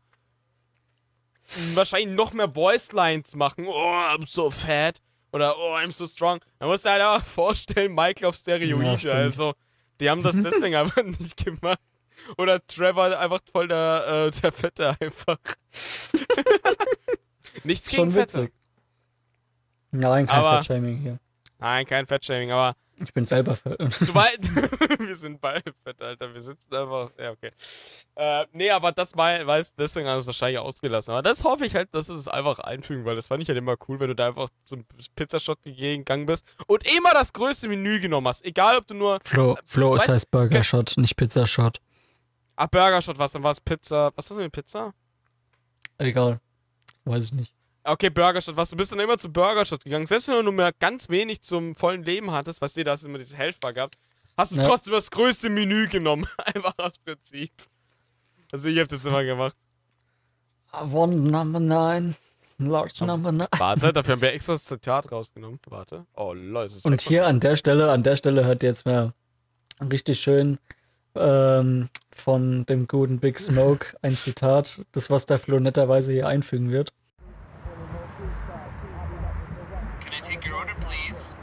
wahrscheinlich 1.74 2.16
noch 2.16 2.32
mehr 2.32 2.48
Voice 2.48 2.92
Lines 2.92 3.36
machen. 3.36 3.66
Oh, 3.66 3.72
I'm 3.72 4.26
so 4.26 4.50
fat. 4.50 5.02
Oder 5.32 5.56
oh, 5.58 5.74
I'm 5.74 5.90
so 5.92 6.06
strong. 6.06 6.40
Musst 6.60 6.84
du 6.84 6.90
halt 6.90 7.00
aber 7.02 7.20
vorstellen, 7.24 7.92
Michael 7.94 8.26
auf 8.26 8.36
Ja, 8.36 8.56
Steroide. 8.56 8.98
stimmt. 8.98 9.14
also, 9.14 9.54
die 10.00 10.08
haben 10.10 10.22
das 10.22 10.40
deswegen 10.40 10.74
einfach 10.76 11.02
nicht 11.02 11.44
gemacht. 11.44 11.78
Oder 12.38 12.64
Trevor 12.66 13.18
einfach 13.18 13.40
voll 13.50 13.66
der, 13.68 14.30
äh, 14.32 14.40
der 14.40 14.52
Fette 14.52 14.96
einfach. 15.00 15.38
Nichts 17.64 17.88
gegen 17.88 18.02
Schon 18.02 18.10
Fette. 18.10 18.38
witzig. 18.42 18.52
Nein, 19.90 20.26
kein 20.26 20.38
Aber- 20.38 20.56
Fettshaming 20.62 20.98
hier. 20.98 21.18
Nein, 21.58 21.86
kein 21.86 22.06
Fettshaming, 22.06 22.50
aber 22.50 22.74
Ich 23.02 23.12
bin 23.12 23.26
selber 23.26 23.56
fett. 23.56 23.78
Du 23.80 23.86
weißt, 24.14 24.38
wir 25.00 25.16
sind 25.16 25.40
beide 25.40 25.72
fett, 25.84 26.00
Alter. 26.00 26.32
Wir 26.32 26.40
sitzen 26.42 26.72
einfach. 26.74 27.10
Ja, 27.18 27.30
okay. 27.32 27.50
Äh, 28.14 28.46
nee, 28.52 28.70
aber 28.70 28.92
das 28.92 29.16
weiß, 29.16 29.74
deswegen 29.74 30.06
haben 30.06 30.14
wir 30.16 30.20
es 30.20 30.26
wahrscheinlich 30.26 30.58
ausgelassen. 30.58 31.12
Aber 31.12 31.22
das 31.22 31.44
hoffe 31.44 31.66
ich 31.66 31.74
halt, 31.74 31.94
dass 31.94 32.08
es 32.08 32.28
einfach 32.28 32.58
einfügen, 32.60 33.04
weil 33.04 33.16
das 33.16 33.28
fand 33.28 33.42
ich 33.42 33.48
halt 33.48 33.58
immer 33.58 33.76
cool, 33.88 33.98
wenn 34.00 34.08
du 34.08 34.14
da 34.14 34.28
einfach 34.28 34.48
zum 34.64 34.84
Pizzashot 35.16 35.62
gegangen 35.62 36.26
bist 36.26 36.46
und 36.66 36.86
immer 36.96 37.12
das 37.12 37.32
größte 37.32 37.68
Menü 37.68 38.00
genommen 38.00 38.28
hast. 38.28 38.44
Egal, 38.44 38.76
ob 38.78 38.86
du 38.86 38.94
nur. 38.94 39.18
Flo, 39.24 39.56
Flo, 39.64 39.96
es 39.96 40.02
Weißt- 40.02 40.12
heißt 40.12 40.30
Burger 40.30 40.62
Shot, 40.62 40.94
nicht 40.96 41.16
Pizza 41.16 41.46
Shot. 41.46 41.80
Ah, 42.56 42.66
Burgershot 42.66 43.18
was, 43.18 43.32
dann 43.32 43.42
war 43.42 43.50
es 43.50 43.60
Pizza. 43.60 44.12
Was 44.14 44.28
du 44.28 44.34
mit 44.34 44.52
Pizza? 44.52 44.92
Egal. 45.98 46.40
Weiß 47.04 47.24
ich 47.24 47.32
nicht. 47.32 47.54
Okay, 47.84 48.10
Burgershot 48.10 48.56
was. 48.56 48.70
Du 48.70 48.76
bist 48.76 48.92
dann 48.92 49.00
immer 49.00 49.18
zu 49.18 49.28
Burgershot 49.32 49.82
gegangen. 49.84 50.06
Selbst 50.06 50.28
wenn 50.28 50.36
du 50.36 50.42
nur 50.44 50.52
mehr 50.52 50.72
ganz 50.78 51.08
wenig 51.08 51.42
zum 51.42 51.74
vollen 51.74 52.04
Leben 52.04 52.30
hattest, 52.30 52.60
weißt 52.62 52.76
du, 52.76 52.84
da 52.84 52.92
hast 52.92 53.02
du 53.04 53.08
immer 53.08 53.18
diese 53.18 53.36
Helfer 53.36 53.72
gehabt, 53.72 53.96
hast 54.36 54.52
du 54.52 54.58
Ja. 54.60 54.66
trotzdem 54.68 54.92
das 54.92 55.10
größte 55.10 55.48
Menü 55.50 55.88
genommen. 55.88 56.26
Einfach 56.54 56.74
aus 56.78 56.98
Prinzip. 56.98 57.50
Also 58.52 58.68
ich 58.68 58.78
hab 58.78 58.88
das 58.88 59.04
immer 59.04 59.24
gemacht. 59.24 59.56
One 60.92 61.16
number 61.16 61.58
nine. 61.60 62.14
Large 62.58 63.04
number 63.04 63.32
nine. 63.32 63.48
Warte, 63.58 63.92
dafür 63.92 64.12
haben 64.12 64.22
wir 64.22 64.32
extra 64.32 64.52
das 64.52 64.64
Zitat 64.66 65.10
rausgenommen. 65.10 65.58
Warte. 65.66 66.06
Oh, 66.14 66.32
Leute. 66.32 66.74
Und 66.84 67.00
hier 67.00 67.26
an 67.26 67.40
der 67.40 67.56
Stelle, 67.56 67.90
an 67.90 68.02
der 68.04 68.14
Stelle 68.16 68.44
hört 68.44 68.62
ihr 68.62 68.68
jetzt 68.68 68.86
mal 68.86 69.12
richtig 69.90 70.20
schön 70.20 70.58
ähm, 71.16 71.88
von 72.14 72.64
dem 72.66 72.86
guten 72.86 73.18
Big 73.18 73.40
Smoke 73.40 73.86
ein 74.02 74.16
Zitat, 74.16 74.82
das 74.92 75.10
was 75.10 75.26
der 75.26 75.38
Flo 75.40 75.58
netterweise 75.58 76.12
hier 76.12 76.28
einfügen 76.28 76.70
wird. 76.70 76.92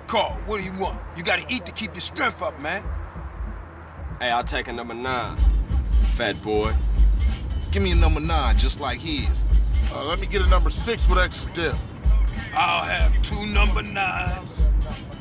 Please? 0.10 0.22
Carl, 0.22 0.38
what 0.46 0.60
do 0.60 0.66
you 0.66 0.74
want? 0.74 1.00
You 1.16 1.24
gotta 1.24 1.46
eat 1.50 1.66
to 1.66 1.72
keep 1.72 1.94
your 1.94 2.02
strength 2.02 2.42
up, 2.42 2.60
man. 2.60 2.84
Hey, 4.20 4.32
I'll 4.32 4.44
take 4.44 4.68
a 4.68 4.74
number 4.74 4.94
nine. 4.94 5.38
Fat 6.16 6.42
boy. 6.42 6.76
Give 7.72 7.84
me 7.84 7.92
a 7.92 7.96
number 7.96 8.20
nine, 8.20 8.58
just 8.58 8.80
like 8.80 9.00
his. 9.00 9.42
Uh, 9.92 10.04
let 10.06 10.20
me 10.20 10.28
get 10.28 10.42
a 10.42 10.48
number 10.48 10.70
six 10.70 11.08
with 11.08 11.20
extra 11.20 11.52
dip. 11.54 11.76
I'll 12.54 12.84
have 12.84 13.22
two 13.22 13.46
number 13.48 13.82
nines, 13.82 14.64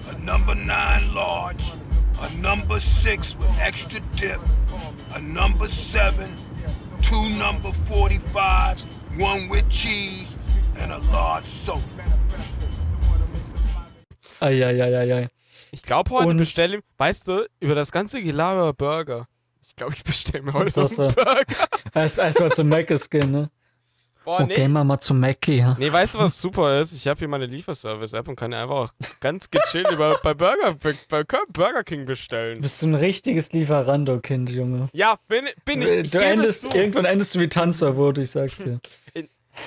a 0.09 0.19
number 0.19 0.55
nine 0.55 1.15
large, 1.15 1.73
a 2.21 2.35
number 2.37 2.81
six 2.81 3.37
with 3.37 3.51
extra 3.59 4.01
dip, 4.17 4.41
a 5.15 5.21
number 5.21 5.69
seven, 5.69 6.37
two 7.03 7.29
number 7.31 7.69
45s, 7.69 8.87
one 9.17 9.49
with 9.49 9.69
cheese, 9.69 10.39
and 10.77 10.93
a 10.93 10.99
large 10.99 11.45
soda. 11.45 11.98
Eieieiei. 14.41 15.29
Ich 15.71 15.83
glaube 15.83 16.11
heute 16.11 16.29
Und- 16.29 16.37
bestelle 16.39 16.79
ich, 16.79 16.83
weißt 16.97 17.29
du, 17.29 17.47
über 17.61 17.75
das 17.75 17.93
ganze 17.93 18.23
Gelaber 18.23 18.73
Burger. 18.73 19.27
Ich 19.67 19.77
glaube, 19.77 19.95
ich 19.97 20.03
bestelle 20.05 20.43
mir 20.43 20.55
heute 20.55 20.81
einen 20.81 20.89
du? 20.89 21.09
Burger. 21.09 21.45
Erst 21.95 22.19
erst 22.19 22.41
mal 22.41 22.51
zum 22.51 22.69
Mac-Skin, 22.69 23.31
ne? 23.31 23.51
Boah, 24.25 24.45
nee. 24.45 24.57
gehen 24.57 24.73
wir 24.73 24.85
mal 24.85 25.01
zu 25.01 25.15
Mackie. 25.15 25.57
Ja. 25.57 25.75
Nee, 25.79 25.91
weißt 25.91 26.17
du, 26.17 26.19
was 26.19 26.39
super 26.39 26.79
ist? 26.81 26.93
Ich 26.93 27.07
habe 27.09 27.19
hier 27.19 27.29
meine 27.29 27.47
Lieferservice-App 27.47 28.29
und 28.29 28.37
kann 28.37 28.53
einfach 28.53 28.93
ganz 29.21 29.49
gechillt 29.51 29.91
über, 29.91 30.21
bei, 30.23 30.35
Burger, 30.35 30.77
bei 31.09 31.25
Burger 31.25 31.83
King 31.83 32.05
bestellen. 32.05 32.61
Bist 32.61 32.83
du 32.83 32.89
ein 32.89 32.95
richtiges 32.95 33.53
Lieferando-Kind, 33.53 34.51
Junge. 34.51 34.89
Ja, 34.93 35.17
bin, 35.29 35.47
bin 35.65 35.81
ich. 35.81 35.89
ich 35.89 36.11
du 36.11 36.19
endest, 36.19 36.75
irgendwann 36.75 37.07
endest 37.07 37.37
du 37.37 37.41
wie 37.41 37.49
Tanzverbot, 37.49 38.19
ich 38.19 38.31
sag's 38.31 38.59
dir. 38.59 38.81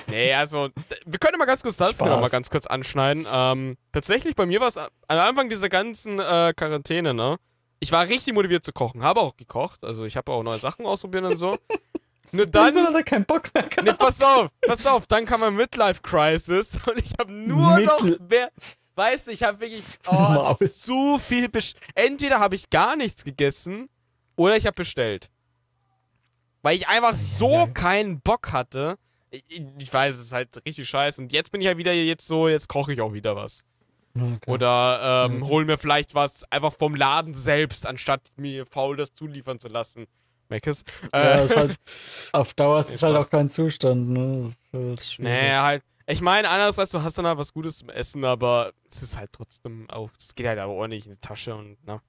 Nee, 0.08 0.32
also, 0.34 0.68
wir 1.06 1.18
können 1.18 1.38
mal 1.38 1.44
ganz 1.46 1.62
kurz 1.62 1.76
das 1.76 1.98
noch 2.00 2.20
mal 2.20 2.28
ganz 2.28 2.50
kurz 2.50 2.66
anschneiden. 2.66 3.26
Ähm, 3.30 3.76
tatsächlich, 3.92 4.34
bei 4.34 4.46
mir 4.46 4.60
war 4.60 4.68
es 4.68 4.78
am 4.78 4.88
Anfang 5.08 5.48
dieser 5.48 5.68
ganzen 5.68 6.18
äh, 6.18 6.52
Quarantäne, 6.56 7.14
ne? 7.14 7.36
Ich 7.80 7.90
war 7.92 8.06
richtig 8.06 8.34
motiviert 8.34 8.64
zu 8.64 8.72
kochen, 8.72 9.02
habe 9.02 9.20
auch 9.20 9.36
gekocht, 9.36 9.82
also 9.84 10.04
ich 10.04 10.16
habe 10.16 10.30
auch 10.32 10.42
neue 10.44 10.58
Sachen 10.58 10.86
ausprobiert 10.86 11.24
und 11.24 11.36
so. 11.36 11.58
Nur 12.34 12.46
Dann 12.46 12.74
dann, 12.74 12.86
hat 12.86 12.94
er 12.94 13.02
keinen 13.02 13.26
Bock 13.26 13.52
mehr 13.52 13.64
gehabt. 13.64 13.82
nee, 13.84 13.92
pass 13.92 14.22
auf, 14.22 14.48
pass 14.66 14.86
auf, 14.86 15.06
dann 15.06 15.26
kam 15.26 15.42
ein 15.42 15.54
Midlife-Crisis 15.54 16.78
und 16.88 16.98
ich 17.04 17.12
habe 17.20 17.30
nur 17.30 17.72
Midl- 17.76 17.84
noch, 17.84 18.18
wer, 18.20 18.50
weißt 18.94 19.26
du, 19.26 19.32
ich 19.32 19.42
habe 19.42 19.60
wirklich 19.60 19.98
oh, 20.06 20.54
so 20.60 21.18
viel 21.18 21.50
bestellt. 21.50 21.84
Entweder 21.94 22.40
habe 22.40 22.54
ich 22.54 22.70
gar 22.70 22.96
nichts 22.96 23.24
gegessen 23.24 23.90
oder 24.36 24.56
ich 24.56 24.64
habe 24.64 24.76
bestellt. 24.76 25.28
Weil 26.62 26.76
ich 26.76 26.88
einfach 26.88 27.12
so 27.12 27.68
keinen 27.74 28.20
Bock 28.22 28.52
hatte. 28.52 28.96
Ich, 29.32 29.92
weiß, 29.92 30.14
es 30.16 30.22
ist 30.26 30.32
halt 30.32 30.60
richtig 30.66 30.88
scheiße. 30.88 31.22
Und 31.22 31.32
jetzt 31.32 31.50
bin 31.50 31.60
ich 31.60 31.66
halt 31.66 31.78
wieder 31.78 31.92
jetzt 31.92 32.26
so, 32.26 32.48
jetzt 32.48 32.68
koche 32.68 32.92
ich 32.92 33.00
auch 33.00 33.14
wieder 33.14 33.34
was. 33.34 33.64
Okay. 34.14 34.50
Oder 34.50 35.28
ähm, 35.30 35.46
hol 35.48 35.64
mir 35.64 35.78
vielleicht 35.78 36.14
was 36.14 36.44
einfach 36.52 36.74
vom 36.74 36.94
Laden 36.94 37.34
selbst, 37.34 37.86
anstatt 37.86 38.20
mir 38.36 38.66
faul 38.66 38.96
das 38.96 39.14
zuliefern 39.14 39.58
zu 39.58 39.68
lassen. 39.68 40.06
Meckes. 40.50 40.84
Ja, 41.14 41.36
Äh, 41.36 41.44
ist 41.46 41.56
halt, 41.56 41.76
auf 42.32 42.52
Dauer 42.52 42.80
ist 42.80 42.90
es 42.90 43.02
halt 43.02 43.16
auch 43.16 43.30
kein 43.30 43.48
Zustand, 43.48 44.10
ne? 44.10 44.54
Halt 44.72 45.16
nee, 45.18 45.50
halt. 45.52 45.82
Ich 46.06 46.20
meine, 46.20 46.48
andererseits, 46.50 46.90
du 46.90 47.02
hast 47.02 47.16
dann 47.16 47.26
halt 47.26 47.38
was 47.38 47.54
Gutes 47.54 47.78
zum 47.78 47.88
Essen, 47.88 48.24
aber 48.24 48.72
es 48.90 49.02
ist 49.02 49.16
halt 49.16 49.32
trotzdem 49.32 49.88
auch, 49.88 50.10
es 50.18 50.34
geht 50.34 50.46
halt 50.46 50.58
aber 50.58 50.74
ordentlich 50.74 51.06
in 51.06 51.12
die 51.12 51.20
Tasche 51.20 51.54
und, 51.54 51.78
na. 51.84 52.02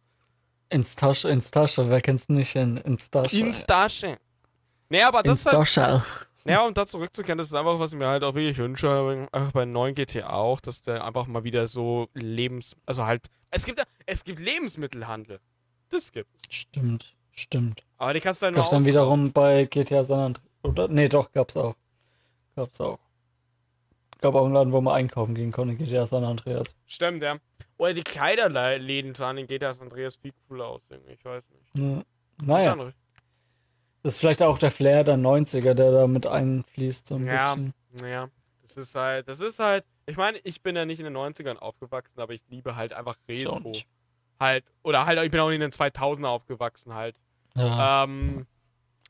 Ins 0.70 0.96
Tasche, 0.96 1.30
ins 1.30 1.52
Tasche, 1.52 1.90
wer 1.90 2.02
kennt's 2.02 2.28
nicht? 2.28 2.56
In, 2.56 2.78
ins 2.78 3.10
Tasche. 3.10 3.38
Ins 3.38 3.64
Tasche. 3.64 4.18
Nee, 4.90 5.04
aber 5.04 5.24
das 5.24 5.38
ins 5.38 5.40
ist 5.40 5.46
halt, 5.46 5.56
Tasche. 5.56 6.04
Ja, 6.46 6.66
um 6.66 6.74
da 6.74 6.86
zurückzukehren, 6.86 7.38
das 7.38 7.48
ist 7.48 7.54
einfach, 7.54 7.80
was 7.80 7.94
ich 7.94 8.00
mir 8.00 8.08
halt 8.08 8.24
auch 8.24 8.36
wirklich 8.36 8.58
wünsche, 8.58 9.28
einfach 9.32 9.52
bei 9.54 9.66
neuen 9.66 9.96
GTA 9.96 10.30
auch, 10.30 10.60
dass 10.60 10.82
der 10.82 11.06
einfach 11.06 11.26
mal 11.28 11.44
wieder 11.44 11.68
so 11.68 12.10
Lebens... 12.14 12.76
Also 12.86 13.06
halt, 13.06 13.28
es 13.52 13.66
gibt 13.66 13.82
es 14.06 14.24
gibt 14.24 14.40
Lebensmittelhandel. 14.40 15.40
Das 15.90 16.12
gibt's. 16.12 16.44
Stimmt, 16.50 17.16
stimmt. 17.32 17.84
Aber 17.98 18.14
die 18.14 18.20
kannst 18.20 18.42
du 18.42 18.46
halt 18.46 18.56
nur 18.56 18.64
Gab's 18.64 18.72
dann 18.72 18.86
wiederum 18.86 19.32
bei 19.32 19.66
GTA 19.66 20.04
San 20.04 20.20
Andreas, 20.20 20.48
oder? 20.64 20.88
Nee, 20.90 21.08
doch, 21.08 21.32
gab's 21.32 21.56
auch. 21.56 21.76
Gab's 22.56 22.82
auch. 22.82 23.00
Gab 24.20 24.36
auch 24.36 24.46
einen 24.46 24.54
Laden, 24.54 24.74
wo 24.74 24.82
man 24.82 24.96
einkaufen 24.96 25.36
gehen 25.36 25.52
konnte, 25.52 25.76
GTA 25.76 26.06
San 26.06 26.24
Andreas. 26.24 26.76
Stimmt, 26.88 27.24
ja. 27.24 27.38
Oder 27.78 27.94
die 27.94 28.04
Kleiderläden 28.04 29.16
sahen 29.16 29.38
in 29.38 29.48
GTA 29.48 29.74
San 29.74 29.88
Andreas 29.88 30.18
viel 30.18 30.34
cooler 30.48 30.66
aus, 30.66 30.82
irgendwie. 30.90 31.14
Ich 31.14 31.24
weiß 31.24 31.44
nicht. 31.50 31.78
Ja. 31.78 32.04
Naja, 32.44 32.94
das 34.04 34.14
ist 34.14 34.20
vielleicht 34.20 34.44
auch 34.44 34.58
der 34.58 34.72
Flair 34.72 35.04
der 35.04 35.16
90er, 35.18 35.74
der 35.74 35.92
da 35.92 36.08
mit 36.08 36.28
einfließt, 36.28 37.08
so 37.08 37.16
ein 37.16 37.26
Ja. 37.26 37.56
bisschen. 37.56 37.74
Naja, 38.00 38.30
das 38.62 38.78
ist 38.78 38.96
halt, 38.96 39.28
das 39.28 39.40
ist 39.40 39.60
halt, 39.60 39.86
ich 40.06 40.18
meine, 40.18 40.38
ich 40.44 40.62
bin 40.62 40.76
ja 40.76 40.86
nicht 40.86 41.00
in 41.00 41.06
den 41.06 41.16
90ern 41.16 41.58
aufgewachsen, 41.58 42.20
aber 42.20 42.34
ich 42.34 42.42
liebe 42.50 42.76
halt 42.76 42.94
einfach 42.94 43.18
Retro. 43.28 43.60
nicht. 43.60 43.88
Halt, 44.40 44.66
oder 44.84 45.06
halt, 45.06 45.20
ich 45.24 45.32
bin 45.32 45.40
auch 45.40 45.50
in 45.50 45.62
den 45.62 45.72
2000er 45.72 46.28
aufgewachsen 46.28 46.94
halt. 46.94 47.16
Ja. 47.56 48.04
Ähm, 48.04 48.46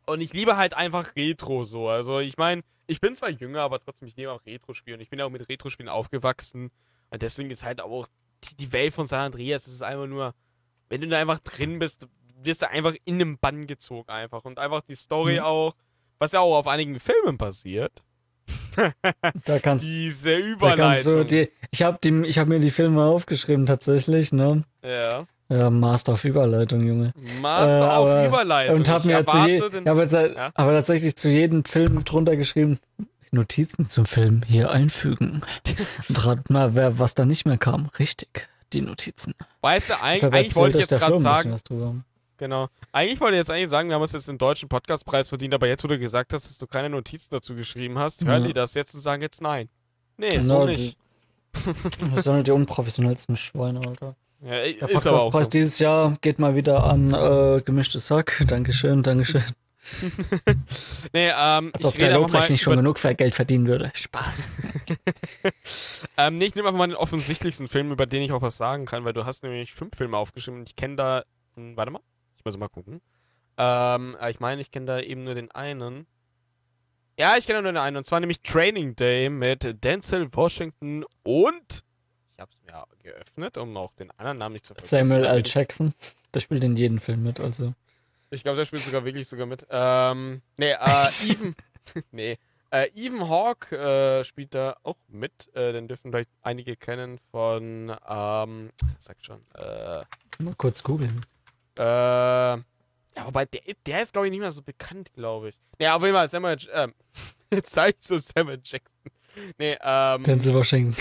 und 0.05 0.21
ich 0.21 0.33
liebe 0.33 0.57
halt 0.57 0.73
einfach 0.75 1.15
Retro 1.15 1.63
so. 1.63 1.87
Also 1.89 2.19
ich 2.19 2.37
meine, 2.37 2.61
ich 2.87 2.99
bin 2.99 3.15
zwar 3.15 3.29
jünger, 3.29 3.61
aber 3.61 3.79
trotzdem, 3.79 4.07
ich 4.09 4.17
liebe 4.17 4.31
auch 4.31 4.45
Retro-Spiele. 4.45 4.97
Und 4.97 5.01
ich 5.01 5.09
bin 5.09 5.21
auch 5.21 5.29
mit 5.29 5.47
Retro-Spielen 5.47 5.87
aufgewachsen. 5.89 6.69
Und 7.09 7.21
deswegen 7.21 7.49
ist 7.49 7.63
halt 7.63 7.79
auch 7.79 8.05
die, 8.43 8.57
die 8.57 8.73
Welt 8.73 8.93
von 8.93 9.07
San 9.07 9.21
Andreas, 9.21 9.63
das 9.63 9.73
ist 9.73 9.81
einfach 9.81 10.07
nur, 10.07 10.33
wenn 10.89 10.99
du 11.01 11.07
da 11.07 11.19
einfach 11.19 11.39
drin 11.39 11.79
bist, 11.79 12.07
wirst 12.45 12.61
du 12.61 12.69
einfach 12.69 12.93
in 13.05 13.19
den 13.19 13.37
Bann 13.37 13.67
gezogen 13.67 14.09
einfach. 14.09 14.43
Und 14.45 14.59
einfach 14.59 14.81
die 14.81 14.95
Story 14.95 15.33
Mhm. 15.35 15.45
auch, 15.45 15.73
was 16.19 16.31
ja 16.33 16.39
auch 16.39 16.57
auf 16.57 16.67
einigen 16.67 16.99
Filmen 16.99 17.37
passiert. 17.37 17.91
da 19.45 19.59
kannst, 19.59 19.85
Diese 19.85 20.31
da 20.31 20.37
Überleitung. 20.37 21.27
die, 21.27 21.49
ich 21.71 21.83
habe 21.83 21.97
die, 22.03 22.25
ich 22.27 22.37
habe 22.37 22.49
mir 22.49 22.59
die 22.59 22.71
Filme 22.71 23.03
aufgeschrieben 23.03 23.65
tatsächlich, 23.65 24.31
ne? 24.33 24.63
ja. 24.83 25.25
Ja, 25.49 25.69
Master 25.69 26.13
of 26.13 26.23
Überleitung, 26.23 26.87
Junge. 26.87 27.13
Master 27.41 27.77
Äh, 27.79 27.81
auf 27.91 28.07
aber- 28.09 28.27
Überleitung. 28.27 28.77
Und 28.77 28.89
habe 28.89 28.99
Ich 28.99 29.05
mir 29.05 29.25
zu 29.25 29.37
je, 29.45 29.69
den- 29.69 29.87
aber, 29.87 30.05
Ja? 30.07 30.51
aber 30.55 30.71
tatsächlich 30.71 31.15
zu 31.15 31.29
jedem 31.29 31.63
Film 31.65 32.03
drunter 32.05 32.37
geschrieben, 32.37 32.79
Notizen 33.31 33.87
zum 33.87 34.05
Film 34.05 34.41
hier 34.47 34.71
einfügen. 34.71 35.41
Und 36.09 36.25
rat 36.25 36.49
mal, 36.49 36.73
wer, 36.75 36.97
was 36.97 37.13
da 37.13 37.25
nicht 37.25 37.45
mehr 37.45 37.57
kam. 37.57 37.87
Richtig, 37.99 38.47
die 38.71 38.81
Notizen. 38.81 39.35
Weißt 39.61 39.89
du, 39.91 40.01
eigentlich, 40.01 40.23
eigentlich 40.33 40.55
wollte 40.55 40.77
ich 40.79 40.89
jetzt 40.89 40.99
gerade 40.99 41.19
sagen. 41.19 41.55
Genau. 42.43 42.67
Eigentlich 42.91 43.21
wollte 43.21 43.35
ich 43.35 43.39
jetzt 43.39 43.51
eigentlich 43.51 43.69
sagen, 43.69 43.87
wir 43.87 43.95
haben 43.95 44.01
uns 44.01 44.11
jetzt 44.11 44.27
den 44.27 44.37
deutschen 44.37 44.67
Podcastpreis 44.67 45.29
verdient, 45.29 45.53
aber 45.53 45.65
jetzt, 45.67 45.81
wo 45.85 45.87
du 45.87 45.97
gesagt 45.97 46.33
hast, 46.33 46.45
dass 46.45 46.57
du 46.57 46.67
keine 46.67 46.89
Notizen 46.89 47.29
dazu 47.31 47.55
geschrieben 47.55 47.97
hast, 47.97 48.25
hören 48.25 48.41
Ja. 48.41 48.47
die 48.47 48.53
das 48.53 48.73
jetzt 48.73 48.93
und 48.95 48.99
sagen 48.99 49.21
jetzt 49.21 49.41
nein. 49.41 49.69
Nee, 50.17 50.27
Genau, 50.27 50.41
so 50.61 50.67
die- 50.67 50.73
nicht. 50.73 50.97
Das 51.53 52.25
sind 52.25 52.33
halt 52.33 52.47
die 52.47 52.51
unprofessionellsten 52.51 53.37
Schweine, 53.37 53.79
Alter. 53.87 54.17
Ja, 54.41 54.49
Der 54.49 54.89
ist 54.89 55.07
aber 55.07 55.19
auch 55.19 55.31
Podcastpreis 55.31 55.45
so. 55.45 55.49
dieses 55.51 55.79
Jahr 55.79 56.17
geht 56.19 56.37
mal 56.37 56.53
wieder 56.55 56.83
an 56.83 57.13
äh, 57.13 57.61
gemischtes 57.63 58.07
Sack. 58.07 58.43
Dankeschön, 58.47 59.03
Dankeschön. 59.03 59.43
Nee, 61.13 61.29
ähm, 61.37 61.71
Als 61.73 61.85
ob 61.85 61.93
ich 61.93 61.99
der 61.99 62.13
Lobrecht 62.17 62.49
nicht 62.49 62.61
schon 62.61 62.75
genug 62.77 62.97
für 62.99 63.13
Geld 63.15 63.35
verdienen 63.35 63.67
würde. 63.67 63.91
Spaß. 63.93 64.47
ähm, 66.17 66.37
nee, 66.37 66.45
ich 66.45 66.55
nehme 66.55 66.67
einfach 66.69 66.77
mal 66.79 66.87
den 66.87 66.95
offensichtlichsten 66.95 67.67
Film, 67.67 67.91
über 67.91 68.05
den 68.05 68.21
ich 68.21 68.31
auch 68.31 68.41
was 68.41 68.57
sagen 68.57 68.85
kann, 68.85 69.03
weil 69.05 69.13
du 69.13 69.25
hast 69.25 69.43
nämlich 69.43 69.73
fünf 69.73 69.95
Filme 69.97 70.17
aufgeschrieben 70.17 70.61
und 70.61 70.69
ich 70.69 70.75
kenne 70.75 70.95
da, 70.95 71.23
hm, 71.55 71.75
warte 71.77 71.91
mal, 71.91 72.01
ich 72.43 72.45
muss 72.45 72.57
mal 72.57 72.67
gucken. 72.67 73.01
Ähm, 73.57 74.17
äh, 74.19 74.31
ich 74.31 74.41
meine, 74.41 74.59
ich 74.59 74.71
kenne 74.71 74.85
da 74.85 74.99
eben 74.99 75.23
nur 75.23 75.33
den 75.33 75.49
einen. 75.51 76.05
Ja, 77.17 77.37
ich 77.37 77.45
kenne 77.45 77.61
nur 77.61 77.71
den 77.71 77.77
einen, 77.77 77.95
und 77.95 78.05
zwar 78.05 78.19
nämlich 78.19 78.41
Training 78.41 78.97
Day 78.97 79.29
mit 79.29 79.83
Denzel 79.85 80.27
Washington 80.33 81.05
und 81.23 81.83
ich 82.35 82.41
habe 82.41 82.51
es 82.51 82.59
mir 82.65 82.85
geöffnet, 83.01 83.57
um 83.57 83.77
auch 83.77 83.93
den 83.93 84.11
anderen 84.11 84.39
Namen 84.39 84.53
nicht 84.53 84.65
zu 84.65 84.73
vergessen. 84.73 85.05
Samuel 85.05 85.25
L. 85.25 85.43
Jackson. 85.45 85.93
Der 86.33 86.41
spielt 86.41 86.63
in 86.65 86.75
jedem 86.75 86.99
Film 86.99 87.23
mit, 87.23 87.39
also. 87.39 87.73
Ich 88.29 88.43
glaube, 88.43 88.57
der 88.57 88.65
spielt 88.65 88.83
sogar 88.83 89.05
wirklich 89.05 89.27
sogar 89.27 89.45
mit. 89.45 89.65
Ähm, 89.69 90.41
nee, 90.57 90.71
äh, 90.71 90.75
Ethan. 91.29 91.55
nee. 92.11 92.37
Äh, 92.71 92.89
Ethan 92.95 93.29
Hawke 93.29 93.77
äh, 93.77 94.23
spielt 94.25 94.53
da 94.53 94.75
auch 94.83 94.97
mit. 95.07 95.55
Äh, 95.55 95.71
den 95.71 95.87
dürfen 95.87 96.11
vielleicht 96.11 96.31
einige 96.41 96.75
kennen 96.75 97.19
von, 97.31 97.95
ähm, 98.09 98.71
sag 98.97 99.23
schon, 99.23 99.39
äh, 99.53 100.03
Mal 100.39 100.55
kurz 100.57 100.81
googeln. 100.83 101.23
Äh, 101.77 101.83
ja, 103.15 103.25
wobei 103.25 103.45
der, 103.45 103.61
der 103.85 104.01
ist, 104.01 104.13
glaube 104.13 104.27
ich, 104.27 104.31
nicht 104.31 104.39
mehr 104.39 104.51
so 104.51 104.61
bekannt, 104.61 105.13
glaube 105.13 105.49
ich. 105.49 105.55
Nee, 105.79 105.87
auf 105.87 106.01
jeden 106.01 106.15
Fall, 106.15 106.27
Samuel, 106.27 106.57
ähm, 106.73 106.93
jetzt 107.51 107.73
sag 107.73 107.89
ich 107.89 107.95
so 107.99 108.17
Samuel 108.17 108.59
Jackson. 108.63 108.99
Nee, 109.57 109.77
ähm, 109.81 110.23
Denzel 110.23 110.53
Washington. 110.53 110.95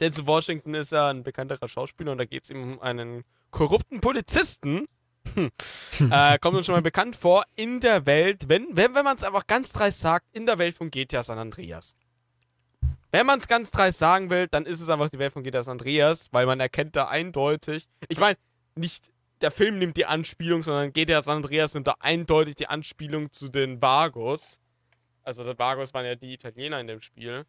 Denzel 0.00 0.26
Washington 0.26 0.74
ist 0.74 0.92
ja 0.92 1.08
ein 1.08 1.22
bekannterer 1.22 1.68
Schauspieler 1.68 2.12
und 2.12 2.18
da 2.18 2.24
geht 2.24 2.44
es 2.44 2.50
ihm 2.50 2.62
um 2.62 2.80
einen 2.80 3.24
korrupten 3.50 4.00
Polizisten. 4.00 4.86
Hm. 5.34 5.50
äh, 6.10 6.38
kommt 6.38 6.56
uns 6.56 6.66
schon 6.66 6.74
mal 6.74 6.82
bekannt 6.82 7.16
vor 7.16 7.44
in 7.56 7.80
der 7.80 8.06
Welt, 8.06 8.48
wenn, 8.48 8.68
wenn, 8.72 8.94
wenn 8.94 9.04
man 9.04 9.16
es 9.16 9.24
einfach 9.24 9.46
ganz 9.46 9.72
dreist 9.72 10.00
sagt, 10.00 10.26
in 10.32 10.46
der 10.46 10.58
Welt 10.58 10.74
von 10.74 10.90
GTA 10.90 11.22
San 11.22 11.38
Andreas. 11.38 11.96
Wenn 13.12 13.26
man 13.26 13.40
es 13.40 13.48
ganz 13.48 13.70
dreist 13.70 13.98
sagen 13.98 14.30
will, 14.30 14.46
dann 14.46 14.66
ist 14.66 14.80
es 14.80 14.88
einfach 14.88 15.10
die 15.10 15.18
Welt 15.18 15.32
von 15.32 15.42
GTA 15.42 15.62
San 15.62 15.72
Andreas, 15.72 16.28
weil 16.32 16.46
man 16.46 16.60
erkennt 16.60 16.96
da 16.96 17.08
eindeutig. 17.08 17.86
Ich 18.08 18.18
meine, 18.18 18.38
nicht 18.76 19.10
der 19.42 19.50
Film 19.50 19.78
nimmt 19.78 19.96
die 19.96 20.06
Anspielung, 20.06 20.62
sondern 20.62 20.92
GTA 20.92 21.20
San 21.22 21.36
Andreas 21.38 21.74
nimmt 21.74 21.86
da 21.86 21.94
eindeutig 22.00 22.54
die 22.56 22.66
Anspielung 22.66 23.32
zu 23.32 23.48
den 23.48 23.80
Vagos. 23.80 24.60
Also, 25.22 25.44
die 25.44 25.58
Vagos 25.58 25.92
waren 25.94 26.06
ja 26.06 26.14
die 26.14 26.32
Italiener 26.34 26.80
in 26.80 26.86
dem 26.86 27.00
Spiel. 27.00 27.44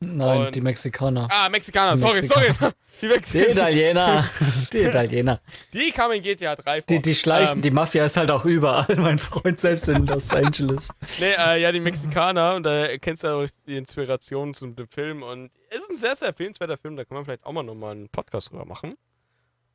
Nein, 0.00 0.46
Und- 0.46 0.54
die 0.54 0.60
Mexikaner. 0.60 1.26
Ah, 1.28 1.48
Mexikaner, 1.48 1.94
Die 1.94 1.98
sorry, 1.98 2.20
Mexikaner. 2.20 2.54
sorry. 2.60 2.72
Die, 3.00 3.06
Die 3.06 3.08
Mexikaner. 3.08 3.50
Italiener. 3.52 4.30
Die 4.72 4.78
Italiener. 4.78 5.40
die 5.74 5.90
kamen 5.90 6.14
in 6.14 6.22
GTA 6.22 6.54
3 6.54 6.80
vor. 6.82 6.86
Die, 6.88 7.02
die 7.02 7.14
schleichen, 7.16 7.56
Ähm, 7.58 7.62
die 7.62 7.70
Mafia 7.72 8.04
ist 8.04 8.16
halt 8.16 8.30
auch 8.30 8.44
überall, 8.44 8.86
mein 8.96 9.18
Freund, 9.18 9.58
selbst 9.58 9.88
in 9.88 10.06
Los 10.06 10.30
Angeles. 10.32 10.90
Nee, 11.18 11.32
äh, 11.36 11.60
ja, 11.60 11.72
die 11.72 11.80
Mexikaner. 11.80 12.54
Und 12.54 12.62
da 12.62 12.84
erkennst 12.86 13.24
du 13.24 13.26
ja 13.28 13.34
auch 13.34 13.46
die 13.66 13.76
Inspiration 13.76 14.54
zu 14.54 14.68
dem 14.68 14.86
Film. 14.88 15.22
Und 15.24 15.50
es 15.70 15.78
ist 15.78 15.90
ein 15.90 15.96
sehr, 15.96 16.14
sehr 16.14 16.28
empfehlenswerter 16.28 16.78
Film. 16.78 16.94
Da 16.96 17.04
kann 17.04 17.16
man 17.16 17.24
vielleicht 17.24 17.44
auch 17.44 17.52
mal 17.52 17.64
nochmal 17.64 17.92
einen 17.92 18.08
Podcast 18.08 18.50
drüber 18.52 18.64
machen. 18.66 18.94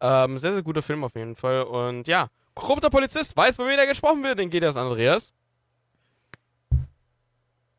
Ähm, 0.06 0.38
sehr, 0.38 0.54
sehr 0.54 0.64
guter 0.64 0.82
Film 0.82 1.04
auf 1.06 1.16
jeden 1.16 1.34
Fall. 1.36 1.64
Und 1.64 2.10
ja, 2.10 2.28
korrupter 2.54 2.90
Polizist. 2.90 3.38
Weiß, 3.38 3.56
bei 3.56 3.66
wem 3.66 3.78
da 3.78 3.86
gesprochen 3.86 4.22
wird? 4.22 4.38
Den 4.38 4.50
geht 4.50 4.62
das 4.64 4.76
Andreas. 4.76 5.34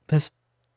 Was? 0.08 0.30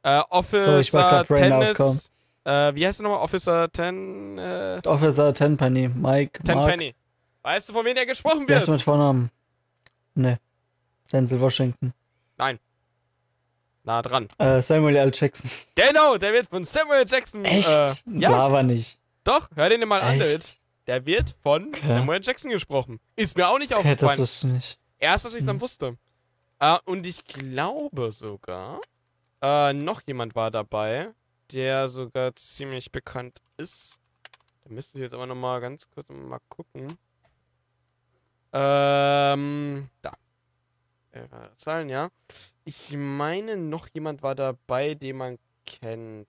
Äh, 0.03 0.19
Officer 0.29 0.77
aufgekommen. 1.21 1.73
Tennis. 1.75 2.11
Äh, 2.43 2.75
wie 2.75 2.85
heißt 2.85 2.99
der 2.99 3.03
nochmal? 3.07 3.23
Officer 3.23 3.71
Ten. 3.71 4.37
Äh, 4.37 4.81
Officer 4.85 5.33
Tenpenny, 5.33 5.87
Mike, 5.87 6.43
Ten 6.43 6.55
Mark. 6.55 6.69
Penny. 6.71 6.93
Weißt 7.43 7.69
du, 7.69 7.73
von 7.73 7.85
wem 7.85 7.95
der 7.95 8.05
gesprochen 8.05 8.43
Wer 8.45 8.57
ist 8.57 8.67
wird? 8.67 8.77
mit 8.77 8.81
Vornamen? 8.83 9.31
Ne. 10.15 10.39
Denzel 11.11 11.39
Washington. 11.39 11.93
nah 13.83 14.01
dran. 14.01 14.27
Äh, 14.37 14.61
Samuel 14.61 14.97
L. 14.97 15.11
Jackson. 15.13 15.49
Genau, 15.75 16.17
der 16.17 16.33
wird 16.33 16.47
von 16.47 16.65
Samuel 16.65 17.05
Jackson. 17.07 17.45
Echt? 17.45 17.69
Äh, 17.69 17.93
ja, 18.19 18.31
Lava 18.31 18.63
nicht. 18.63 18.99
doch, 19.23 19.49
hör 19.55 19.69
den 19.69 19.79
dir 19.79 19.85
mal 19.85 20.01
an, 20.01 20.19
Echt? 20.19 20.29
David. 20.29 20.57
Der 20.87 21.05
wird 21.05 21.35
von 21.43 21.67
Okay. 21.69 21.89
Samuel 21.89 22.21
Jackson 22.23 22.51
gesprochen. 22.51 22.99
Ist 23.15 23.35
mir 23.37 23.47
auch 23.47 23.59
nicht 23.59 23.73
Okay, 23.73 23.95
das 23.95 24.03
aufgefallen. 24.09 24.23
ich 24.23 24.43
nicht. 24.45 24.79
Erst, 24.99 25.25
dass 25.25 25.33
ich 25.33 25.39
es 25.41 25.45
dann 25.45 25.59
wusste. 25.61 25.97
Äh, 26.59 26.77
und 26.85 27.05
ich 27.05 27.23
glaube 27.25 28.11
sogar, 28.11 28.79
äh, 29.41 29.73
noch 29.73 30.01
jemand 30.07 30.33
war 30.35 30.49
dabei, 30.49 31.11
der 31.51 31.87
sogar 31.87 32.33
ziemlich 32.35 32.91
bekannt 32.91 33.39
ist. 33.57 33.99
Da 34.63 34.71
müsste 34.73 34.97
ich 34.97 35.03
jetzt 35.03 35.13
aber 35.13 35.27
nochmal 35.27 35.61
ganz 35.61 35.89
kurz 35.89 36.07
mal 36.09 36.39
gucken. 36.49 36.97
Ähm, 38.53 39.89
da. 40.01 40.13
Äh, 41.11 41.27
Zahlen, 41.57 41.89
ja. 41.89 42.09
Ich 42.65 42.93
meine, 42.97 43.55
noch 43.57 43.87
jemand 43.93 44.23
war 44.23 44.35
dabei, 44.35 44.93
den 44.95 45.17
man 45.17 45.37
kennt. 45.65 46.27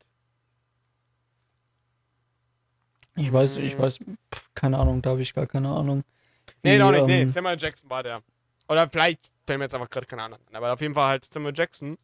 Ich 3.18 3.32
weiß, 3.32 3.56
ich 3.58 3.76
Mm. 3.76 3.80
weiß, 3.82 3.98
pff, 4.32 4.50
keine 4.54 4.78
Ahnung, 4.78 5.02
da 5.02 5.10
habe 5.10 5.22
ich 5.22 5.34
gar 5.34 5.46
keine 5.46 5.68
Ahnung. 5.70 6.04
Nee, 6.62 6.74
Wie, 6.74 6.78
noch 6.78 6.90
nicht. 6.92 7.06
Nee, 7.06 7.22
ähm, 7.22 7.28
Samuel 7.28 7.56
Jackson 7.58 7.90
war 7.90 8.02
der. 8.02 8.22
Oder 8.68 8.88
vielleicht 8.88 9.20
fällt 9.46 9.58
mir 9.58 9.64
jetzt 9.64 9.74
einfach 9.74 9.90
gerade 9.90 10.06
keine 10.06 10.22
anderen 10.22 10.42
an. 10.48 10.56
Aber 10.56 10.72
auf 10.72 10.80
jeden 10.80 10.94
Fall 10.94 11.08
halt 11.08 11.32
Samuel 11.32 11.54
Jackson. 11.56 11.98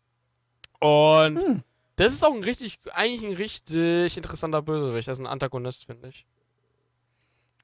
Und 0.80 1.42
Hm. 1.42 1.62
das 1.96 2.14
ist 2.14 2.24
auch 2.24 2.34
ein 2.34 2.42
richtig, 2.42 2.78
eigentlich 2.92 3.24
ein 3.30 3.36
richtig 3.36 4.16
interessanter 4.16 4.62
Bösewicht. 4.62 5.08
Das 5.08 5.18
ist 5.18 5.24
ein 5.24 5.30
Antagonist, 5.30 5.86
finde 5.86 6.08
ich. 6.08 6.26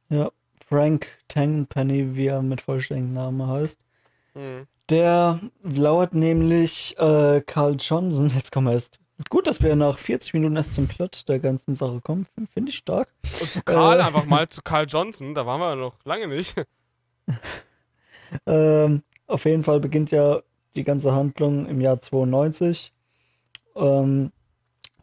Ja, 0.08 0.30
Frank 0.66 1.08
Tenpenny, 1.28 2.16
wie 2.16 2.26
er 2.26 2.42
mit 2.42 2.60
vollständigem 2.60 3.14
Namen 3.14 3.46
heißt. 3.46 3.84
Hm. 4.34 4.66
Der 4.88 5.40
lauert 5.62 6.14
nämlich 6.14 6.96
äh, 6.98 7.40
Carl 7.46 7.76
Johnson. 7.78 8.28
Jetzt 8.34 8.50
kommen 8.52 8.66
wir 8.66 8.72
erst. 8.74 9.00
Gut, 9.28 9.46
dass 9.46 9.62
wir 9.62 9.76
nach 9.76 9.98
40 9.98 10.34
Minuten 10.34 10.56
erst 10.56 10.74
zum 10.74 10.88
Plot 10.88 11.28
der 11.28 11.38
ganzen 11.40 11.74
Sache 11.74 12.00
kommen. 12.00 12.26
Finde 12.52 12.70
ich 12.70 12.78
stark. 12.78 13.08
Und 13.40 13.50
zu 13.50 13.60
Karl 13.62 14.00
Äh. 14.00 14.02
einfach 14.02 14.24
mal, 14.26 14.48
zu 14.48 14.62
Carl 14.62 14.86
Johnson, 14.88 15.34
da 15.34 15.44
waren 15.44 15.60
wir 15.60 15.76
noch 15.76 15.94
lange 16.04 16.26
nicht. 16.28 16.54
Ähm, 18.46 19.02
auf 19.26 19.44
jeden 19.44 19.64
Fall 19.64 19.80
beginnt 19.80 20.12
ja 20.12 20.40
die 20.76 20.84
ganze 20.84 21.12
Handlung 21.12 21.66
im 21.66 21.80
Jahr 21.80 22.00
92. 22.00 22.92
Ähm, 23.74 24.30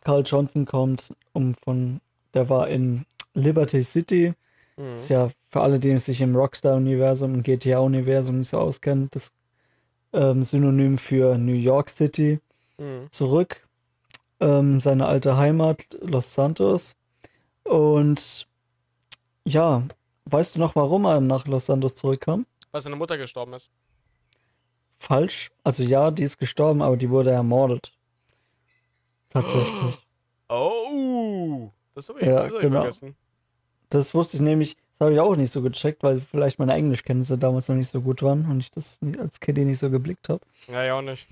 Carl 0.02 0.24
Johnson 0.26 0.66
kommt 0.66 1.14
um 1.34 1.54
von, 1.56 2.00
der 2.34 2.50
war 2.50 2.70
in 2.70 3.06
Liberty 3.34 3.84
City. 3.84 4.34
Hm. 4.78 4.94
Ist 4.94 5.10
ja 5.10 5.30
für 5.50 5.60
alle, 5.62 5.80
die 5.80 5.98
sich 6.00 6.22
im 6.22 6.38
Rockstar-Universum, 6.38 7.36
im 7.36 7.44
GTA-Universum 7.44 8.40
nicht 8.40 8.50
so 8.50 8.60
auskennen, 8.60 9.10
das 9.12 9.34
ähm, 10.14 10.44
Synonym 10.44 10.98
für 10.98 11.38
New 11.38 11.52
York 11.52 11.90
City. 11.90 12.40
Hm. 12.78 13.08
Zurück 13.12 13.67
ähm, 14.40 14.80
seine 14.80 15.08
alte 15.08 15.38
Heimat, 15.38 15.98
Los 16.02 16.34
Santos. 16.34 16.96
Und 17.64 18.48
ja, 19.46 19.84
weißt 20.26 20.56
du 20.56 20.60
noch, 20.60 20.76
warum 20.76 21.06
er 21.06 21.22
nach 21.22 21.48
Los 21.48 21.66
Santos 21.68 21.96
zurückkam? 21.96 22.46
Weil 22.72 22.82
seine 22.82 22.96
Mutter 22.96 23.18
gestorben 23.18 23.54
ist. 23.54 23.72
Falsch. 25.00 25.52
Also 25.64 25.84
ja, 25.84 26.12
die 26.12 26.24
ist 26.24 26.38
gestorben, 26.38 26.82
aber 26.82 26.98
die 26.98 27.10
wurde 27.10 27.32
ermordet. 27.32 27.92
Tatsächlich. 29.30 29.98
Oh, 30.50 31.70
das 31.94 32.10
habe 32.10 32.20
ich, 32.20 32.26
Ja, 32.26 32.44
das 32.44 32.54
hab 32.54 32.62
genau. 32.62 32.80
vergessen. 32.82 33.16
Das 33.90 34.14
wusste 34.14 34.38
ich 34.38 34.42
nämlich, 34.42 34.76
das 34.76 35.06
habe 35.06 35.14
ich 35.14 35.20
auch 35.20 35.36
nicht 35.36 35.52
so 35.52 35.62
gecheckt, 35.62 36.04
weil 36.04 36.20
vielleicht 36.20 36.60
meine 36.60 36.74
Englischkenntnisse 36.74 37.38
damals 37.38 37.70
noch 37.70 37.76
nicht 37.76 37.90
so 37.90 38.02
gut 38.02 38.24
waren 38.24 38.50
und 38.50 38.60
ich 38.60 38.72
das 38.72 39.00
als 39.20 39.40
Kiddie 39.40 39.66
nicht 39.66 39.80
so 39.80 39.90
geblickt 39.90 40.30
habe. 40.30 40.42
Ja, 40.68 40.84
ja 40.84 40.98
auch 40.98 41.02
nicht. 41.02 41.28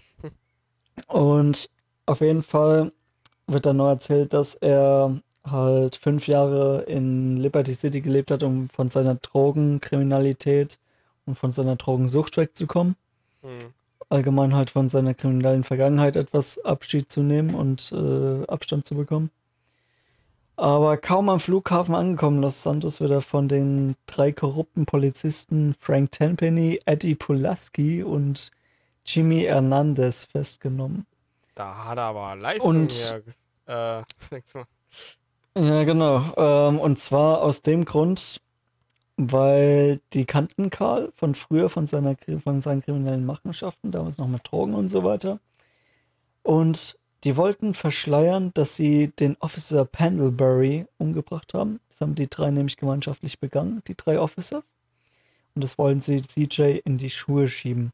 Und 1.07 1.69
auf 2.05 2.21
jeden 2.21 2.43
Fall 2.43 2.91
wird 3.47 3.65
dann 3.65 3.77
noch 3.77 3.89
erzählt, 3.89 4.33
dass 4.33 4.55
er 4.55 5.19
halt 5.45 5.95
fünf 5.95 6.27
Jahre 6.27 6.83
in 6.83 7.37
Liberty 7.37 7.73
City 7.73 8.01
gelebt 8.01 8.31
hat, 8.31 8.43
um 8.43 8.69
von 8.69 8.89
seiner 8.89 9.15
Drogenkriminalität 9.15 10.79
und 11.25 11.35
von 11.35 11.51
seiner 11.51 11.75
Drogensucht 11.75 12.37
wegzukommen. 12.37 12.95
Hm. 13.41 13.73
allgemein 14.09 14.55
halt 14.55 14.71
von 14.71 14.89
seiner 14.89 15.13
kriminellen 15.13 15.63
Vergangenheit 15.63 16.15
etwas 16.15 16.63
Abschied 16.63 17.11
zu 17.11 17.21
nehmen 17.21 17.53
und 17.53 17.91
äh, 17.91 18.45
Abstand 18.47 18.87
zu 18.87 18.95
bekommen. 18.95 19.29
Aber 20.57 20.97
kaum 20.97 21.29
am 21.29 21.39
Flughafen 21.39 21.95
angekommen, 21.95 22.41
Los 22.41 22.63
Santos 22.63 23.01
wird 23.01 23.11
er 23.11 23.21
von 23.21 23.49
den 23.49 23.95
drei 24.05 24.31
korrupten 24.31 24.85
Polizisten 24.85 25.75
Frank 25.77 26.11
Tenpenny, 26.11 26.79
Eddie 26.85 27.15
Pulaski 27.15 28.03
und 28.03 28.51
Jimmy 29.05 29.41
Hernandez 29.41 30.25
festgenommen. 30.25 31.05
Da 31.55 31.85
hat 31.85 31.97
er 31.97 32.03
aber 32.05 32.35
Leistung 32.35 32.69
Und- 32.81 32.91
hier. 32.91 33.23
Äh. 33.67 34.03
Ja, 35.57 35.85
genau. 35.85 36.21
Ähm, 36.35 36.79
und 36.79 36.99
zwar 36.99 37.41
aus 37.41 37.61
dem 37.61 37.85
Grund, 37.85 38.41
weil 39.15 40.01
die 40.11 40.25
kannten 40.25 40.69
Karl 40.69 41.13
von 41.15 41.33
früher, 41.33 41.69
von, 41.69 41.87
seiner, 41.87 42.17
von 42.43 42.59
seinen 42.59 42.81
kriminellen 42.81 43.25
Machenschaften, 43.25 43.89
damals 43.89 44.17
noch 44.17 44.27
mit 44.27 44.41
Drogen 44.51 44.75
und 44.75 44.89
so 44.89 45.05
weiter. 45.05 45.39
Und 46.43 46.97
die 47.23 47.37
wollten 47.37 47.73
verschleiern, 47.73 48.51
dass 48.53 48.75
sie 48.75 49.07
den 49.07 49.37
Officer 49.39 49.85
Pendlebury 49.85 50.85
umgebracht 50.97 51.53
haben. 51.53 51.79
Das 51.89 52.01
haben 52.01 52.15
die 52.15 52.27
drei 52.29 52.51
nämlich 52.51 52.75
gemeinschaftlich 52.75 53.39
begangen, 53.39 53.81
die 53.87 53.95
drei 53.95 54.19
Officers. 54.19 54.65
Und 55.55 55.63
das 55.63 55.77
wollen 55.77 56.01
sie 56.01 56.21
CJ 56.21 56.81
in 56.83 56.97
die 56.97 57.09
Schuhe 57.09 57.47
schieben. 57.47 57.93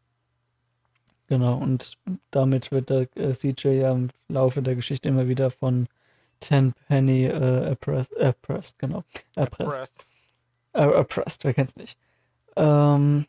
Genau, 1.32 1.56
und 1.56 1.98
damit 2.30 2.74
wird 2.74 2.90
der 2.90 3.08
äh, 3.16 3.34
CJ 3.34 3.70
ja 3.70 3.94
im 3.94 4.10
Laufe 4.28 4.62
der 4.62 4.76
Geschichte 4.76 5.08
immer 5.08 5.30
wieder 5.30 5.50
von 5.50 5.88
Tenpenny 6.42 7.24
äh, 7.24 7.70
erpresst, 7.70 8.12
erpresst, 8.12 8.80
genau. 8.80 9.06
Erpresst. 9.38 9.70
Breath. 9.70 10.08
Äh, 10.74 10.94
erpresst, 10.94 11.46
wer 11.46 11.54
kennt's 11.54 11.78
nicht. 11.78 11.98
Ähm, 12.58 13.28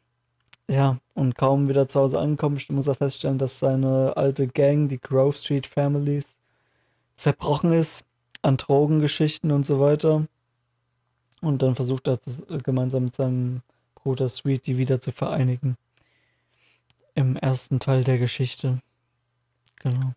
ja, 0.69 0.99
und 1.15 1.37
kaum 1.37 1.69
wieder 1.69 1.87
zu 1.87 2.01
Hause 2.01 2.19
angekommen, 2.19 2.61
muss 2.71 2.89
er 2.89 2.97
feststellen, 2.97 3.39
dass 3.39 3.61
seine 3.61 4.17
alte 4.17 4.49
Gang, 4.49 4.89
die 4.89 5.01
Grove 5.01 5.37
Street 5.37 5.69
Families, 5.69 6.37
zerbrochen 7.15 7.73
ist 7.73 8.05
an 8.43 8.57
Drogengeschichten 8.57 9.53
und 9.53 9.65
so 9.65 9.79
weiter. 9.79 10.27
Und 11.41 11.63
dann 11.63 11.77
versucht 11.77 12.09
er 12.09 12.17
das, 12.17 12.41
äh, 12.51 12.59
gemeinsam 12.59 13.05
mit 13.05 13.15
seinem 13.15 13.63
Bruder 13.95 14.29
Sweet 14.29 14.67
die 14.67 14.77
wieder 14.77 15.01
zu 15.01 15.13
vereinigen. 15.13 15.77
Im 17.15 17.37
ersten 17.37 17.81
Teil 17.81 18.05
der 18.05 18.19
Geschichte. 18.19 18.81
Genau. 19.81 20.13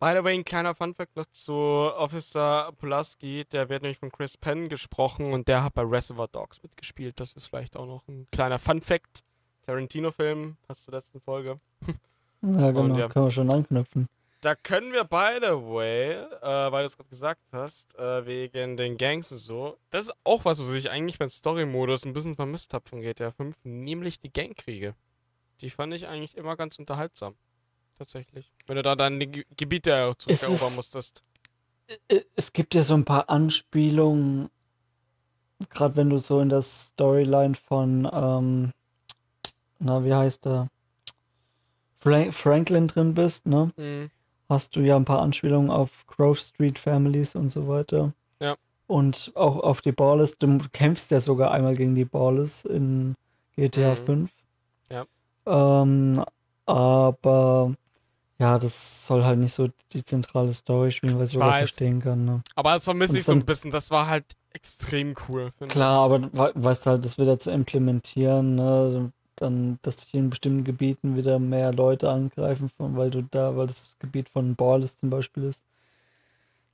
By 0.00 0.14
the 0.16 0.24
way, 0.24 0.34
ein 0.34 0.44
kleiner 0.44 0.74
Funfact 0.74 1.14
noch 1.14 1.26
zu 1.26 1.52
Officer 1.52 2.72
Pulaski. 2.78 3.44
Der 3.52 3.68
wird 3.68 3.82
nämlich 3.82 3.98
von 3.98 4.10
Chris 4.10 4.38
Penn 4.38 4.70
gesprochen 4.70 5.34
und 5.34 5.46
der 5.46 5.62
hat 5.62 5.74
bei 5.74 5.82
Reservoir 5.82 6.28
Dogs 6.28 6.62
mitgespielt. 6.62 7.20
Das 7.20 7.34
ist 7.34 7.48
vielleicht 7.48 7.76
auch 7.76 7.86
noch 7.86 8.08
ein 8.08 8.26
kleiner 8.32 8.58
Funfact. 8.58 9.20
Tarantino-Film, 9.66 10.56
hast 10.68 10.88
du 10.88 10.92
letzten 10.92 11.20
Folge. 11.20 11.60
Ja, 12.42 12.70
genau. 12.70 12.96
ja. 12.96 13.08
Können 13.10 13.26
wir 13.26 13.30
schon 13.30 13.52
anknüpfen. 13.52 14.08
Da 14.40 14.54
können 14.54 14.94
wir, 14.94 15.04
by 15.04 15.40
the 15.40 15.50
way, 15.50 16.12
äh, 16.12 16.72
weil 16.72 16.84
du 16.84 16.86
es 16.86 16.96
gerade 16.96 17.10
gesagt 17.10 17.42
hast, 17.52 17.98
äh, 17.98 18.24
wegen 18.24 18.78
den 18.78 18.96
Gangs 18.96 19.30
und 19.30 19.36
so, 19.36 19.76
das 19.90 20.04
ist 20.04 20.14
auch 20.24 20.46
was, 20.46 20.58
was 20.58 20.72
ich 20.72 20.88
eigentlich 20.88 21.18
beim 21.18 21.28
Story-Modus 21.28 22.06
ein 22.06 22.14
bisschen 22.14 22.36
vermisst 22.36 22.72
habe 22.72 22.88
von 22.88 23.02
GTA 23.02 23.32
5, 23.32 23.54
nämlich 23.64 24.20
die 24.20 24.32
Gangkriege. 24.32 24.94
Die 25.62 25.70
fand 25.70 25.92
ich 25.94 26.06
eigentlich 26.08 26.36
immer 26.36 26.56
ganz 26.56 26.78
unterhaltsam. 26.78 27.34
Tatsächlich. 27.98 28.50
Wenn 28.66 28.76
du 28.76 28.82
da 28.82 28.96
dann 28.96 29.20
die 29.20 29.26
Ge 29.26 29.44
Gebiete 29.56 30.14
zurückerobern 30.16 30.68
es- 30.70 30.76
musstest. 30.76 31.22
Äh, 32.08 32.20
Es 32.36 32.52
gibt 32.52 32.74
ja 32.74 32.82
so 32.82 32.94
ein 32.94 33.04
paar 33.04 33.28
Anspielungen, 33.28 34.48
gerade 35.68 35.96
wenn 35.96 36.08
du 36.08 36.18
so 36.18 36.40
in 36.40 36.48
der 36.48 36.62
Storyline 36.62 37.54
von, 37.54 38.08
ähm, 38.12 38.72
na, 39.78 40.02
wie 40.04 40.14
heißt 40.14 40.46
der? 40.46 40.68
Frank 41.98 42.32
Franklin 42.32 42.86
drin 42.86 43.14
bist, 43.14 43.46
ne? 43.46 43.70
Mhm. 43.76 44.10
Hast 44.48 44.74
du 44.74 44.80
ja 44.80 44.96
ein 44.96 45.04
paar 45.04 45.20
Anspielungen 45.20 45.70
auf 45.70 46.06
Grove 46.06 46.40
Street 46.40 46.78
Families 46.78 47.34
und 47.34 47.50
so 47.50 47.68
weiter. 47.68 48.14
Ja. 48.40 48.56
Und 48.86 49.30
auch 49.34 49.58
auf 49.58 49.80
die 49.82 49.92
Ballers. 49.92 50.38
Du 50.38 50.58
kämpfst 50.72 51.10
ja 51.10 51.20
sogar 51.20 51.50
einmal 51.52 51.74
gegen 51.74 51.94
die 51.94 52.04
Ballers 52.06 52.64
in 52.64 53.14
GTA 53.56 53.90
Mhm. 53.90 53.96
5. 53.96 54.32
Ähm, 55.46 56.24
aber 56.66 57.74
ja, 58.38 58.58
das 58.58 59.06
soll 59.06 59.24
halt 59.24 59.38
nicht 59.38 59.52
so 59.52 59.68
die 59.92 60.04
zentrale 60.04 60.52
Story 60.52 60.92
spielen, 60.92 61.18
was 61.18 61.32
ich, 61.32 61.38
weiß. 61.38 61.58
verstehen 61.58 62.00
kann. 62.00 62.24
Ne? 62.24 62.42
Aber 62.54 62.72
das 62.72 62.84
vermisse 62.84 63.18
ich 63.18 63.24
so 63.24 63.32
ein 63.32 63.44
bisschen. 63.44 63.70
Das 63.70 63.90
war 63.90 64.06
halt 64.06 64.24
extrem 64.52 65.14
cool. 65.28 65.52
finde 65.58 65.66
ich. 65.66 65.72
Klar, 65.72 66.04
aber 66.04 66.22
we- 66.32 66.52
weißt 66.54 66.86
du 66.86 66.90
halt, 66.90 67.04
das 67.04 67.18
wieder 67.18 67.38
zu 67.38 67.50
implementieren, 67.50 68.54
ne? 68.54 69.12
dann, 69.36 69.78
dass 69.82 70.02
sich 70.02 70.14
in 70.14 70.28
bestimmten 70.30 70.64
Gebieten 70.64 71.16
wieder 71.16 71.38
mehr 71.38 71.72
Leute 71.72 72.10
angreifen, 72.10 72.70
von, 72.76 72.96
weil 72.96 73.10
du 73.10 73.22
da, 73.22 73.56
weil 73.56 73.66
das 73.68 73.96
Gebiet 73.98 74.28
von 74.28 74.54
Ballis 74.54 74.96
zum 74.98 75.08
Beispiel 75.10 75.44
ist, 75.44 75.64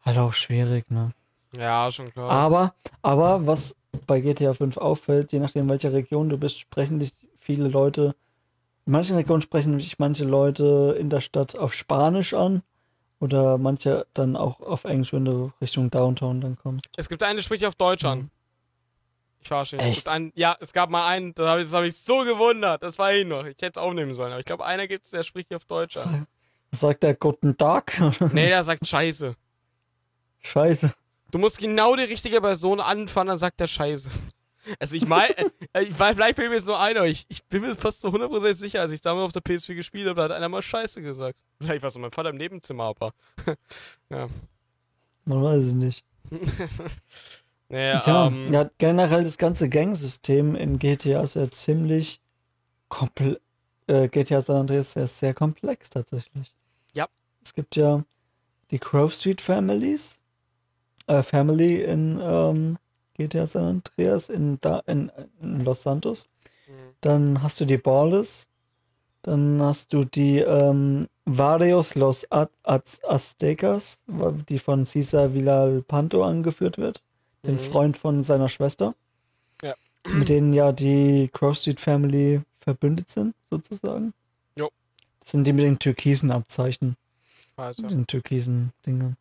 halt 0.05 0.19
auch 0.19 0.33
schwierig, 0.33 0.91
ne? 0.91 1.13
Ja, 1.57 1.91
schon 1.91 2.13
klar. 2.13 2.29
Aber, 2.31 2.75
aber 3.03 3.47
was 3.47 3.77
bei 4.07 4.21
GTA 4.21 4.53
5 4.53 4.77
auffällt, 4.77 5.33
je 5.33 5.39
nachdem, 5.39 5.69
welcher 5.69 5.93
Region 5.93 6.29
du 6.29 6.39
bist, 6.39 6.59
sprechen 6.59 6.99
dich 6.99 7.13
viele 7.39 7.69
Leute, 7.69 8.15
in 8.87 8.93
manchen 8.93 9.17
Regionen 9.17 9.43
sprechen 9.43 9.77
dich 9.79 9.99
manche 9.99 10.25
Leute 10.25 10.97
in 10.99 11.11
der 11.11 11.21
Stadt 11.21 11.57
auf 11.57 11.75
Spanisch 11.75 12.35
an, 12.35 12.63
Oder 13.19 13.57
manche 13.59 14.07
dann 14.15 14.37
auch 14.37 14.61
auf 14.61 14.85
Englisch, 14.85 15.13
wenn 15.13 15.25
du 15.25 15.51
Richtung 15.61 15.91
Downtown 15.91 16.41
dann 16.41 16.57
kommst. 16.59 16.87
Es 16.97 17.09
gibt 17.09 17.23
einen, 17.23 17.37
der 17.37 17.43
spricht 17.43 17.65
auf 17.65 17.75
Deutsch 17.75 18.05
an. 18.05 18.31
Ich 19.41 19.49
verarsche 19.49 19.77
ihn. 19.77 19.81
Es 19.81 19.87
Echt? 19.93 19.95
gibt 20.05 20.09
einen, 20.09 20.33
ja, 20.35 20.57
es 20.61 20.73
gab 20.73 20.91
mal 20.91 21.07
einen, 21.07 21.35
das 21.35 21.47
habe 21.47 21.63
ich, 21.63 21.73
hab 21.73 21.85
ich 21.85 21.97
so 21.97 22.25
gewundert. 22.25 22.83
Das 22.83 22.99
war 22.99 23.15
ihn 23.15 23.29
noch. 23.29 23.45
Ich 23.45 23.57
hätte 23.63 23.73
es 23.75 23.79
aufnehmen 23.79 24.13
sollen. 24.13 24.33
Aber 24.33 24.41
ich 24.41 24.45
glaube, 24.45 24.65
einer 24.67 24.87
gibt 24.87 25.05
es, 25.07 25.13
der 25.13 25.23
spricht 25.23 25.49
hier 25.49 25.57
auf 25.57 25.65
Deutsch 25.65 25.97
an. 25.97 26.27
Sa- 26.73 26.79
Sagt 26.89 27.03
der 27.05 27.15
Guten 27.15 27.57
Tag? 27.57 27.99
Nee, 28.33 28.49
der 28.49 28.63
sagt 28.65 28.87
Scheiße. 28.87 29.35
Scheiße. 30.43 30.93
Du 31.31 31.39
musst 31.39 31.59
genau 31.59 31.97
die 31.97 32.05
richtige 32.05 32.41
Person 32.41 32.81
anfangen, 32.81 33.29
dann 33.29 33.39
sagt 33.39 33.61
der 33.61 33.67
Scheiße. 33.67 34.11
Also 34.79 34.97
ich 34.97 35.07
meine, 35.07 35.35
äh, 35.73 35.87
vielleicht 35.93 36.37
bin 36.37 36.47
ich 36.47 36.51
mir 36.51 36.57
jetzt 36.57 36.67
nur 36.67 36.81
einer, 36.81 37.05
ich, 37.05 37.27
ich 37.29 37.45
bin 37.45 37.63
mir 37.63 37.75
fast 37.75 38.01
zu 38.01 38.09
100% 38.09 38.55
sicher, 38.55 38.81
als 38.81 38.93
ich 38.93 39.01
damals 39.01 39.27
auf 39.27 39.33
der 39.33 39.43
PS4 39.43 39.75
gespielt 39.75 40.09
habe, 40.09 40.17
da 40.17 40.25
hat 40.25 40.33
einer 40.33 40.49
mal 40.49 40.63
Scheiße 40.63 41.03
gesagt. 41.03 41.39
Vielleicht 41.61 41.83
war 41.83 41.89
es 41.89 41.99
mein 41.99 42.11
Vater 42.11 42.31
im 42.31 42.37
Nebenzimmer, 42.37 42.85
aber. 42.85 43.13
ja. 44.11 44.29
Man 45.25 45.43
weiß 45.43 45.65
es 45.65 45.75
nicht. 45.75 46.05
Naja, 47.69 47.99
Tja, 47.99 48.27
ähm, 48.29 48.53
ja, 48.53 48.71
generell 48.79 49.25
das 49.25 49.39
ganze 49.39 49.69
Gangsystem 49.69 50.55
in 50.55 50.79
GTA 50.79 51.23
ist 51.23 51.35
ja 51.35 51.51
ziemlich 51.51 52.21
komplex. 52.89 53.41
Äh, 53.89 54.09
GTA 54.09 54.41
San 54.41 54.57
Andreas 54.57 54.89
ist 54.89 54.95
ja 54.95 55.07
sehr 55.07 55.35
komplex 55.35 55.91
tatsächlich. 55.91 56.55
Ja. 56.93 57.09
Es 57.43 57.55
gibt 57.55 57.77
ja 57.77 58.05
die 58.71 58.79
Grove 58.79 59.13
Street 59.13 59.41
Families, 59.41 60.21
äh, 61.07 61.23
Family 61.23 61.83
in 61.83 62.21
ähm, 62.23 62.79
GTA 63.17 63.47
San 63.47 63.65
Andreas 63.65 64.29
in, 64.29 64.59
da, 64.61 64.81
in, 64.87 65.11
in 65.41 65.65
Los 65.65 65.83
Santos. 65.83 66.27
Mhm. 66.67 66.73
Dann 67.01 67.43
hast 67.43 67.61
du 67.61 67.65
die 67.65 67.79
Ballers. 67.79 68.49
Dann 69.23 69.61
hast 69.61 69.93
du 69.93 70.05
die 70.05 70.39
ähm, 70.39 71.07
Varios 71.25 71.97
Los 71.97 72.31
A 72.31 72.49
Az 72.63 73.01
Aztecas, 73.05 74.01
die 74.49 74.61
von 74.61 74.87
Cesar 74.87 75.35
Villalpanto 75.35 76.23
angeführt 76.23 76.79
wird, 76.79 77.03
den 77.45 77.57
Mhm. 77.57 77.61
Freund 77.61 77.97
von 77.97 78.23
seiner 78.23 78.49
Schwester. 78.49 78.95
Ja. 79.63 79.75
Mit 80.07 80.29
denen 80.29 80.53
ja 80.53 80.71
die 80.71 81.29
Cross 81.33 81.63
Street 81.63 81.81
Family 81.81 82.41
verbündet 82.61 83.11
sind, 83.11 83.35
sozusagen. 83.51 84.13
Jo. 84.55 84.71
Das 85.21 85.33
sind 85.33 85.45
die 85.45 85.53
mit 85.53 85.65
den 85.65 85.81
türkisen 85.81 86.31
Abzeichen, 86.31 86.97
ja. 87.59 87.73
mit 87.79 87.91
den 87.91 88.07
türkisen 88.07 88.73
Dingen. 88.87 89.17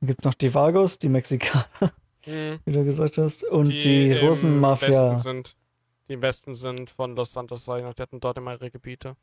Dann 0.00 0.06
gibt 0.06 0.20
es 0.20 0.24
noch 0.24 0.34
die 0.34 0.54
Vagos, 0.54 0.98
die 1.00 1.08
Mexikaner, 1.08 1.92
Mhm. 2.26 2.58
wie 2.64 2.72
du 2.72 2.84
gesagt 2.84 3.18
hast, 3.18 3.44
und 3.44 3.68
die, 3.68 4.10
im 4.10 4.26
Russenmafia. 4.26 4.88
Westen 4.88 5.18
sind, 5.18 5.56
die 6.08 6.14
im 6.14 6.22
Westen 6.22 6.54
sind 6.54 6.90
von 6.90 7.16
Los 7.16 7.32
Santos, 7.32 7.66
noch, 7.66 7.94
die 7.94 8.02
hatten 8.02 8.20
dort 8.20 8.38
immer 8.38 8.52
ihre 8.52 8.70
Gebiete. 8.70 9.16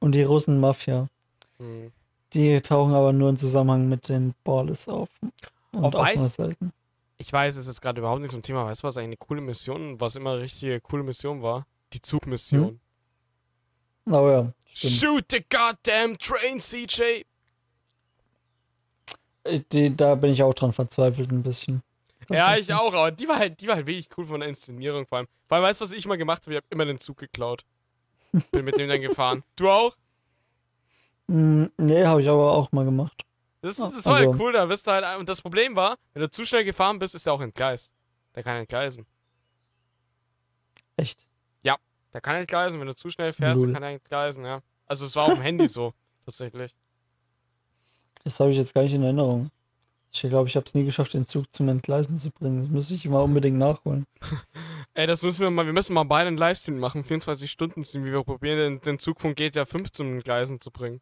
Und 0.00 0.12
die 0.12 0.22
Russenmafia. 0.22 1.08
Mhm. 1.58 1.92
Die 2.32 2.60
tauchen 2.60 2.94
aber 2.94 3.12
nur 3.12 3.30
im 3.30 3.36
Zusammenhang 3.36 3.88
mit 3.88 4.08
den 4.08 4.34
Ballers 4.44 4.88
auf. 4.88 5.08
Und 5.72 5.94
auch 5.94 6.04
weiß- 6.04 6.36
selten. 6.36 6.72
Ich 7.16 7.32
weiß, 7.32 7.56
es 7.56 7.68
ist 7.68 7.80
gerade 7.80 8.00
überhaupt 8.00 8.20
nicht 8.20 8.32
zum 8.32 8.42
Thema. 8.42 8.66
Weißt 8.66 8.82
du, 8.82 8.86
was 8.88 8.96
eigentlich 8.96 9.06
eine 9.06 9.16
coole 9.18 9.40
Mission, 9.40 10.00
was 10.00 10.16
immer 10.16 10.32
eine 10.32 10.40
richtige 10.42 10.80
coole 10.80 11.04
Mission 11.04 11.42
war? 11.42 11.64
Die 11.92 12.02
Zugmission. 12.02 12.80
Oh 14.06 14.28
ja, 14.28 14.52
stimmt. 14.66 14.92
Shoot 14.92 15.24
the 15.30 15.44
goddamn 15.48 16.18
train, 16.18 16.58
CJ! 16.60 17.24
Äh, 19.44 19.60
Die, 19.72 19.94
da 19.96 20.14
bin 20.14 20.30
ich 20.32 20.42
auch 20.42 20.54
dran 20.54 20.72
verzweifelt 20.72 21.30
ein 21.30 21.42
bisschen. 21.42 21.82
Ja, 22.30 22.56
ich 22.56 22.72
auch, 22.72 22.94
aber 22.94 23.10
die 23.10 23.28
war 23.28 23.38
halt, 23.38 23.60
die 23.60 23.66
war 23.68 23.76
halt 23.76 23.86
wirklich 23.86 24.08
cool 24.16 24.26
von 24.26 24.40
der 24.40 24.48
Inszenierung 24.48 25.06
vor 25.06 25.18
allem. 25.18 25.26
Vor 25.46 25.56
allem, 25.56 25.64
weißt 25.64 25.80
du, 25.80 25.84
was 25.84 25.92
ich 25.92 26.06
mal 26.06 26.16
gemacht 26.16 26.42
habe? 26.44 26.52
Ich 26.52 26.56
habe 26.56 26.66
immer 26.70 26.86
den 26.86 26.98
Zug 26.98 27.18
geklaut. 27.18 27.64
Bin 28.50 28.64
mit 28.64 28.76
dem 28.78 28.88
dann 28.88 29.00
gefahren. 29.00 29.42
Du 29.56 29.68
auch? 29.70 29.94
Mm, 31.26 31.64
nee, 31.78 32.04
habe 32.04 32.20
ich 32.22 32.28
aber 32.28 32.52
auch 32.52 32.72
mal 32.72 32.84
gemacht. 32.84 33.22
Das, 33.60 33.78
Ja, 33.78 33.86
das 33.90 34.04
war 34.06 34.16
halt 34.16 34.28
also- 34.28 34.42
cool, 34.42 34.52
da 34.52 34.66
bist 34.66 34.86
du 34.86 34.90
halt. 34.90 35.18
Und 35.18 35.28
das 35.28 35.40
Problem 35.42 35.76
war, 35.76 35.96
wenn 36.14 36.22
du 36.22 36.30
zu 36.30 36.44
schnell 36.44 36.64
gefahren 36.64 36.98
bist, 36.98 37.14
ist 37.14 37.26
er 37.26 37.32
auch 37.34 37.40
entgleist. 37.40 37.92
Der 38.34 38.42
kann 38.42 38.56
entgleisen. 38.56 39.06
Echt. 40.96 41.26
Der 42.12 42.20
kann 42.20 42.36
entgleisen, 42.36 42.78
wenn 42.78 42.86
du 42.86 42.94
zu 42.94 43.10
schnell 43.10 43.32
fährst, 43.32 43.56
Lul. 43.56 43.66
dann 43.66 43.74
kann 43.74 43.82
er 43.82 43.90
entgleisen, 43.96 44.44
ja. 44.44 44.60
Also 44.86 45.04
es 45.04 45.16
war 45.16 45.24
auf 45.24 45.34
dem 45.34 45.42
Handy 45.42 45.66
so, 45.66 45.92
tatsächlich. 46.24 46.72
Das 48.24 48.40
habe 48.40 48.50
ich 48.50 48.56
jetzt 48.56 48.74
gar 48.74 48.82
nicht 48.82 48.94
in 48.94 49.02
Erinnerung. 49.02 49.50
Ich 50.12 50.20
glaube, 50.20 50.48
ich 50.48 50.54
habe 50.54 50.64
es 50.64 50.74
nie 50.74 50.84
geschafft, 50.84 51.12
den 51.12 51.26
Zug 51.26 51.52
zum 51.52 51.68
Entgleisen 51.68 52.18
zu 52.18 52.30
bringen. 52.30 52.62
Das 52.62 52.70
müsste 52.70 52.94
ich 52.94 53.04
mal 53.06 53.20
unbedingt 53.20 53.58
nachholen. 53.58 54.06
Ey, 54.94 55.08
das 55.08 55.22
müssen 55.22 55.40
wir 55.40 55.50
mal, 55.50 55.66
wir 55.66 55.72
müssen 55.72 55.92
mal 55.92 56.04
beide 56.04 56.28
einen 56.28 56.38
Livestream 56.38 56.78
machen, 56.78 57.02
24 57.02 57.50
Stunden 57.50 57.84
Stream, 57.84 58.04
wie 58.04 58.12
wir 58.12 58.22
probieren, 58.22 58.58
den, 58.58 58.80
den 58.80 58.98
Zug 59.00 59.20
von 59.20 59.34
GTA 59.34 59.64
5 59.64 59.90
zum 59.90 60.20
Gleisen 60.20 60.60
zu 60.60 60.70
bringen. 60.70 61.00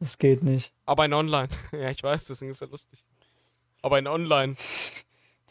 Das 0.00 0.18
geht 0.18 0.42
nicht. 0.42 0.72
Aber 0.84 1.04
in 1.04 1.12
Online. 1.12 1.48
ja, 1.72 1.90
ich 1.90 2.02
weiß, 2.02 2.26
deswegen 2.26 2.50
ist 2.50 2.60
er 2.60 2.68
lustig. 2.68 3.04
Aber 3.82 3.98
in 3.98 4.06
Online. 4.06 4.56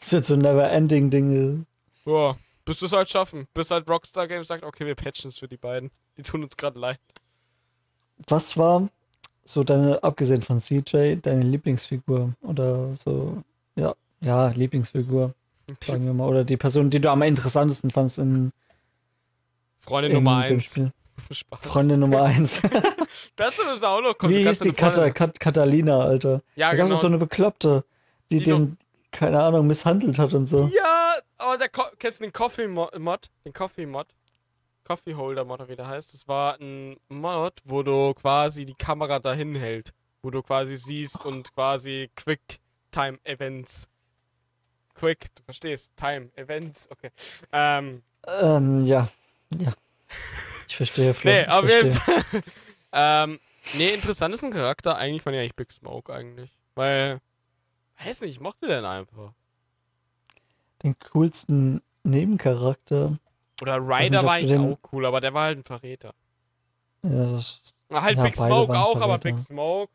Das 0.00 0.12
wird 0.12 0.26
so 0.26 0.34
ein 0.34 0.42
Never-Ending-Ding. 0.42 1.66
Ja, 2.04 2.36
bis 2.64 2.78
du 2.78 2.86
es 2.86 2.92
halt 2.92 3.10
schaffen. 3.10 3.48
Bis 3.52 3.72
halt 3.72 3.90
Rockstar 3.90 4.28
Games 4.28 4.46
sagt, 4.46 4.62
okay, 4.62 4.86
wir 4.86 4.94
patchen 4.94 5.26
es 5.26 5.38
für 5.38 5.48
die 5.48 5.56
beiden. 5.56 5.90
Die 6.16 6.22
tun 6.22 6.44
uns 6.44 6.56
gerade 6.56 6.78
leid. 6.78 7.00
Was 8.28 8.56
war 8.56 8.88
so 9.48 9.64
deine, 9.64 10.02
abgesehen 10.02 10.42
von 10.42 10.60
CJ, 10.60 11.16
deine 11.22 11.42
Lieblingsfigur? 11.42 12.34
Oder 12.42 12.92
so, 12.94 13.42
ja, 13.76 13.94
ja, 14.20 14.48
Lieblingsfigur, 14.48 15.32
sagen 15.82 16.04
wir 16.04 16.12
mal. 16.12 16.28
Oder 16.28 16.44
die 16.44 16.58
Person, 16.58 16.90
die 16.90 17.00
du 17.00 17.10
am 17.10 17.22
interessantesten 17.22 17.90
fandst 17.90 18.18
in, 18.18 18.52
Freundin 19.80 20.10
in 20.10 20.16
Nummer 20.18 20.44
dem 20.44 20.56
1. 20.56 20.64
Spiel. 20.64 20.92
Spaß. 21.30 21.60
Freundin 21.62 22.00
Nummer 22.00 22.24
1. 22.24 22.60
Dazu 23.36 23.62
ist 23.74 23.84
auch 23.84 24.02
noch 24.02 24.14
Wie 24.28 24.44
hieß 24.44 24.60
die 24.60 24.72
Kata, 24.72 25.10
Kat, 25.10 25.40
Catalina, 25.40 26.00
Alter? 26.00 26.42
Ja, 26.54 26.70
da 26.70 26.76
gab 26.76 26.84
es 26.84 26.90
genau. 26.90 27.00
so 27.00 27.06
eine 27.06 27.18
Bekloppte, 27.18 27.84
die, 28.30 28.38
Die 28.38 28.44
den, 28.44 28.76
keine 29.10 29.42
Ahnung, 29.42 29.66
misshandelt 29.66 30.18
hat 30.18 30.34
und 30.34 30.46
so. 30.46 30.70
Ja, 30.74 31.14
aber 31.38 31.56
der 31.56 31.70
Ko 31.70 31.84
kennst 31.98 32.20
du 32.20 32.24
den 32.24 32.32
Coffee 32.32 32.68
Mo 32.68 32.88
Mod? 32.98 33.30
Den 33.46 33.54
Coffee 33.54 33.86
Mod? 33.86 34.08
Coffee 34.88 35.14
Holder 35.14 35.44
Mod, 35.44 35.60
oder 35.60 35.68
wie 35.68 35.76
der 35.76 35.86
heißt. 35.86 36.14
Das 36.14 36.26
war 36.28 36.58
ein 36.58 36.96
Mod, 37.10 37.60
wo 37.64 37.82
du 37.82 38.14
quasi 38.14 38.64
die 38.64 38.74
Kamera 38.74 39.18
dahin 39.18 39.54
hält. 39.54 39.92
Wo 40.22 40.30
du 40.30 40.42
quasi 40.42 40.78
siehst 40.78 41.26
und 41.26 41.52
quasi 41.52 42.10
Quick 42.16 42.58
Time 42.90 43.18
Events. 43.24 43.90
Quick, 44.94 45.26
du 45.34 45.42
verstehst. 45.42 45.94
Time 45.94 46.30
Events, 46.36 46.88
okay. 46.90 47.10
Ähm, 47.52 48.02
Ähm, 48.26 48.84
ja, 48.86 49.08
ja. 49.58 49.74
Ich 50.66 50.76
verstehe, 50.76 51.12
Flo. 51.12 51.30
nee, 51.32 51.42
ich 51.42 51.48
auf 51.48 51.68
jeden. 51.68 51.92
Fall. 51.92 52.24
ähm, 52.92 53.40
nee, 53.74 53.92
interessant 53.92 54.34
ist 54.34 54.42
ein 54.42 54.50
Charakter. 54.50 54.96
Eigentlich 54.96 55.20
fand 55.20 55.36
ich 55.36 55.40
eigentlich 55.40 55.54
Big 55.54 55.70
Smoke 55.70 56.10
eigentlich. 56.12 56.50
Weil, 56.74 57.20
weiß 58.02 58.22
nicht, 58.22 58.30
ich 58.30 58.40
mochte 58.40 58.66
den 58.68 58.86
einfach. 58.86 59.34
Den 60.82 60.96
coolsten 61.12 61.82
Nebencharakter. 62.04 63.18
Oder 63.62 63.76
Ryder 63.78 64.24
war 64.24 64.34
eigentlich 64.34 64.50
den- 64.50 64.72
auch 64.72 64.78
cool, 64.92 65.06
aber 65.06 65.20
der 65.20 65.34
war 65.34 65.44
halt 65.44 65.58
ein 65.58 65.64
Verräter. 65.64 66.14
Ja, 67.02 67.32
das 67.32 67.74
Halt 67.90 68.16
Ja, 68.16 68.22
Big 68.22 68.36
Smoke 68.36 68.78
auch, 68.78 69.00
aber. 69.00 69.18
Big 69.18 69.38
Smoke. 69.38 69.90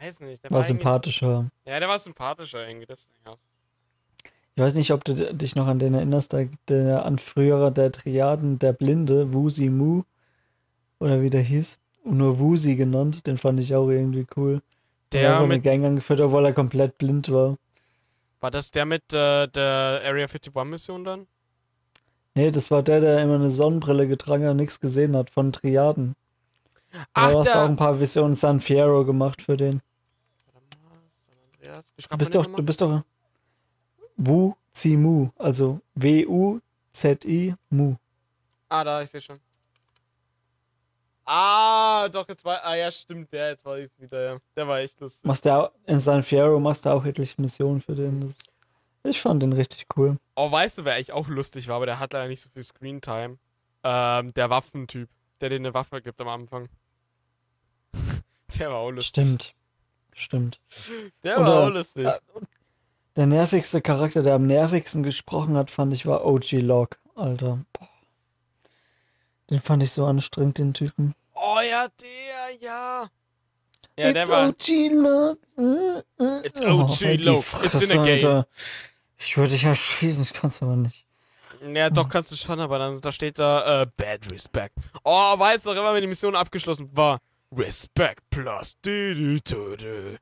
Weiß 0.00 0.20
nicht. 0.20 0.42
Der 0.42 0.50
war 0.50 0.58
war, 0.58 0.64
sympathischer. 0.64 1.50
Ja, 1.64 1.78
der 1.78 1.88
war 1.88 1.98
sympathischer 1.98 2.66
irgendwie. 2.66 2.86
Deswegen 2.86 3.26
auch. 3.26 3.38
Ich 4.56 4.62
weiß 4.62 4.74
nicht, 4.76 4.92
ob 4.92 5.04
du 5.04 5.14
dich 5.34 5.56
noch 5.56 5.66
an 5.66 5.78
den 5.78 5.94
erinnerst, 5.94 6.32
der, 6.32 6.48
der 6.68 7.04
Anführer 7.04 7.70
der 7.70 7.90
Triaden, 7.90 8.58
der 8.58 8.72
Blinde, 8.72 9.32
Wusi 9.32 9.68
Mu, 9.68 10.02
oder 11.00 11.20
wie 11.22 11.30
der 11.30 11.42
hieß. 11.42 11.78
Nur 12.04 12.38
Wusi 12.38 12.76
genannt, 12.76 13.26
den 13.26 13.36
fand 13.36 13.58
ich 13.60 13.74
auch 13.74 13.88
irgendwie 13.88 14.26
cool. 14.36 14.62
Der 15.12 15.38
eine 15.38 15.46
mit, 15.46 15.62
Gang 15.64 15.84
angeführt, 15.84 16.20
obwohl 16.20 16.44
er 16.44 16.52
komplett 16.52 16.98
blind 16.98 17.30
war. 17.32 17.56
war 18.40 18.50
das 18.50 18.70
der 18.70 18.84
mit 18.84 19.12
äh, 19.12 19.48
der 19.48 20.02
Area 20.04 20.26
51 20.26 20.52
Mission 20.64 21.04
dann? 21.04 21.26
Nee, 22.34 22.50
das 22.50 22.70
war 22.70 22.82
der, 22.82 23.00
der 23.00 23.22
immer 23.22 23.36
eine 23.36 23.50
Sonnenbrille 23.50 24.08
getragen 24.08 24.44
hat 24.44 24.50
und 24.52 24.56
nichts 24.56 24.80
gesehen 24.80 25.16
hat, 25.16 25.30
von 25.30 25.52
Triaden. 25.52 26.16
Ach, 27.12 27.32
du 27.32 27.38
hast 27.38 27.48
der. 27.48 27.62
auch 27.62 27.68
ein 27.68 27.76
paar 27.76 27.98
Visionen 28.00 28.36
San 28.36 28.60
Fierro 28.60 29.04
gemacht 29.04 29.42
für 29.42 29.56
den. 29.56 29.80
Du 32.08 32.16
bist 32.18 32.34
doch, 32.34 32.46
du 32.46 32.62
bist 32.62 32.80
doch 32.80 33.02
Wu 34.16 34.54
Zi 34.72 34.96
Mu, 34.96 35.30
also 35.38 35.80
W-U-Z-I 35.94 37.54
Mu. 37.70 37.94
Ah, 38.68 38.84
da, 38.84 39.02
ich 39.02 39.10
sehe 39.10 39.20
schon. 39.20 39.40
Ah, 41.24 42.08
doch, 42.08 42.28
jetzt 42.28 42.44
war. 42.44 42.62
Ah, 42.64 42.74
ja, 42.74 42.90
stimmt, 42.90 43.32
der, 43.32 43.50
jetzt 43.50 43.64
war 43.64 43.78
ich 43.78 43.90
wieder, 43.98 44.32
ja. 44.32 44.38
Der 44.56 44.68
war 44.68 44.80
echt 44.80 45.00
lustig. 45.00 45.24
Machst 45.24 45.44
du 45.44 45.54
auch, 45.54 45.70
in 45.86 46.00
San 46.00 46.22
Fierro 46.22 46.60
machst 46.60 46.84
du 46.84 46.90
auch 46.90 47.04
etliche 47.04 47.40
Missionen 47.40 47.80
für 47.80 47.94
den. 47.94 48.20
Das, 48.20 48.36
ich 49.04 49.20
fand 49.20 49.42
den 49.42 49.52
richtig 49.52 49.86
cool. 49.96 50.18
Oh, 50.34 50.50
weißt 50.50 50.78
du, 50.78 50.84
wer 50.84 50.94
eigentlich 50.94 51.12
auch 51.12 51.28
lustig 51.28 51.68
war, 51.68 51.76
aber 51.76 51.86
der 51.86 51.98
hat 51.98 52.12
leider 52.12 52.28
nicht 52.28 52.40
so 52.40 52.48
viel 52.50 52.62
Screentime? 52.62 53.38
Ähm, 53.82 54.32
der 54.34 54.50
Waffentyp, 54.50 55.08
der 55.40 55.50
dir 55.50 55.56
eine 55.56 55.74
Waffe 55.74 56.00
gibt 56.02 56.20
am 56.20 56.28
Anfang. 56.28 56.68
der 58.58 58.70
war 58.70 58.78
auch 58.78 58.90
lustig. 58.90 59.24
Stimmt. 59.24 59.54
Stimmt. 60.14 60.60
Der 61.22 61.38
Oder- 61.40 61.46
war 61.48 61.66
auch 61.68 61.70
lustig. 61.74 62.06
äh, 62.06 62.18
Der 63.16 63.26
nervigste 63.26 63.80
Charakter, 63.82 64.22
der 64.22 64.34
am 64.34 64.46
nervigsten 64.46 65.02
gesprochen 65.02 65.56
hat, 65.56 65.70
fand 65.70 65.92
ich, 65.92 66.06
war 66.06 66.24
OG 66.24 66.52
Log, 66.60 66.98
Alter. 67.14 67.64
Boah. 67.72 67.88
Den 69.50 69.60
fand 69.60 69.82
ich 69.82 69.92
so 69.92 70.06
anstrengend, 70.06 70.58
den 70.58 70.72
Typen. 70.72 71.14
Oh 71.34 71.58
ja, 71.60 71.86
der, 72.00 72.56
ja. 72.60 73.06
Ja, 73.98 74.12
der 74.12 74.28
war. 74.28 74.48
OG. 74.48 74.68
Äh, 74.68 75.62
äh. 75.62 76.46
It's 76.46 76.60
Oh, 76.62 76.80
OG 76.82 76.88
halt 76.88 77.20
die 77.20 77.24
Loke. 77.24 77.46
It's 77.66 77.82
in 77.82 77.90
a 77.98 78.02
game. 78.02 78.14
Alter. 78.14 78.46
Ich 79.24 79.36
würde 79.36 79.50
dich 79.50 79.64
erschießen, 79.64 80.22
ich 80.22 80.32
kann's 80.32 80.62
aber 80.62 80.76
nicht. 80.76 81.06
Ja, 81.72 81.88
doch, 81.88 82.08
kannst 82.08 82.30
du 82.30 82.36
schon, 82.36 82.60
aber 82.60 82.78
dann 82.78 83.00
da 83.00 83.10
steht 83.10 83.38
da 83.38 83.82
äh, 83.82 83.86
Bad 83.96 84.30
Respect. 84.30 84.74
Oh, 85.02 85.38
weißt 85.38 85.64
du 85.64 85.70
noch 85.70 85.80
immer, 85.80 85.94
wenn 85.94 86.02
die 86.02 86.06
Mission 86.06 86.36
abgeschlossen 86.36 86.90
war? 86.94 87.20
Respect 87.56 88.22
plus. 88.30 88.74
Du, 88.82 89.14
du, 89.14 89.40
du, 89.40 89.76
du, 89.76 90.18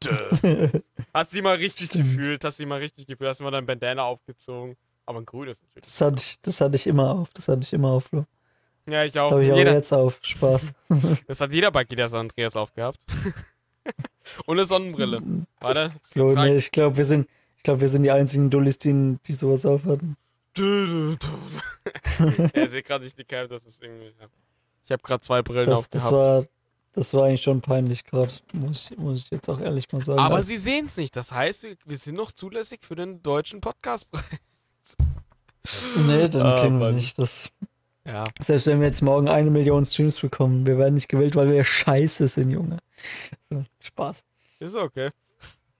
du. 0.00 0.82
Hast 1.14 1.32
du 1.32 1.36
die 1.36 1.42
mal 1.42 1.56
richtig 1.56 1.88
Stimmt. 1.88 2.04
gefühlt? 2.04 2.44
Hast 2.44 2.58
du 2.58 2.62
die 2.62 2.66
mal 2.68 2.78
richtig 2.78 3.06
gefühlt? 3.06 3.28
Hast 3.28 3.40
du 3.40 3.44
mal 3.44 3.50
dein 3.50 3.66
Bandana 3.66 4.04
aufgezogen? 4.04 4.76
Aber 5.06 5.18
ein 5.20 5.24
grünes 5.26 5.60
natürlich. 5.62 5.84
Das 5.86 6.00
hatte 6.00 6.16
ich, 6.22 6.40
das 6.40 6.60
hatte 6.60 6.76
ich 6.76 6.86
immer 6.86 7.10
auf. 7.10 7.30
Das 7.34 7.48
hatte 7.48 7.62
ich 7.62 7.72
immer 7.72 7.88
auf, 7.88 8.04
Flo. 8.04 8.24
Ja, 8.88 9.02
ich 9.04 9.12
Das 9.12 9.22
auch. 9.24 9.32
habe 9.32 9.44
ich 9.44 9.52
auch 9.52 9.56
Jeder, 9.56 9.72
jetzt 9.72 9.92
auf. 9.92 10.18
Spaß. 10.22 10.72
das 11.26 11.40
hat 11.40 11.52
jeder 11.52 11.72
bei 11.72 11.84
San 12.06 12.20
Andreas 12.20 12.54
aufgehabt. 12.54 13.00
Und 14.46 14.56
eine 14.58 14.66
Sonnenbrille. 14.66 15.22
Warte. 15.60 15.92
das 16.00 16.12
Flo, 16.12 16.28
trage- 16.32 16.50
nee, 16.50 16.56
ich 16.56 16.70
glaube, 16.70 16.96
wir 16.96 17.04
sind, 17.04 17.28
ich 17.28 17.35
glaube, 17.66 17.80
wir 17.82 17.88
sind 17.88 18.02
die 18.02 18.10
einzigen 18.10 18.48
Dullis, 18.50 18.78
die, 18.78 19.18
die 19.26 19.32
sowas 19.32 19.66
aufhatten. 19.66 20.16
Ich 22.54 22.70
sehe 22.70 22.82
gerade 22.82 23.04
nicht 23.04 23.18
die 23.18 23.24
Cam, 23.24 23.48
das 23.48 23.64
ist 23.64 23.82
irgendwie. 23.82 24.12
Ich 24.84 24.90
habe 24.92 25.02
gerade 25.02 25.20
zwei 25.20 25.42
Brillen 25.42 25.66
Das, 25.68 25.88
das 25.90 26.04
aufgehabt. 26.06 26.26
war, 26.26 26.46
das 26.94 27.14
war 27.14 27.24
eigentlich 27.26 27.42
schon 27.42 27.60
peinlich 27.60 28.04
gerade. 28.04 28.32
Muss, 28.54 28.90
ich- 28.90 28.96
muss 28.98 29.18
ich 29.24 29.30
jetzt 29.30 29.48
auch 29.48 29.60
ehrlich 29.60 29.84
mal 29.92 30.00
sagen. 30.00 30.18
Aber 30.18 30.42
sie 30.42 30.56
sehen 30.56 30.86
es 30.86 30.96
nicht. 30.96 31.14
Das 31.14 31.30
heißt, 31.32 31.66
wir, 31.84 31.96
sind 31.98 32.16
noch 32.16 32.32
zulässig 32.32 32.80
für 32.82 32.94
den 32.96 33.22
deutschen 33.22 33.60
Podcastpreis. 33.60 34.24
nee, 36.06 36.28
dann 36.28 36.42
Ah, 36.46 36.60
kriegen 36.62 36.78
wir 36.80 36.92
nicht. 36.92 37.18
Das, 37.18 37.50
Ja. 38.04 38.24
selbst 38.40 38.66
wenn 38.66 38.80
wir 38.80 38.86
jetzt 38.88 39.02
morgen 39.02 39.28
eine 39.28 39.50
Million 39.50 39.84
Streams 39.84 40.18
bekommen, 40.20 40.66
wir 40.66 40.78
werden 40.78 40.94
nicht 40.94 41.08
gewählt, 41.08 41.36
weil 41.36 41.50
wir 41.50 41.62
scheiße 41.64 42.26
sind, 42.28 42.50
Junge. 42.50 42.78
So, 43.50 43.64
Spaß. 43.82 44.24
Ist 44.60 44.74
okay. 44.76 45.10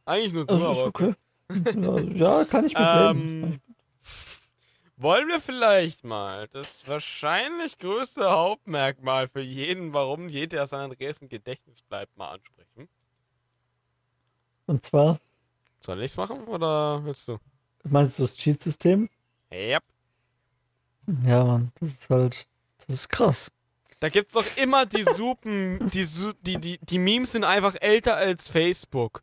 Eigentlich 0.04 0.32
nur 0.34 0.44
du, 0.46 0.54
ist 0.54 0.62
aber. 0.62 0.84
okay. 0.86 1.14
Ja, 1.50 1.98
ja, 2.00 2.44
kann 2.44 2.64
ich 2.66 2.74
mitleben. 2.74 3.22
Ähm, 3.54 3.60
wollen 4.96 5.28
wir 5.28 5.40
vielleicht 5.40 6.04
mal 6.04 6.48
das 6.48 6.88
wahrscheinlich 6.88 7.78
größte 7.78 8.30
Hauptmerkmal 8.30 9.28
für 9.28 9.42
jeden, 9.42 9.92
warum 9.92 10.28
GTA 10.28 10.66
San 10.66 10.80
Andreas 10.80 11.20
im 11.20 11.28
Gedächtnis 11.28 11.82
bleibt, 11.82 12.16
mal 12.16 12.30
ansprechen? 12.32 12.88
Und 14.66 14.84
zwar, 14.84 15.20
Soll 15.80 16.02
ich's 16.02 16.16
machen 16.16 16.44
oder 16.44 17.04
willst 17.04 17.28
du? 17.28 17.38
meinst 17.84 18.18
du 18.18 18.22
das 18.22 18.36
Cheat-System? 18.36 19.08
Yep. 19.52 19.84
Ja, 21.24 21.44
Mann, 21.44 21.70
das 21.78 21.90
ist 21.90 22.10
halt, 22.10 22.48
das 22.78 22.88
ist 22.94 23.08
krass. 23.08 23.52
Da 24.00 24.08
gibt's 24.08 24.32
doch 24.32 24.44
immer 24.56 24.84
die 24.86 25.04
Supen, 25.04 25.90
die, 25.90 26.04
die, 26.42 26.58
die, 26.58 26.78
die 26.78 26.98
Memes 26.98 27.32
sind 27.32 27.44
einfach 27.44 27.76
älter 27.80 28.16
als 28.16 28.48
Facebook. 28.48 29.22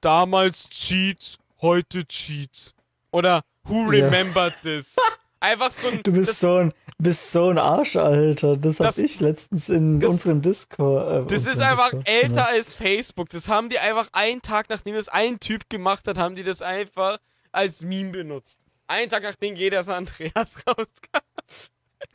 Damals 0.00 0.70
Cheats, 0.70 1.38
heute 1.62 2.06
Cheats. 2.06 2.74
Oder 3.12 3.42
Who 3.64 3.92
Ja. 3.92 4.06
remembered 4.08 4.54
this? 4.62 4.96
Einfach 5.40 5.70
so 5.70 5.88
ein. 5.88 6.02
Du 6.02 6.10
bist 6.12 6.30
das, 6.30 6.40
so 6.40 6.56
ein, 6.56 6.72
bist 6.98 7.30
so 7.30 7.48
ein 7.50 7.58
Arsch, 7.58 7.94
Alter. 7.96 8.56
Das, 8.56 8.78
Das- 8.78 8.96
hab 8.98 9.04
ich 9.04 9.20
letztens 9.20 9.68
in 9.68 10.00
das- 10.00 10.10
unserem 10.10 10.42
Discord. 10.42 11.30
Äh, 11.30 11.32
das 11.32 11.46
ist 11.46 11.60
einfach 11.60 11.90
Discord, 11.90 12.08
älter 12.08 12.28
genau. 12.28 12.44
als 12.48 12.74
Facebook. 12.74 13.28
Das 13.28 13.48
haben 13.48 13.68
die 13.68 13.78
einfach 13.78 14.08
einen 14.12 14.42
Tag, 14.42 14.68
nachdem 14.68 14.94
das 14.96 15.08
ein 15.08 15.38
Typ 15.38 15.68
gemacht 15.70 16.08
hat, 16.08 16.18
haben 16.18 16.34
die 16.34 16.42
das 16.42 16.60
einfach 16.60 17.18
als 17.52 17.82
Meme 17.84 18.10
benutzt. 18.10 18.60
Einen 18.88 19.08
Tag 19.10 19.22
nachdem 19.22 19.54
jeder 19.54 19.86
Andreas 19.88 20.62
rauskam. 20.66 21.17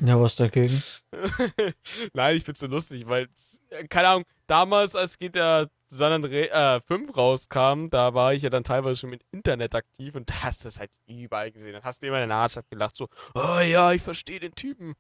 Ja, 0.02 0.20
was 0.20 0.36
dagegen? 0.36 0.82
Nein, 2.14 2.38
ich 2.38 2.44
find's 2.44 2.62
so 2.62 2.68
lustig, 2.68 3.08
weil, 3.08 3.28
äh, 3.70 3.86
keine 3.88 4.08
Ahnung, 4.10 4.24
damals, 4.48 4.96
als 4.96 5.18
GTA 5.18 5.68
San 5.88 6.12
Andreas 6.12 6.82
äh, 6.82 6.86
5 6.88 7.16
rauskam, 7.16 7.88
da 7.90 8.14
war 8.14 8.34
ich 8.34 8.44
ja 8.44 8.50
dann 8.50 8.64
teilweise 8.64 9.00
schon 9.02 9.10
mit 9.12 9.22
Internet 9.32 9.76
aktiv 9.76 10.16
und 10.16 10.30
da 10.30 10.44
hast 10.44 10.62
du 10.64 10.68
das 10.68 10.80
halt 10.80 10.92
überall 11.08 11.52
gesehen. 11.52 11.74
Dann 11.74 11.84
hast 11.84 12.02
du 12.02 12.08
immer 12.08 12.18
in 12.22 12.28
der 12.30 12.38
Nahstadt 12.38 12.70
gelacht, 12.70 12.98
so, 12.98 13.08
oh 13.36 13.60
ja, 13.60 13.92
ich 13.92 14.02
verstehe 14.02 14.40
den 14.40 14.56
Typen. 14.56 14.96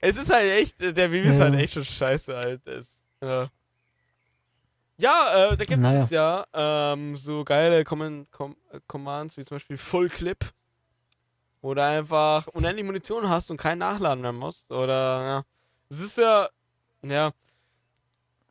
Es 0.00 0.16
ist 0.16 0.32
halt 0.32 0.50
echt, 0.52 0.80
äh, 0.80 0.92
der 0.92 1.08
Meme 1.08 1.28
ist 1.28 1.38
Ja. 1.38 1.44
halt 1.46 1.54
echt 1.56 1.74
schon 1.74 1.84
scheiße 1.84 2.36
halt. 2.36 2.66
Es, 2.66 3.02
ja. 3.22 3.50
Ja, 4.98 5.50
äh, 5.52 5.56
da 5.56 5.64
gibt 5.64 5.80
Naja. 5.82 6.02
es 6.04 6.10
ja 6.10 6.46
ähm, 6.52 7.16
so 7.16 7.42
geile 7.44 7.82
Com 7.84 8.02
äh, 8.02 8.80
Commands 8.86 9.36
wie 9.36 9.44
zum 9.44 9.56
Beispiel 9.56 9.76
Full 9.76 10.08
Clip, 10.08 10.38
wo 11.62 11.72
du 11.74 11.82
einfach 11.84 12.46
unendlich 12.48 12.84
Munition 12.84 13.28
hast 13.28 13.50
und 13.50 13.56
keinen 13.56 13.78
nachladen 13.78 14.20
mehr 14.20 14.32
musst. 14.32 14.70
Oder 14.70 15.22
ja. 15.24 15.42
Es 15.88 16.00
ist 16.00 16.18
ja. 16.18 16.48
Ja, 17.04 17.32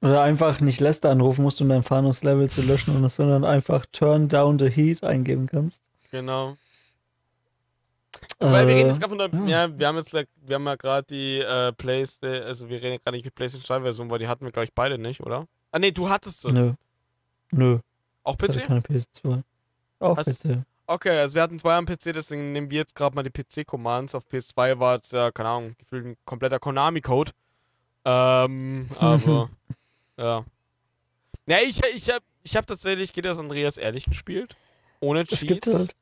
Oder 0.02 0.24
einfach 0.24 0.60
nicht 0.60 0.80
Lester 0.82 1.10
anrufen 1.12 1.44
musst, 1.44 1.62
um 1.62 1.70
dein 1.70 1.84
Fahnus-Level 1.84 2.50
zu 2.50 2.62
löschen, 2.62 2.96
und- 2.96 3.08
sondern 3.10 3.46
einfach 3.46 3.86
Turn 3.92 4.28
down 4.28 4.58
the 4.60 4.70
heat 4.70 5.04
eingeben 5.04 5.46
kannst. 5.48 5.84
genau. 6.12 6.58
Weil 8.40 8.68
wir 8.68 8.76
reden 8.76 8.88
Äh, 8.88 8.92
jetzt 8.92 9.00
gerade 9.02 9.16
von 9.30 9.48
der. 9.48 9.50
Ja. 9.50 9.80
wir 9.80 9.88
haben 9.88 9.98
jetzt 9.98 10.14
wir 10.14 10.56
haben 10.56 10.66
ja 10.66 10.76
gerade 10.76 11.06
die 11.08 11.38
äh, 11.40 11.72
Playstation, 11.74 12.44
also 12.44 12.70
wir 12.70 12.82
reden 12.82 13.00
gerade 13.04 13.16
nicht 13.16 13.26
mit 13.26 13.36
PlayStation 13.36 13.66
2 13.66 13.82
Version, 13.82 14.10
weil 14.10 14.20
die 14.20 14.28
hatten 14.28 14.44
wir, 14.46 14.52
glaube 14.52 14.66
ich, 14.66 14.74
beide 14.74 14.98
nicht, 14.98 15.22
oder? 15.22 15.48
Ah 15.72 15.80
nee, 15.80 15.92
du 15.92 16.10
hattest 16.10 16.42
sie. 16.42 16.52
Nö. 16.52 16.74
Nö. 17.52 17.80
Auch 18.24 18.36
Ich 18.42 18.48
PC? 18.50 18.66
keine 18.68 18.82
PS2. 18.82 19.44
Auch 20.00 20.18
Hast- 20.18 20.44
PC. 20.44 20.64
Okay, 20.94 21.20
also 21.20 21.36
wir 21.36 21.42
hatten 21.42 21.58
zwei 21.58 21.76
am 21.76 21.86
PC, 21.86 22.14
deswegen 22.14 22.46
nehmen 22.46 22.70
wir 22.70 22.80
jetzt 22.80 22.96
gerade 22.96 23.16
mal 23.16 23.24
die 23.24 23.30
PC-Commands. 23.30 24.14
Auf 24.14 24.26
PS2 24.26 24.80
war 24.80 25.00
es 25.02 25.12
ja, 25.12 25.32
keine 25.32 25.50
Ahnung, 25.50 25.76
gefühlt 25.78 26.06
ein 26.06 26.18
kompletter 26.26 26.60
Konami-Code. 26.60 27.32
Ähm, 28.04 28.90
aber, 29.00 29.50
ja. 30.18 30.44
Ja, 31.48 31.58
ich, 31.64 31.80
ich 31.96 32.10
habe 32.10 32.24
ich 32.44 32.56
hab 32.58 32.68
tatsächlich 32.68 33.14
GTA 33.14 33.34
San 33.34 33.46
Andreas 33.46 33.78
ehrlich 33.78 34.06
gespielt. 34.06 34.56
Ohne 35.00 35.22
Es 35.22 35.42
gibt 35.42 35.64
Cheats. 35.64 35.78
halt. 35.78 35.96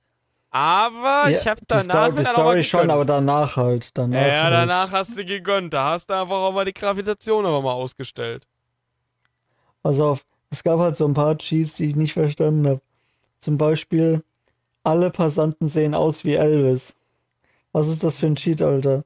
Aber 0.51 1.29
ich 1.29 1.47
habe 1.47 1.59
die, 1.61 1.65
danach 1.67 2.07
Sto 2.07 2.15
die 2.15 2.23
dann 2.23 2.35
auch 2.35 2.37
mal 2.37 2.63
Story 2.63 2.63
schon, 2.63 2.89
aber 2.89 3.05
danach 3.05 3.55
halt. 3.55 3.95
Danach 3.95 4.19
Ja, 4.19 4.27
ja, 4.27 4.43
halt. 4.43 4.53
danach 4.53 4.91
hast 4.91 5.17
du 5.17 5.23
gegönnt. 5.23 5.73
Da 5.73 5.91
hast 5.91 6.09
du 6.09 6.15
einfach 6.15 6.35
auch 6.35 6.51
mal 6.51 6.65
die 6.65 6.73
Gravitation 6.73 7.45
aber 7.45 7.61
mal 7.61 7.73
ausgestellt. 7.73 8.47
Pass 9.83 9.99
auf, 9.99 10.25
es 10.49 10.63
gab 10.63 10.79
halt 10.79 10.95
so 10.97 11.07
ein 11.07 11.13
paar 11.13 11.37
Cheats, 11.37 11.73
die 11.73 11.85
ich 11.85 11.95
nicht 11.95 12.13
verstanden 12.13 12.67
habe. 12.67 12.81
Zum 13.39 13.57
Beispiel, 13.57 14.23
alle 14.83 15.09
Passanten 15.11 15.67
sehen 15.67 15.93
aus 15.93 16.23
wie 16.25 16.35
Elvis. 16.35 16.95
Was 17.71 17.87
ist 17.87 18.03
das 18.03 18.19
für 18.19 18.25
ein 18.27 18.35
Cheat, 18.35 18.61
Alter? 18.61 19.03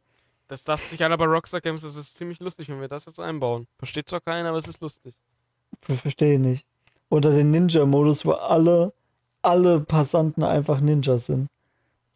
Das 0.48 0.64
dachte 0.64 0.86
sich 0.88 1.04
einer 1.04 1.18
bei 1.18 1.26
Rockstar 1.26 1.62
Games, 1.62 1.82
das 1.82 1.96
ist 1.96 2.16
ziemlich 2.18 2.40
lustig, 2.40 2.70
wenn 2.70 2.80
wir 2.80 2.88
das 2.88 3.06
jetzt 3.06 3.20
einbauen. 3.20 3.68
Versteht 3.78 4.08
zwar 4.08 4.22
keiner, 4.22 4.50
aber 4.50 4.58
es 4.58 4.68
ist 4.68 4.82
lustig. 4.82 5.16
Ver- 5.82 5.96
Verstehe 5.98 6.36
ich 6.36 6.40
nicht. 6.40 6.66
Oder 7.10 7.32
den 7.32 7.52
Ninja-Modus, 7.52 8.26
wo 8.26 8.32
alle, 8.34 8.94
alle 9.42 9.80
Passanten 9.80 10.44
einfach 10.44 10.80
Ninjas 10.80 11.28
sind. 11.28 11.48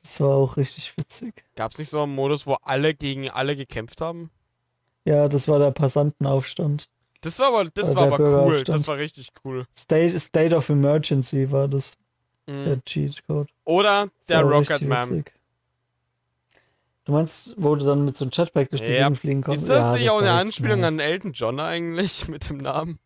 Das 0.02 0.20
war 0.22 0.36
auch 0.36 0.58
richtig 0.58 0.94
witzig. 0.98 1.44
Gab 1.56 1.72
es 1.72 1.78
nicht 1.80 1.90
so 1.90 2.02
einen 2.02 2.16
Modus, 2.16 2.48
wo 2.48 2.54
alle 2.62 2.94
gegen 2.94 3.30
alle 3.30 3.56
gekämpft 3.56 4.02
haben? 4.02 4.30
Ja, 5.06 5.28
das 5.28 5.48
war 5.48 5.60
der 5.60 5.72
Passantenaufstand. 5.72 6.88
Das 7.22 7.40
war 7.40 7.48
aber, 7.48 7.66
das 7.66 7.96
war 7.96 8.04
aber 8.12 8.20
cool. 8.46 8.64
Das 8.64 8.88
war 8.88 8.98
richtig 8.98 9.30
cool. 9.44 9.66
State, 9.76 10.18
State 10.20 10.56
of 10.56 10.70
Emergency 10.70 11.52
war 11.52 11.68
das. 11.68 11.94
Der 12.48 12.84
Cheat-Code. 12.86 13.50
Oder 13.66 14.08
Das 14.20 14.28
der 14.28 14.42
Rocketman. 14.42 15.10
witzig. 15.10 15.34
Du 17.06 17.14
meinst, 17.14 17.56
wo 17.58 17.76
du 17.76 17.86
dann 17.86 18.04
mit 18.06 18.18
so 18.18 18.26
einem 18.26 18.32
Jetpack 18.34 18.70
durch 18.70 18.82
die 18.82 18.92
Ja. 18.92 19.04
Gegend 19.04 19.20
fliegen 19.20 19.42
konntest? 19.42 19.64
Ist 19.68 19.70
das 19.70 19.86
ja, 19.86 19.94
nicht 19.94 20.10
auch 20.10 20.20
eine 20.20 20.32
Anspielung 20.34 20.82
nice. 20.82 20.92
an 20.94 21.00
Elton 21.00 21.32
John 21.34 21.60
eigentlich 21.60 22.28
mit 22.28 22.50
dem 22.50 22.58
Namen? 22.58 23.00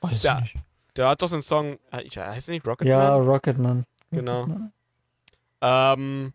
Weiß 0.00 0.22
Ja. 0.22 0.40
ich 0.44 0.54
nicht. 0.54 0.64
Der 0.96 1.08
hat 1.08 1.22
doch 1.22 1.30
den 1.30 1.42
Song, 1.42 1.78
äh, 1.92 2.02
ich 2.02 2.18
heißt 2.18 2.48
der 2.48 2.54
nicht 2.54 2.66
Rocketman? 2.66 2.90
Ja, 2.98 3.14
Rocketman. 3.14 3.84
Genau. 4.10 4.40
Rocketman. 4.42 4.72
Ähm, 5.62 6.32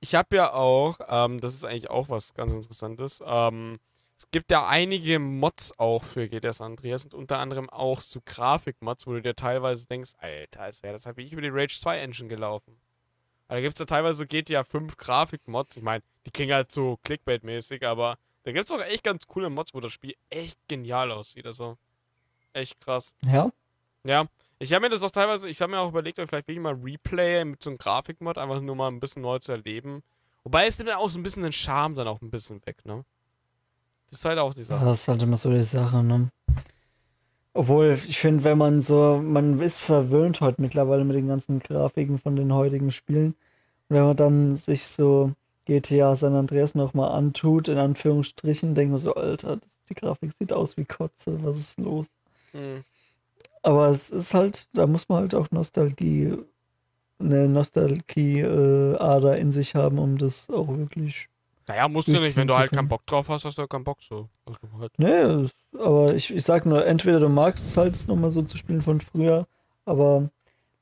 ich 0.00 0.14
habe 0.14 0.36
ja 0.36 0.52
auch, 0.52 0.98
ähm, 1.08 1.40
das 1.40 1.54
ist 1.54 1.64
eigentlich 1.64 1.90
auch 1.90 2.08
was 2.08 2.32
ganz 2.34 2.52
Interessantes. 2.52 3.22
Ähm, 3.26 3.78
es 4.22 4.30
gibt 4.30 4.52
ja 4.52 4.68
einige 4.68 5.18
Mods 5.18 5.76
auch 5.80 6.04
für 6.04 6.28
GTA 6.28 6.52
San 6.52 6.72
Andreas 6.72 7.04
und 7.04 7.12
unter 7.12 7.38
anderem 7.38 7.68
auch 7.68 8.00
so 8.00 8.20
Grafikmods, 8.24 9.06
wo 9.06 9.14
du 9.14 9.22
dir 9.22 9.34
teilweise 9.34 9.88
denkst, 9.88 10.12
Alter, 10.20 10.68
es 10.68 10.82
wäre 10.84 10.92
das 10.92 11.16
wie 11.16 11.22
ich 11.22 11.32
über 11.32 11.42
die 11.42 11.48
Rage 11.48 11.76
2 11.80 11.98
Engine 11.98 12.28
gelaufen. 12.28 12.76
Aber 13.48 13.56
da 13.56 13.62
gibt 13.62 13.74
es 13.74 13.80
ja 13.80 13.86
teilweise 13.86 14.18
so 14.18 14.26
GTA 14.26 14.62
5 14.62 14.96
Grafikmods. 14.96 15.76
Ich 15.76 15.82
meine, 15.82 16.04
die 16.24 16.30
klingen 16.30 16.54
halt 16.54 16.70
so 16.70 17.00
Clickbait-mäßig, 17.04 17.84
aber 17.84 18.16
da 18.44 18.52
gibt 18.52 18.64
es 18.64 18.70
auch 18.70 18.80
echt 18.80 19.02
ganz 19.02 19.26
coole 19.26 19.50
Mods, 19.50 19.74
wo 19.74 19.80
das 19.80 19.92
Spiel 19.92 20.14
echt 20.30 20.56
genial 20.68 21.10
aussieht. 21.10 21.46
Also, 21.46 21.76
echt 22.52 22.78
krass. 22.78 23.14
Ja, 23.26 23.50
Ja, 24.04 24.26
ich 24.60 24.72
habe 24.72 24.82
mir 24.82 24.90
das 24.90 25.02
auch 25.02 25.10
teilweise, 25.10 25.48
ich 25.48 25.60
habe 25.60 25.72
mir 25.72 25.80
auch 25.80 25.88
überlegt, 25.88 26.18
vielleicht 26.18 26.46
will 26.46 26.54
ich 26.54 26.60
mal 26.60 26.74
Replay 26.74 27.44
mit 27.44 27.60
so 27.60 27.70
einem 27.70 27.78
Grafikmod, 27.78 28.38
einfach 28.38 28.60
nur 28.60 28.76
mal 28.76 28.88
ein 28.88 29.00
bisschen 29.00 29.22
neu 29.22 29.40
zu 29.40 29.50
erleben. 29.50 30.04
Wobei 30.44 30.66
es 30.66 30.78
nimmt 30.78 30.90
ja 30.90 30.98
auch 30.98 31.10
so 31.10 31.18
ein 31.18 31.24
bisschen 31.24 31.42
den 31.42 31.52
Charme 31.52 31.96
dann 31.96 32.06
auch 32.06 32.20
ein 32.22 32.30
bisschen 32.30 32.64
weg, 32.64 32.84
ne? 32.84 33.04
Das 34.12 34.18
ist 34.18 34.24
halt 34.26 34.38
auch 34.38 34.52
die 34.52 34.62
Sache. 34.62 34.84
das 34.84 35.00
ist 35.00 35.08
halt 35.08 35.22
immer 35.22 35.36
so 35.36 35.50
die 35.50 35.62
Sache, 35.62 36.04
ne? 36.04 36.28
Obwohl, 37.54 37.98
ich 38.06 38.18
finde, 38.18 38.44
wenn 38.44 38.58
man 38.58 38.82
so, 38.82 39.18
man 39.24 39.58
ist 39.58 39.78
verwöhnt 39.78 40.42
heute 40.42 40.60
mittlerweile 40.60 41.02
mit 41.02 41.16
den 41.16 41.28
ganzen 41.28 41.60
Grafiken 41.60 42.18
von 42.18 42.36
den 42.36 42.52
heutigen 42.52 42.90
Spielen. 42.90 43.34
Und 43.88 43.96
wenn 43.96 44.04
man 44.04 44.16
dann 44.16 44.56
sich 44.56 44.86
so 44.86 45.32
GTA 45.64 46.14
San 46.14 46.34
Andreas 46.34 46.74
nochmal 46.74 47.12
antut, 47.12 47.68
in 47.68 47.78
Anführungsstrichen, 47.78 48.74
denke 48.74 48.92
mir 48.92 48.98
so, 48.98 49.14
Alter, 49.14 49.56
das, 49.56 49.82
die 49.88 49.94
Grafik 49.94 50.32
sieht 50.36 50.52
aus 50.52 50.76
wie 50.76 50.84
Kotze, 50.84 51.42
was 51.42 51.56
ist 51.56 51.80
los? 51.80 52.08
Hm. 52.50 52.84
Aber 53.62 53.88
es 53.88 54.10
ist 54.10 54.34
halt, 54.34 54.68
da 54.76 54.86
muss 54.86 55.08
man 55.08 55.20
halt 55.20 55.34
auch 55.34 55.50
Nostalgie, 55.52 56.36
eine 57.18 57.48
Nostalgie-Ader 57.48 59.38
in 59.38 59.52
sich 59.52 59.74
haben, 59.74 59.98
um 59.98 60.18
das 60.18 60.50
auch 60.50 60.68
wirklich. 60.68 61.30
Naja, 61.68 61.88
musst 61.88 62.08
du 62.08 62.20
nicht. 62.20 62.36
Wenn 62.36 62.48
du 62.48 62.54
halt 62.56 62.70
können. 62.70 62.80
keinen 62.80 62.88
Bock 62.88 63.06
drauf 63.06 63.28
hast, 63.28 63.44
hast 63.44 63.56
du 63.56 63.60
halt 63.62 63.70
keinen 63.70 63.84
Bock 63.84 64.02
so. 64.02 64.28
Also 64.44 64.58
halt. 64.80 64.92
Nee, 64.98 65.48
aber 65.78 66.14
ich, 66.14 66.34
ich 66.34 66.44
sag 66.44 66.66
nur, 66.66 66.84
entweder 66.86 67.20
du 67.20 67.28
magst 67.28 67.66
es 67.66 67.76
halt, 67.76 67.94
es 67.94 68.06
nochmal 68.08 68.30
so 68.30 68.42
zu 68.42 68.56
spielen 68.56 68.82
von 68.82 69.00
früher, 69.00 69.46
aber 69.84 70.30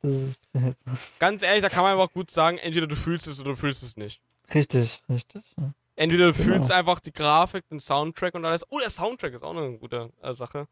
das 0.02 0.12
ist 0.12 0.42
Ganz 1.18 1.42
ehrlich, 1.42 1.62
da 1.62 1.68
kann 1.68 1.82
man 1.82 1.92
einfach 1.92 2.12
gut 2.12 2.30
sagen, 2.30 2.56
entweder 2.58 2.86
du 2.86 2.96
fühlst 2.96 3.26
es 3.26 3.40
oder 3.40 3.50
du 3.50 3.56
fühlst 3.56 3.82
es 3.82 3.96
nicht. 3.96 4.20
richtig, 4.54 5.02
richtig. 5.08 5.42
ja. 5.58 5.72
Entweder 5.96 6.28
du 6.28 6.32
Genau. 6.32 6.44
fühlst 6.44 6.72
einfach 6.72 6.98
die 7.00 7.12
Grafik, 7.12 7.68
den 7.68 7.78
Soundtrack 7.78 8.34
und 8.34 8.44
alles. 8.46 8.64
Oh, 8.70 8.78
der 8.78 8.88
Soundtrack 8.88 9.34
ist 9.34 9.42
auch 9.42 9.54
eine 9.54 9.76
gute 9.76 10.10
äh, 10.22 10.32
Sache. 10.32 10.66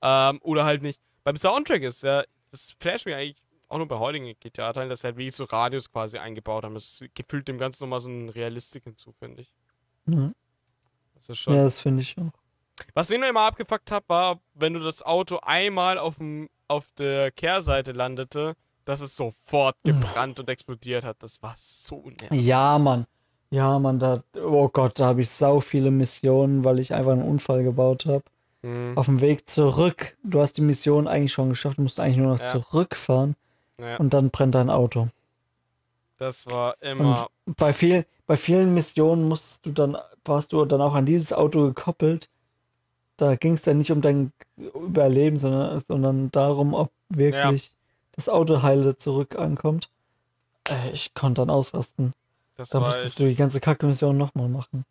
Ähm, 0.00 0.38
oder 0.42 0.64
halt 0.64 0.82
nicht. 0.82 1.00
Beim 1.24 1.36
Soundtrack 1.36 1.82
ist 1.82 2.04
ja, 2.04 2.22
das 2.52 2.76
flasht 2.78 3.04
mich 3.06 3.16
eigentlich 3.16 3.42
auch 3.68 3.78
nur 3.78 3.88
bei 3.88 3.98
heutigen 3.98 4.32
GTA-Teilen, 4.40 4.88
dass 4.88 5.00
sie 5.02 5.08
halt 5.08 5.16
wirklich 5.16 5.34
so 5.34 5.44
Radios 5.44 5.90
quasi 5.90 6.18
eingebaut 6.18 6.64
haben. 6.64 6.74
Das 6.74 7.02
gefüllt 7.14 7.48
dem 7.48 7.58
Ganzen 7.58 7.84
nochmal 7.84 8.00
so 8.00 8.08
eine 8.08 8.34
Realistik 8.34 8.84
hinzu, 8.84 9.12
finde 9.18 9.42
ich. 9.42 9.54
Ja, 10.06 10.30
Das 11.14 11.28
ist 11.28 11.38
schon. 11.38 11.54
ja 11.54 11.64
das 11.64 11.78
finde 11.78 12.02
ich 12.02 12.16
auch. 12.18 12.30
Was 12.94 13.10
mir 13.10 13.18
nur 13.18 13.28
immer 13.28 13.42
abgefuckt 13.42 13.90
hat, 13.90 14.04
war, 14.08 14.40
wenn 14.54 14.74
du 14.74 14.80
das 14.80 15.02
Auto 15.02 15.38
einmal 15.42 15.98
auf, 15.98 16.16
dem, 16.18 16.48
auf 16.68 16.86
der 16.98 17.30
Kehrseite 17.32 17.92
landete, 17.92 18.54
dass 18.84 19.00
es 19.00 19.16
sofort 19.16 19.76
gebrannt 19.84 20.40
und 20.40 20.48
explodiert 20.48 21.04
hat. 21.04 21.16
Das 21.22 21.42
war 21.42 21.54
so 21.56 22.04
nervig. 22.20 22.40
Ja, 22.42 22.78
Mann. 22.78 23.06
Ja, 23.50 23.78
Mann, 23.78 23.98
da, 23.98 24.22
oh 24.42 24.68
Gott, 24.68 24.98
da 25.00 25.06
habe 25.06 25.20
ich 25.22 25.28
sau 25.30 25.60
viele 25.60 25.90
Missionen, 25.90 26.64
weil 26.64 26.78
ich 26.78 26.94
einfach 26.94 27.12
einen 27.12 27.22
Unfall 27.22 27.64
gebaut 27.64 28.06
habe. 28.06 28.22
Mhm. 28.62 28.96
Auf 28.96 29.06
dem 29.06 29.20
Weg 29.20 29.48
zurück, 29.48 30.16
du 30.22 30.40
hast 30.40 30.54
die 30.54 30.62
Mission 30.62 31.06
eigentlich 31.08 31.32
schon 31.32 31.48
geschafft, 31.50 31.78
du 31.78 31.82
musst 31.82 31.98
eigentlich 32.00 32.16
nur 32.18 32.28
noch 32.28 32.40
Ja. 32.40 32.46
zurückfahren 32.46 33.36
Ja, 33.78 33.96
und 33.96 34.12
dann 34.12 34.30
brennt 34.30 34.54
dein 34.54 34.70
Auto. 34.70 35.08
das 36.18 36.46
war 36.46 36.80
immer. 36.82 37.28
Und 37.46 37.56
bei, 37.56 37.72
viel, 37.72 38.06
bei 38.26 38.36
vielen 38.36 38.74
Missionen 38.74 39.28
musst 39.28 39.64
du 39.64 39.72
dann, 39.72 39.96
warst 40.24 40.52
du 40.52 40.64
dann 40.64 40.80
auch 40.80 40.94
an 40.94 41.06
dieses 41.06 41.32
Auto 41.32 41.66
gekoppelt. 41.66 42.28
Da 43.16 43.36
ging 43.36 43.54
es 43.54 43.62
dann 43.62 43.78
nicht 43.78 43.90
um 43.90 44.00
dein 44.00 44.32
Überleben, 44.56 45.36
sondern, 45.36 45.80
sondern 45.80 46.30
darum, 46.30 46.74
ob 46.74 46.92
wirklich 47.08 47.72
das 48.12 48.28
Auto 48.28 48.62
heile 48.62 48.96
zurück 48.96 49.36
ankommt. 49.36 49.90
Äh, 50.68 50.90
ich 50.90 51.14
konnte 51.14 51.40
dann 51.40 51.50
ausrasten. 51.50 52.14
Das 52.56 52.70
Da 52.70 52.80
musstest 52.80 53.06
echt, 53.06 53.18
du 53.20 53.28
die 53.28 53.36
ganze 53.36 53.60
Kacke-Mission 53.60 54.16
nochmal 54.16 54.48
machen. 54.48 54.84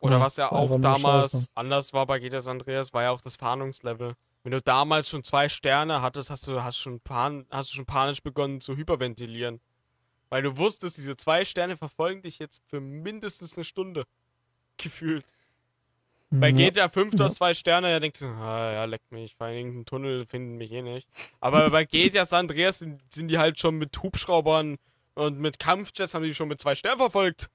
oder 0.00 0.16
Ja, 0.16 0.20
was 0.20 0.36
ja 0.36 0.50
auch 0.50 0.80
damals 0.80 1.46
anders 1.54 1.92
war 1.92 2.06
bei 2.06 2.18
GTA 2.18 2.38
Andreas, 2.50 2.94
war 2.94 3.02
ja 3.02 3.10
auch 3.10 3.20
das 3.20 3.36
Fahndungslevel. 3.36 4.14
Wenn 4.42 4.52
du 4.52 4.60
damals 4.60 5.08
schon 5.08 5.22
zwei 5.22 5.48
Sterne 5.48 6.02
hattest, 6.02 6.30
hast 6.30 6.46
du, 6.46 6.62
hast 6.62 6.78
schon, 6.78 7.00
pan, 7.00 7.46
hast 7.50 7.70
du 7.70 7.76
schon 7.76 7.86
panisch 7.86 8.22
begonnen 8.22 8.60
zu 8.60 8.76
hyperventilieren. 8.76 9.60
Weil 10.30 10.42
du 10.42 10.56
wusstest, 10.56 10.96
diese 10.98 11.16
zwei 11.16 11.44
Sterne 11.44 11.76
verfolgen 11.76 12.22
dich 12.22 12.38
jetzt 12.38 12.62
für 12.66 12.80
mindestens 12.80 13.56
eine 13.56 13.64
Stunde. 13.64 14.04
Gefühlt. 14.78 15.24
Bei 16.30 16.48
Ja. 16.48 16.70
GTA 16.70 16.88
5, 16.88 17.14
du 17.14 17.24
hast 17.24 17.36
zwei 17.36 17.52
Sterne, 17.52 17.90
ja 17.90 18.00
denkst 18.00 18.20
du, 18.20 18.26
ah, 18.26 18.72
ja, 18.72 18.84
leckt 18.86 19.12
mich, 19.12 19.36
in 19.38 19.46
irgendeinen 19.46 19.84
Tunnel, 19.84 20.24
finden 20.24 20.56
mich 20.56 20.72
eh 20.72 20.80
nicht. 20.80 21.06
Aber 21.40 21.68
bei 21.70 21.84
GTA 21.84 22.24
San 22.24 22.40
Andreas 22.40 22.78
sind, 22.78 23.02
sind 23.12 23.28
die 23.28 23.36
halt 23.38 23.58
schon 23.58 23.76
mit 23.76 24.02
Hubschraubern 24.02 24.78
und 25.14 25.38
mit 25.38 25.58
Kampfjets 25.58 26.14
haben 26.14 26.22
die 26.22 26.34
schon 26.34 26.48
mit 26.48 26.58
zwei 26.58 26.74
Sternen 26.74 26.98
verfolgt. 26.98 27.50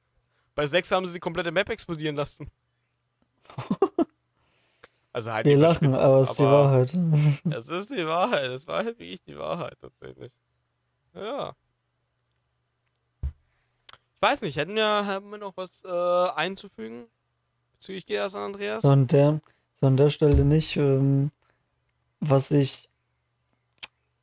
Bei 0.53 0.67
6 0.67 0.91
haben 0.91 1.05
sie 1.07 1.13
die 1.13 1.19
komplette 1.19 1.51
Map 1.51 1.69
explodieren 1.69 2.15
lassen. 2.15 2.51
Also 5.17 5.31
halt 5.31 5.47
Wir 5.47 5.57
lachen, 5.57 5.95
aber 5.95 6.21
es 6.21 6.29
ist 6.29 6.37
die 6.37 6.43
Wahrheit. 6.43 6.93
Es 7.49 7.69
ist 7.69 7.89
die 7.89 8.05
Wahrheit, 8.05 8.51
es 8.51 8.67
war 8.67 8.83
halt 8.83 8.99
wirklich 8.99 9.23
die 9.23 9.35
Wahrheit 9.35 9.75
tatsächlich. 9.81 10.31
Ja. 11.15 11.55
Ich 13.23 14.21
weiß 14.21 14.43
nicht, 14.43 14.57
hätten 14.57 14.75
wir, 14.75 14.85
haben 14.85 15.31
wir 15.31 15.39
noch 15.39 15.57
was 15.57 15.83
äh, 15.83 16.29
einzufügen 16.35 17.05
bezüglich 17.71 18.05
GTA 18.05 18.29
San 18.29 18.43
Andreas? 18.43 18.83
So 18.83 18.89
an 18.89 19.07
der, 19.07 19.41
so 19.73 19.87
an 19.87 19.97
der 19.97 20.11
Stelle 20.11 20.45
nicht. 20.45 20.77
Ähm, 20.77 21.31
was 22.19 22.51
ich 22.51 22.87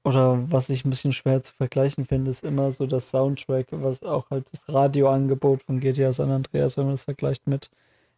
oder 0.04 0.48
was 0.48 0.68
ich 0.68 0.84
ein 0.84 0.90
bisschen 0.90 1.12
schwer 1.12 1.42
zu 1.42 1.54
vergleichen 1.54 2.04
finde, 2.04 2.30
ist 2.30 2.44
immer 2.44 2.70
so 2.70 2.86
das 2.86 3.10
Soundtrack, 3.10 3.66
was 3.72 4.04
auch 4.04 4.30
halt 4.30 4.46
das 4.52 4.68
Radioangebot 4.68 5.64
von 5.64 5.80
GTA 5.80 6.12
San 6.12 6.30
Andreas, 6.30 6.76
wenn 6.76 6.84
man 6.84 6.94
das 6.94 7.02
vergleicht 7.02 7.48
mit 7.48 7.68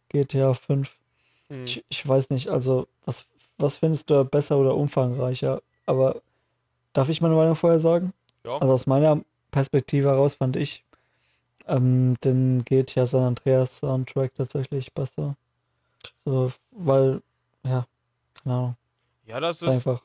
GTA 0.09 0.53
5. 0.53 0.95
Hm. 1.49 1.65
Ich, 1.65 1.85
ich 1.89 2.07
weiß 2.07 2.29
nicht, 2.29 2.49
also 2.49 2.87
was, 3.05 3.25
was 3.57 3.77
findest 3.77 4.09
du 4.09 4.23
besser 4.25 4.57
oder 4.57 4.75
umfangreicher? 4.75 5.61
Aber 5.85 6.21
darf 6.93 7.09
ich 7.09 7.21
meine 7.21 7.35
Meinung 7.35 7.55
vorher 7.55 7.79
sagen? 7.79 8.13
Ja. 8.45 8.57
Also 8.59 8.73
aus 8.73 8.87
meiner 8.87 9.23
Perspektive 9.51 10.09
heraus 10.09 10.35
fand 10.35 10.55
ich 10.55 10.83
ähm, 11.67 12.15
den 12.23 12.65
GTA 12.65 13.05
San 13.05 13.23
Andreas 13.23 13.79
Soundtrack 13.79 14.33
tatsächlich 14.35 14.93
besser. 14.93 15.35
So, 16.25 16.51
weil, 16.71 17.21
ja, 17.63 17.87
keine 18.43 18.55
Ahnung, 18.55 18.75
ja, 19.25 19.39
das 19.39 19.61
ist 19.61 19.67
einfach. 19.69 20.01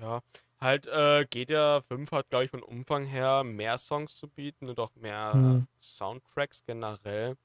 ja, 0.00 0.20
halt, 0.60 0.86
äh, 0.86 1.24
GTA 1.28 1.80
5 1.82 2.12
hat, 2.12 2.30
glaube 2.30 2.44
ich, 2.44 2.50
von 2.50 2.62
Umfang 2.62 3.04
her 3.04 3.44
mehr 3.44 3.78
Songs 3.78 4.16
zu 4.16 4.28
bieten 4.28 4.68
und 4.68 4.78
auch 4.78 4.94
mehr 4.96 5.32
Hm. 5.34 5.66
Soundtracks 5.80 6.64
generell. 6.64 7.36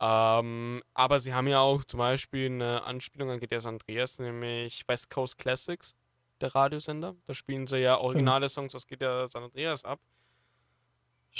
Ähm, 0.00 0.82
aber 0.94 1.20
sie 1.20 1.34
haben 1.34 1.46
ja 1.46 1.60
auch 1.60 1.84
zum 1.84 1.98
Beispiel 1.98 2.46
eine 2.46 2.84
Anspielung 2.84 3.30
an 3.30 3.38
GTA 3.38 3.60
San 3.60 3.74
Andreas, 3.74 4.18
nämlich 4.18 4.88
West 4.88 5.10
Coast 5.10 5.36
Classics, 5.36 5.94
der 6.40 6.54
Radiosender. 6.54 7.14
Da 7.26 7.34
spielen 7.34 7.66
sie 7.66 7.78
ja 7.78 7.98
originale 7.98 8.48
Songs 8.48 8.74
aus 8.74 8.86
GTA 8.86 9.28
San 9.28 9.44
Andreas 9.44 9.84
ab. 9.84 10.00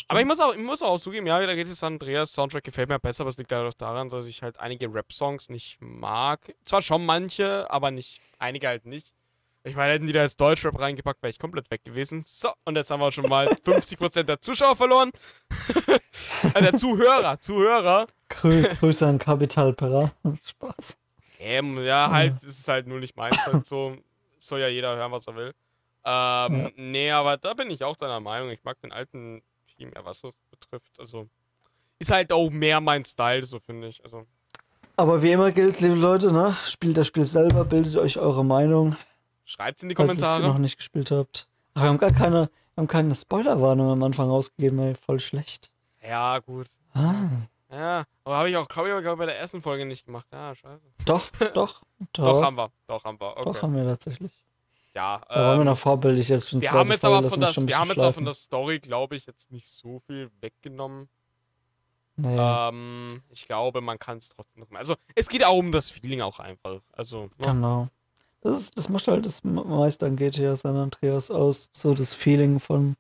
Aber 0.09 0.21
ich 0.21 0.27
muss 0.27 0.39
auch, 0.41 0.55
ich 0.55 0.63
muss 0.63 0.83
auch 0.83 1.01
zugeben, 1.01 1.27
ja, 1.27 1.41
der 1.41 1.57
GTA 1.57 1.75
San 1.75 1.95
Andreas 1.95 2.33
Soundtrack 2.33 2.63
gefällt 2.63 2.91
mir 2.91 2.99
besser, 2.99 3.23
aber 3.23 3.31
es 3.31 3.39
liegt 3.39 3.51
halt 3.51 3.67
auch 3.67 3.77
daran, 3.77 4.09
dass 4.11 4.27
ich 4.27 4.43
halt 4.43 4.61
einige 4.61 4.93
Rap-Songs 4.93 5.49
nicht 5.49 5.79
mag. 5.81 6.55
Zwar 6.65 6.83
schon 6.83 7.05
manche, 7.05 7.69
aber 7.71 7.91
nicht, 7.91 8.21
einige 8.39 8.69
halt 8.69 8.85
nicht. 8.85 9.15
Ich 9.63 9.77
meine, 9.77 9.93
hätten 9.93 10.07
die 10.07 10.13
da 10.13 10.23
jetzt 10.23 10.41
Deutschrap 10.41 10.79
reingepackt, 10.79 11.23
wäre 11.23 11.31
ich 11.31 11.39
komplett 11.39 11.71
weg 11.71 11.85
gewesen. 11.85 12.23
So, 12.25 12.51
und 12.65 12.77
jetzt 12.77 12.91
haben 12.91 13.01
wir 13.01 13.13
schon 13.13 13.29
mal 13.29 13.47
50% 13.67 14.23
der 14.23 14.41
Zuschauer 14.41 14.75
verloren. 14.77 15.11
äh, 16.55 16.63
der 16.63 16.75
Zuhörer, 16.75 17.39
Zuhörer. 17.41 18.07
Grü 18.29 18.63
Grüße 18.63 19.07
an 19.07 19.19
Capital 19.19 19.73
Pera. 19.75 20.11
Spaß. 20.47 20.97
Ähm, 21.39 21.79
ja, 21.85 22.11
halt, 22.11 22.37
es 22.37 22.45
ist 22.45 22.69
halt 22.69 22.87
nur 22.87 23.01
nicht 23.01 23.17
meins. 23.17 23.37
Halt 23.47 23.67
so 23.67 23.97
soll 24.39 24.61
ja 24.61 24.69
jeder 24.69 24.97
hören, 24.97 25.13
was 25.13 25.27
er 25.27 25.37
will. 25.37 25.55
Ähm, 26.05 26.61
Ja. 26.65 26.71
nee, 26.77 27.11
aber 27.11 27.37
da 27.37 27.53
bin 27.55 27.71
ich 27.71 27.85
auch 27.85 27.97
deiner 27.97 28.21
Meinung. 28.21 28.51
Ich 28.51 28.65
mag 28.65 28.81
den 28.81 28.93
alten 28.93 29.43
viel 29.77 29.87
mehr, 29.89 30.05
was 30.05 30.23
das 30.23 30.35
betrifft. 30.51 30.99
Also, 30.99 31.29
ist 31.99 32.11
halt 32.11 32.33
auch 32.33 32.49
mehr 32.51 32.81
mein 32.81 33.05
Style, 33.05 33.45
so 33.45 33.59
finde 33.61 33.89
ich. 33.89 34.03
Also, 34.05 34.25
Aber 34.97 35.23
wie 35.23 35.33
immer 35.33 35.53
gilt, 35.53 35.81
liebe 35.81 35.95
Leute, 35.97 36.33
ne? 36.33 36.57
Spielt 36.65 36.97
das 36.97 37.07
Spiel 37.07 37.27
selber, 37.27 37.65
bildet 37.67 37.97
euch 37.97 38.19
eure 38.19 38.45
Meinung, 38.45 38.97
schreibt's 39.51 39.83
in 39.83 39.89
die 39.89 39.95
falls 39.97 40.09
ihr 40.09 40.15
es 40.15 40.21
noch 40.21 40.29
Kommentare. 40.37 40.61
nicht 40.61 40.77
gespielt 40.77 41.11
habt. 41.11 41.49
Ach, 41.75 41.83
wir 41.83 41.89
haben 41.89 41.99
gar 41.99 42.13
keine, 42.13 42.51
wir 42.75 42.83
haben 42.83 42.87
keine 42.89 43.15
Spoilerwarnung 43.15 43.91
am 43.91 44.03
Anfang 44.03 44.29
rausgegeben, 44.31 44.79
ey. 44.79 44.95
Voll 44.95 45.21
schlecht. 45.21 45.71
Ja, 46.03 46.39
gut. 46.39 46.69
Ah, 46.95 47.15
Ja, 47.71 48.05
aber 48.25 48.37
habe 48.39 48.51
ich 48.51 48.57
auch, 48.57 48.67
glaube 48.69 48.89
ich, 48.89 48.95
aber 48.95 49.17
bei 49.17 49.27
der 49.27 49.39
ersten 49.39 49.63
Folge 49.63 49.85
nicht 49.85 50.07
gemacht. 50.07 50.27
Ja, 50.33 50.55
scheiße. 50.55 50.81
doch, 51.05 51.31
doch. 51.55 51.83
Doch, 52.13 52.43
haben 52.43 52.57
wir. 52.57 52.71
Doch, 52.87 53.05
haben 53.05 53.21
wir. 53.21 53.37
Okay. 53.37 53.43
Doch, 53.45 53.63
haben 53.63 53.75
wir 53.77 53.85
tatsächlich. 53.85 54.33
ja, 54.95 55.21
Da 55.29 55.35
waren 55.35 55.59
wir 55.59 55.61
ähm, 55.61 55.67
noch 55.67 55.79
vorbildlich 55.79 56.29
jetzt 56.29 56.49
schon 56.49 56.63
wir 56.63 56.73
haben 56.73 56.91
jetzt 56.91 57.03
Folge, 57.03 57.17
aber 57.19 57.31
von 57.31 57.41
das, 57.41 57.67
wir 57.67 57.79
haben 57.79 57.89
jetzt 57.89 58.03
auch 58.03 58.15
von 58.15 58.25
der 58.25 58.35
Story, 58.35 58.79
glaube 58.81 59.17
ich, 59.17 59.27
jetzt 59.27 59.53
nicht 59.53 59.69
so 59.69 60.01
viel 60.07 60.31
weggenommen. 60.41 61.09
Nee. 62.17 62.37
Ähm, 62.39 63.23
ich 63.31 63.47
glaube, 63.47 63.81
man 63.81 63.99
kann 63.99 64.19
es 64.19 64.29
trotzdem 64.31 64.61
noch 64.61 64.71
mal. 64.71 64.79
Also, 64.81 64.97
es 65.15 65.29
geht 65.29 65.45
auch 65.45 65.57
um 65.57 65.71
das 65.73 65.91
Feeling 65.91 66.21
auch 66.23 66.39
einfach. 66.41 66.81
Also, 66.93 67.25
ne? 67.39 67.47
Genau. 67.47 67.89
Das, 68.43 68.57
ist, 68.57 68.79
das 68.79 68.89
macht 68.89 69.07
halt 69.07 69.27
das 69.27 69.45
meiste 69.45 70.07
an 70.07 70.17
GTA 70.17 70.57
San 70.57 70.77
Andreas 70.77 71.31
aus, 71.31 71.71
so 71.73 71.95
das 71.95 72.15
Feeling 72.15 72.59
von 72.59 72.97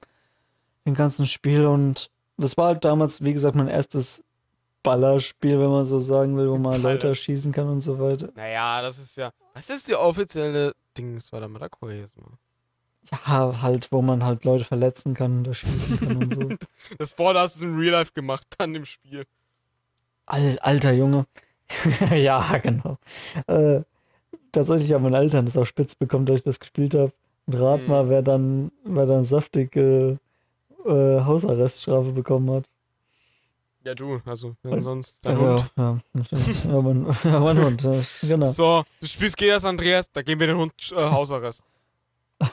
dem 0.86 0.94
ganzen 0.94 1.26
Spiel 1.26 1.66
und 1.66 2.10
das 2.36 2.56
war 2.56 2.68
halt 2.68 2.84
damals, 2.84 3.22
wie 3.22 3.32
gesagt, 3.32 3.54
mein 3.54 3.68
erstes 3.68 4.24
Ballerspiel, 4.82 5.58
wenn 5.60 5.70
man 5.70 5.84
so 5.84 5.98
sagen 5.98 6.36
will, 6.36 6.48
wo 6.50 6.56
man 6.56 6.80
Leute 6.80 7.08
erschießen 7.08 7.52
kann 7.52 7.68
und 7.68 7.80
so 7.82 7.98
weiter. 7.98 8.30
naja, 8.34 8.80
das 8.82 8.98
ist 8.98 9.16
ja. 9.16 9.30
Was 9.54 9.68
ist 9.68 9.88
die 9.88 9.94
offizielle 9.94 10.74
Ding? 10.96 11.16
Das 11.16 11.32
war 11.32 11.40
da 11.40 11.48
mal 11.48 11.58
da 11.58 11.68
jetzt 11.88 12.16
mal. 12.16 12.30
Ja, 13.12 13.62
halt, 13.62 13.90
wo 13.92 14.02
man 14.02 14.24
halt 14.24 14.44
Leute 14.44 14.64
verletzen 14.64 15.14
kann 15.14 15.38
und 15.38 15.46
erschießen 15.46 15.98
kann 15.98 16.16
und 16.16 16.34
so. 16.34 16.48
Das 16.98 17.12
vorne 17.12 17.40
hast 17.40 17.56
du 17.56 17.58
es 17.58 17.62
im 17.64 17.78
Real 17.78 17.92
Life 17.92 18.12
gemacht, 18.12 18.46
dann 18.58 18.74
im 18.74 18.84
Spiel. 18.84 19.26
Al 20.26 20.58
alter 20.60 20.92
Junge. 20.92 21.26
ja, 22.14 22.56
genau. 22.58 22.98
Äh, 23.46 23.82
tatsächlich 24.52 24.92
haben 24.92 25.02
meine 25.04 25.18
Eltern 25.18 25.44
das 25.46 25.56
auch 25.56 25.64
spitz 25.66 25.94
bekommen, 25.94 26.26
dass 26.26 26.40
ich 26.40 26.44
das 26.44 26.60
gespielt 26.60 26.94
habe. 26.94 27.12
Und 27.46 27.54
rat 27.54 27.82
Mhm. 27.82 27.88
mal, 27.88 28.08
wer 28.08 28.22
dann, 28.22 28.70
wer 28.84 29.06
dann 29.06 29.24
saftige 29.24 30.18
äh, 30.84 30.90
Hausarreststrafe 31.20 32.12
bekommen 32.12 32.50
hat. 32.50 32.64
Ja, 33.82 33.94
du, 33.94 34.20
also, 34.26 34.56
wenn 34.62 34.80
sonst 34.80 35.24
Ja, 35.24 35.32
dein 35.32 35.40
Hund. 35.40 35.70
ja, 35.76 35.98
ja, 36.68 36.80
mein, 36.82 37.06
ja, 37.24 37.40
mein 37.40 37.64
Hund, 37.64 37.82
ja, 37.82 37.94
genau. 38.22 38.46
So, 38.46 38.84
du 39.00 39.06
spielst 39.06 39.36
Geas 39.38 39.64
Andreas, 39.64 40.10
da 40.12 40.20
geben 40.22 40.40
wir 40.40 40.48
den 40.48 40.58
Hund 40.58 40.72
äh, 40.92 40.96
Hausarrest. 40.96 41.64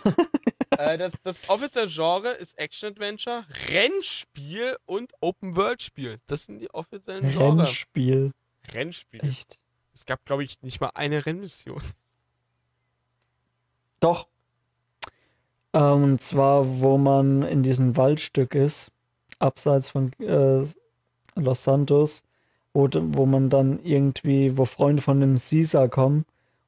äh, 0.78 0.98
das, 0.98 1.14
das 1.24 1.42
offizielle 1.50 1.88
Genre 1.88 2.30
ist 2.32 2.58
Action-Adventure, 2.58 3.46
Rennspiel 3.70 4.78
und 4.86 5.12
Open-World-Spiel. 5.22 6.20
Das 6.28 6.46
sind 6.46 6.60
die 6.60 6.70
offiziellen 6.74 7.30
Genre. 7.30 7.64
Rennspiel. 7.64 8.32
Rennspiel. 8.74 9.24
Echt. 9.24 9.60
Es 9.98 10.06
gab, 10.06 10.24
glaube 10.26 10.44
ich, 10.44 10.62
nicht 10.62 10.80
mal 10.80 10.92
eine 10.94 11.26
Rennmission. 11.26 11.82
Doch. 14.00 14.28
Ähm, 15.74 16.04
und 16.04 16.22
zwar, 16.22 16.82
wo 16.82 17.00
man 17.00 17.42
in 17.42 17.64
diesem 17.64 17.98
Waldstück 17.98 18.54
ist, 18.54 18.92
abseits 19.40 19.90
von 19.90 20.14
äh, 20.20 20.64
Los 21.34 21.64
Santos, 21.64 22.24
wo, 22.74 22.88
wo 22.94 23.26
man 23.26 23.50
dann 23.50 23.84
irgendwie, 23.84 24.56
wo 24.56 24.66
Freunde 24.66 25.02
von 25.02 25.20
dem 25.20 25.36
Caesar 25.36 25.90
kommen 25.90 26.26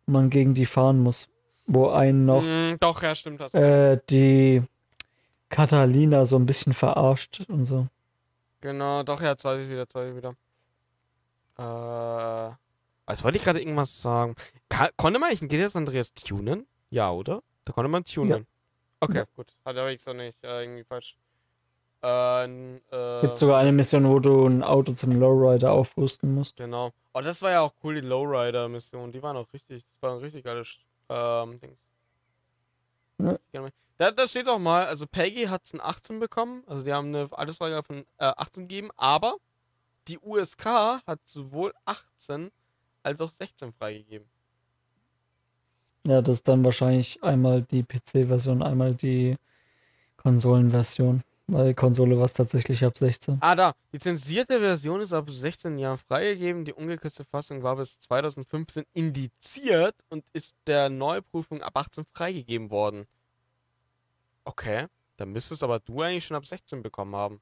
und 0.08 0.14
man 0.14 0.32
gegen 0.32 0.56
die 0.56 0.66
fahren 0.66 0.98
muss. 0.98 1.30
Wo 1.68 1.90
einen 1.90 2.26
noch 2.26 2.42
Mm, 2.42 2.78
doch, 2.80 3.04
ja, 3.04 3.14
stimmt. 3.14 3.42
Hast 3.42 3.54
äh, 3.54 4.00
die 4.10 4.64
Catalina 5.50 6.26
so 6.26 6.36
ein 6.36 6.48
bisschen 6.48 6.74
verarscht 6.74 7.46
und 7.48 7.66
so. 7.66 7.86
Genau, 8.62 9.04
doch, 9.04 9.22
ja, 9.22 9.30
jetzt 9.30 9.46
weiß 9.46 9.62
ich 9.62 9.70
wieder, 9.70 9.82
jetzt 9.82 9.94
weiß 9.94 10.10
ich 10.10 10.18
wieder. 10.18 10.34
Äh, 11.60 12.56
was 13.10 13.24
wollte 13.24 13.38
ich 13.38 13.43
gerade 13.43 13.60
irgendwas 13.60 14.01
sagen? 14.01 14.36
Ka 14.70 14.89
konnte 14.97 15.20
man 15.20 15.30
eigentlich 15.30 15.41
ein 15.41 15.47
GTS 15.49 15.76
Andreas 15.76 16.14
tunen? 16.14 16.68
Ja, 16.89 17.12
oder? 17.12 17.41
Da 17.66 17.74
konnte 17.74 17.89
man 17.89 18.03
tunen. 18.03 18.45
Okay, 18.99 19.24
gut. 19.36 19.55
Hat 19.66 19.78
aber 19.78 19.91
ich 19.91 20.01
so 20.01 20.14
nicht 20.14 20.43
äh, 20.43 20.64
irgendwie 20.64 20.84
falsch. 20.84 21.18
Äh, 22.01 22.43
n- 22.45 22.82
äh, 22.91 23.22
Gibt 23.22 23.38
sogar 23.38 23.60
eine 23.60 23.72
Mission, 23.72 24.07
wo 24.07 24.20
du 24.20 24.47
ein 24.47 24.64
Auto 24.64 24.93
zum 24.93 25.20
Lowrider 25.20 25.72
aufrüsten 25.72 26.34
musst. 26.34 26.55
Genau. 26.57 26.91
Oh, 27.14 27.22
das 27.22 27.41
war 27.41 27.51
ja 27.51 27.62
auch 27.62 27.74
cool, 27.84 27.95
die 28.01 28.07
Lowrider-Mission. 28.07 29.12
Die 29.12 29.22
waren 29.24 29.36
auch 29.38 29.51
richtig, 29.53 29.84
das 29.91 30.01
war 30.01 30.14
ein 30.16 30.20
richtig 30.20 30.43
geiles 30.43 30.78
ähm, 31.10 31.60
Dings. 31.60 31.78
Ja. 33.20 33.38
Da, 33.97 34.12
da 34.12 34.28
steht 34.28 34.47
auch 34.47 34.60
mal, 34.60 34.86
also 34.86 35.05
Peggy 35.07 35.45
hat 35.45 35.66
es 35.66 35.74
ein 35.74 35.82
18 35.82 36.20
bekommen, 36.20 36.64
also 36.68 36.84
die 36.86 36.93
haben 36.93 37.07
eine 37.14 37.28
Altersfreigabe 37.32 37.86
von 37.86 37.97
äh, 38.18 38.26
18 38.38 38.68
gegeben, 38.70 38.91
aber 38.95 39.36
die 40.07 40.18
USK 40.20 40.66
hat 41.05 41.20
sowohl 41.26 41.74
18 41.84 42.49
als 43.10 43.22
auch 43.22 43.32
16 43.32 43.74
freigegeben. 43.74 44.28
Ja, 46.07 46.22
das 46.22 46.36
ist 46.36 46.47
dann 46.47 46.64
wahrscheinlich 46.64 47.22
einmal 47.24 47.62
die 47.64 47.84
PC-Version, 47.84 48.64
einmal 48.64 48.93
die 48.93 49.36
Konsolenversion. 50.18 51.24
Weil 51.51 51.74
Konsole 51.74 52.16
war 52.16 52.26
es 52.26 52.34
tatsächlich 52.34 52.86
ab 52.86 52.95
16. 52.95 53.39
Ah, 53.41 53.55
da. 53.55 53.74
Die 53.91 53.97
zensierte 53.97 54.60
Version 54.60 55.01
ist 55.01 55.14
ab 55.14 55.30
16 55.32 55.80
Jahren 55.80 55.97
freigegeben. 55.97 56.64
Die 56.64 56.74
ungekürzte 56.74 57.26
Fassung 57.26 57.64
war 57.64 57.76
bis 57.76 57.99
2015 58.01 58.86
indiziert 58.93 59.95
und 60.10 60.24
ist 60.32 60.53
der 60.68 60.89
Neuprüfung 60.89 61.64
ab 61.64 61.76
18 61.76 62.05
freigegeben 62.14 62.70
worden. 62.70 63.07
Okay. 64.43 64.86
Dann 65.18 65.32
müsstest 65.32 65.64
aber 65.64 65.80
du 65.80 66.01
eigentlich 66.01 66.26
schon 66.26 66.38
ab 66.38 66.45
16 66.45 66.84
bekommen 66.84 67.16
haben. 67.16 67.41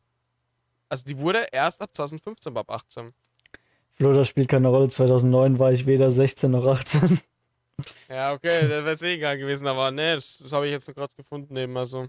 Also 0.88 1.04
die 1.06 1.18
wurde 1.18 1.46
erst 1.52 1.82
ab 1.82 1.90
2015 1.94 2.56
ab 2.56 2.72
18. 2.72 3.14
Das 4.00 4.28
spielt 4.28 4.48
keine 4.48 4.68
Rolle. 4.68 4.90
2009 4.90 5.60
war 5.60 5.72
ich 5.72 5.86
weder 5.86 6.12
16 6.12 6.52
noch 6.52 6.66
18. 6.66 7.20
Ja, 8.10 8.34
okay, 8.34 8.62
das 8.62 8.70
wäre 8.70 8.90
es 8.92 9.02
eh 9.04 9.14
egal 9.16 9.38
gewesen, 9.38 9.68
aber 9.68 9.92
ne, 9.92 10.16
das, 10.16 10.40
das 10.40 10.52
habe 10.52 10.66
ich 10.66 10.72
jetzt 10.72 10.94
gerade 10.96 11.14
gefunden 11.16 11.56
eben, 11.56 11.78
also. 11.78 12.08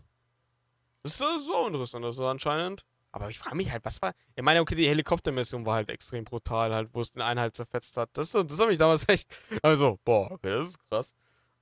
Das 1.02 1.12
ist 1.12 1.18
so, 1.18 1.38
so 1.38 1.66
interessant, 1.66 2.04
also 2.04 2.26
anscheinend. 2.26 2.84
Aber 3.12 3.30
ich 3.30 3.38
frage 3.38 3.56
mich 3.56 3.70
halt, 3.70 3.84
was 3.84 4.00
war. 4.02 4.12
Ich 4.34 4.42
meine, 4.42 4.60
okay, 4.60 4.74
die 4.74 4.86
Helikoptermission 4.88 5.64
war 5.64 5.76
halt 5.76 5.88
extrem 5.88 6.24
brutal, 6.24 6.74
halt, 6.74 6.88
wo 6.92 7.00
es 7.00 7.10
den 7.10 7.22
einen 7.22 7.40
halt 7.40 7.56
zerfetzt 7.56 7.96
hat. 7.96 8.10
Das, 8.12 8.32
das 8.32 8.60
hat 8.60 8.68
mich 8.68 8.78
damals 8.78 9.04
echt. 9.08 9.38
Also, 9.62 9.98
boah, 10.04 10.30
okay, 10.32 10.50
das 10.58 10.68
ist 10.68 10.78
krass. 10.90 11.12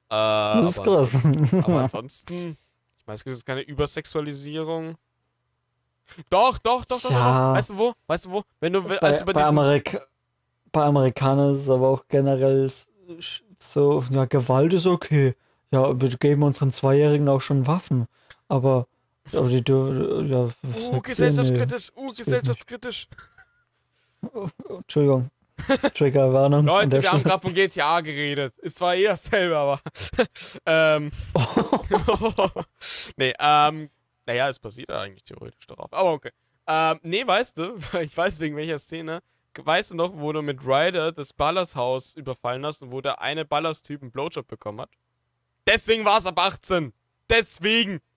Äh, 0.09 0.15
Das 0.15 0.71
ist 0.71 0.79
aber 0.81 0.97
krass. 0.97 1.15
Ansonsten, 1.15 1.63
aber 1.65 1.81
ansonsten, 1.83 2.59
ich 2.99 3.07
meine, 3.07 3.15
es 3.15 3.25
gibt 3.25 3.47
keine 3.47 3.63
Übersexualisierung. 3.63 4.97
Doch, 6.31 6.59
doch, 6.59 6.85
doch, 6.85 7.01
doch, 7.01 7.11
Ja. 7.11 7.49
doch. 7.51 7.59
Weißt 7.59 7.71
du 7.71 7.79
wo? 7.79 7.95
Weißt 8.07 8.27
du 8.27 8.31
wo? 8.31 8.45
Wenn 8.61 8.73
du, 8.73 8.85
will- 8.89 8.99
bei, 9.01 9.09
also 9.09 9.25
bei 9.25 9.33
bei, 9.33 9.41
diesem, 9.43 9.59
Amerik 9.59 10.01
bei 10.77 10.85
Amerikanern 10.85 11.53
ist 11.55 11.61
es 11.61 11.71
aber 11.71 11.89
auch 11.89 12.05
generell 12.07 12.69
so, 13.59 14.05
ja, 14.11 14.27
Gewalt 14.27 14.75
ist 14.75 14.87
okay. 14.87 15.35
Ja, 15.71 15.99
wir 15.99 16.09
geben 16.11 16.43
unseren 16.43 16.71
Zweijährigen 16.71 17.31
auch 17.31 17.41
schon 17.41 17.67
Waffen. 17.67 18.07
Aber, 18.47 18.87
aber 19.33 19.49
die 19.49 19.65
dürfen, 19.65 20.29
ja, 20.29 20.43
Uh, 20.43 20.93
nee. 20.93 21.01
gesellschaftskritisch, 21.01 21.93
uh, 21.97 22.13
gesellschaftskritisch. 22.13 23.09
Entschuldigung. 24.69 25.31
Triggerwarnung. 25.95 26.67
Leute, 26.67 27.03
wir 27.03 27.11
haben 27.11 27.23
gerade 27.23 27.41
von 27.41 27.55
GTA 27.55 28.03
geredet. 28.03 28.53
Ist 28.59 28.77
zwar 28.77 28.95
eher 28.95 29.13
dasselbe, 29.13 29.57
aber. 29.57 29.81
ähm. 30.67 31.11
nee, 33.17 33.33
ähm. 33.41 33.89
Naja, 34.27 34.51
es 34.51 34.59
basiert 34.59 34.91
ja 34.91 35.01
eigentlich 35.01 35.25
theoretisch 35.25 35.67
darauf. 35.67 35.91
Aber 35.95 36.13
okay. 36.13 36.33
Ähm, 36.67 37.01
nee, 37.03 37.27
weißt 37.27 37.57
du, 37.57 37.77
ich 38.03 38.15
weiß 38.15 38.41
wegen 38.41 38.57
welcher 38.57 38.77
Szene. 38.77 39.23
Weißt 39.65 39.93
du 39.93 39.97
noch, 39.97 40.13
wo 40.17 40.33
du 40.33 40.43
mit 40.43 40.65
Ryder 40.65 41.13
das 41.13 41.33
Ballershaus 41.33 42.15
überfallen 42.15 42.65
hast 42.67 42.83
und 42.83 42.91
wo 42.93 43.01
der 43.01 43.21
eine 43.21 43.45
Ballerstyp 43.45 44.03
einen 44.03 44.11
Blowjob 44.11 44.47
bekommen 44.47 44.81
hat? 44.83 44.91
Deswegen 45.67 46.05
war 46.05 46.19
es 46.19 46.27
ab 46.27 46.39
18. 46.39 46.93
Deswegen. 47.31 48.01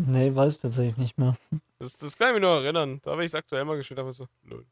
Nee, 0.00 0.32
weiß 0.32 0.54
ich 0.54 0.62
tatsächlich 0.62 0.96
nicht 0.96 1.18
mehr. 1.18 1.36
Das, 1.80 1.96
das 1.96 2.16
kann 2.16 2.28
ich 2.28 2.34
mich 2.34 2.42
nur 2.42 2.62
erinnern. 2.62 3.00
Da 3.02 3.10
habe 3.10 3.24
ich 3.24 3.30
es 3.30 3.34
aktuell 3.34 3.64
mal 3.64 3.76
gespielt, 3.76 3.98
aber 3.98 4.12
so, 4.12 4.28
lol. 4.44 4.64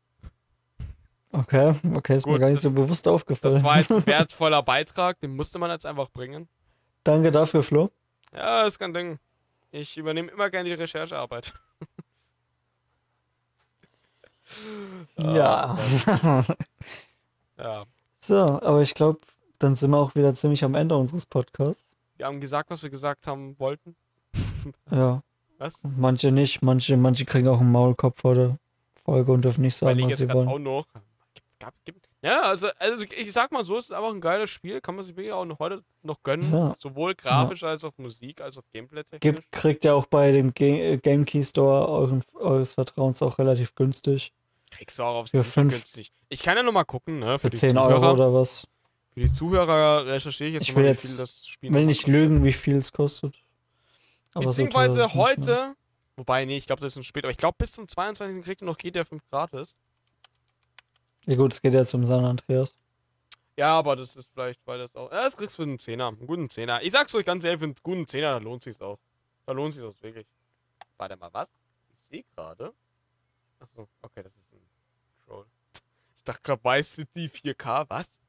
Okay, 1.32 1.74
okay, 1.94 2.14
ist 2.14 2.26
mir 2.26 2.34
Gut, 2.34 2.42
gar 2.42 2.48
nicht 2.48 2.58
das- 2.58 2.62
so 2.62 2.72
bewusst 2.72 3.08
aufgefallen. 3.08 3.54
Das 3.54 3.64
war 3.64 3.78
jetzt 3.80 3.90
ein 3.90 4.06
wertvoller 4.06 4.62
Beitrag, 4.62 5.18
den 5.20 5.34
musste 5.34 5.58
man 5.58 5.70
jetzt 5.72 5.84
einfach 5.84 6.08
bringen. 6.10 6.48
Danke 7.02 7.32
dafür, 7.32 7.64
Flo. 7.64 7.90
Ja, 8.32 8.66
ist 8.66 8.78
kein 8.78 8.94
Ding. 8.94 9.18
Ich 9.72 9.96
übernehme 9.96 10.30
immer 10.30 10.48
gerne 10.48 10.68
die 10.68 10.74
Recherchearbeit. 10.76 11.52
Ja. 15.16 15.78
Ja. 17.58 17.86
so, 18.20 18.36
aber 18.44 18.82
ich 18.82 18.92
glaube, 18.92 19.20
dann 19.58 19.74
sind 19.76 19.90
wir 19.90 19.96
auch 19.96 20.14
wieder 20.14 20.34
ziemlich 20.34 20.62
am 20.62 20.74
Ende 20.74 20.94
unseres 20.94 21.24
Podcasts. 21.24 21.96
Wir 22.18 22.26
haben 22.26 22.38
gesagt, 22.38 22.68
was 22.68 22.82
wir 22.82 22.90
gesagt 22.90 23.26
haben 23.26 23.58
wollten. 23.58 23.96
Ja. 24.90 25.22
Was? 25.58 25.84
Manche 25.96 26.32
nicht, 26.32 26.60
manche, 26.60 26.98
manche 26.98 27.24
kriegen 27.24 27.48
auch 27.48 27.60
einen 27.60 27.72
Maulkopf 27.72 28.20
vor 28.20 28.34
der 28.34 28.58
Folge 29.04 29.32
und 29.32 29.42
dürfen 29.42 29.62
nicht 29.62 29.76
sagen, 29.76 29.98
was 30.02 30.18
sie 30.18 30.28
wollen. 30.30 30.48
auch 30.48 30.58
noch. 30.58 30.86
Gab, 31.58 31.72
gibt, 31.86 32.05
ja, 32.26 32.42
also, 32.42 32.68
also 32.78 33.04
ich 33.16 33.32
sag 33.32 33.52
mal 33.52 33.64
so, 33.64 33.76
es 33.78 33.86
ist 33.86 33.92
einfach 33.92 34.10
ein 34.10 34.20
geiles 34.20 34.50
Spiel. 34.50 34.80
Kann 34.80 34.96
man 34.96 35.04
sich 35.04 35.16
wirklich 35.16 35.32
auch 35.32 35.44
noch 35.44 35.58
heute 35.58 35.82
noch 36.02 36.22
gönnen. 36.22 36.52
Ja. 36.52 36.74
Sowohl 36.78 37.14
grafisch 37.14 37.62
als 37.64 37.84
auch 37.84 37.92
Musik, 37.96 38.40
als 38.40 38.58
auch 38.58 38.62
Gameplay-technisch. 38.72 39.20
Gibt, 39.20 39.52
kriegt 39.52 39.84
ihr 39.84 39.94
auch 39.94 40.06
bei 40.06 40.32
dem 40.32 40.52
äh, 40.58 40.96
Game 40.98 41.24
Key 41.24 41.42
Store 41.44 41.88
euren, 41.88 42.22
eures 42.34 42.72
Vertrauens 42.74 43.22
auch 43.22 43.38
relativ 43.38 43.74
günstig. 43.74 44.32
Kriegst 44.70 44.98
du 44.98 45.02
auch 45.04 45.14
aufs 45.20 45.30
Steam 45.30 45.44
fünf- 45.44 45.72
günstig. 45.72 46.10
Ich 46.28 46.42
kann 46.42 46.56
ja 46.56 46.62
noch 46.62 46.72
mal 46.72 46.84
gucken, 46.84 47.20
ne? 47.20 47.38
Für, 47.38 47.46
Für 47.46 47.50
die 47.50 47.56
10 47.56 47.70
Zuhörer. 47.70 47.88
Euro 48.02 48.12
oder 48.12 48.34
was. 48.34 48.66
Für 49.14 49.20
die 49.20 49.32
Zuhörer 49.32 50.06
recherchiere 50.06 50.48
ich 50.48 50.54
jetzt 50.54 50.62
Ich 50.64 50.72
mal, 50.74 50.78
will 50.80 50.84
wie 50.86 50.88
jetzt- 50.90 51.06
viel 51.06 51.16
das 51.16 51.46
Spiel 51.46 51.72
Will 51.72 51.86
nicht 51.86 52.06
lügen, 52.06 52.44
wie 52.44 52.52
viel 52.52 52.76
es 52.76 52.92
kostet. 52.92 53.34
Aber 54.34 54.42
so 54.44 54.48
Beziehungsweise 54.50 54.98
nicht 55.04 55.14
mehr. 55.14 55.24
heute, 55.24 55.74
wobei, 56.16 56.44
nee, 56.44 56.56
ich 56.58 56.66
glaube, 56.66 56.82
das 56.82 56.92
ist 56.92 56.98
ein 56.98 57.04
spät, 57.04 57.24
aber 57.24 57.30
ich 57.30 57.38
glaube, 57.38 57.54
bis 57.58 57.72
zum 57.72 57.88
22. 57.88 58.42
kriegt 58.44 58.60
ihr 58.62 58.66
noch 58.66 58.76
GTA 58.76 59.04
5 59.04 59.22
gratis. 59.30 59.76
Ja 61.26 61.36
gut, 61.36 61.52
es 61.52 61.60
geht 61.60 61.74
jetzt 61.74 61.92
um 61.94 62.06
San 62.06 62.24
Andreas. 62.24 62.76
Ja, 63.56 63.78
aber 63.78 63.96
das 63.96 64.16
ist 64.16 64.30
vielleicht, 64.32 64.60
weil 64.66 64.78
das 64.78 64.94
auch. 64.94 65.10
Ja, 65.10 65.24
das 65.24 65.36
kriegst 65.36 65.58
du 65.58 65.62
für 65.62 65.68
einen 65.68 65.78
Zehner, 65.78 66.08
einen 66.08 66.26
guten 66.26 66.48
Zehner. 66.48 66.82
Ich 66.82 66.92
sag's 66.92 67.14
euch 67.14 67.24
ganz 67.24 67.44
ehrlich, 67.44 67.58
für 67.58 67.64
einen 67.64 67.74
guten 67.82 68.06
Zehner, 68.06 68.32
da 68.32 68.38
lohnt 68.38 68.62
sich's 68.62 68.80
auch. 68.80 68.98
Da 69.46 69.52
lohnt 69.52 69.72
sich's 69.72 69.84
auch 69.84 69.94
wirklich. 70.02 70.26
Warte 70.96 71.16
mal, 71.16 71.32
was? 71.32 71.50
Ich 71.94 72.02
sehe 72.02 72.24
gerade. 72.34 72.72
Achso, 73.58 73.88
okay, 74.02 74.22
das 74.22 74.32
ist 74.32 74.52
ein 74.52 74.60
Troll. 75.26 75.46
Ich 76.16 76.22
dachte 76.24 76.42
gerade, 76.42 76.80
du 76.96 77.04
die 77.16 77.30
4K? 77.30 77.86
Was? 77.88 78.20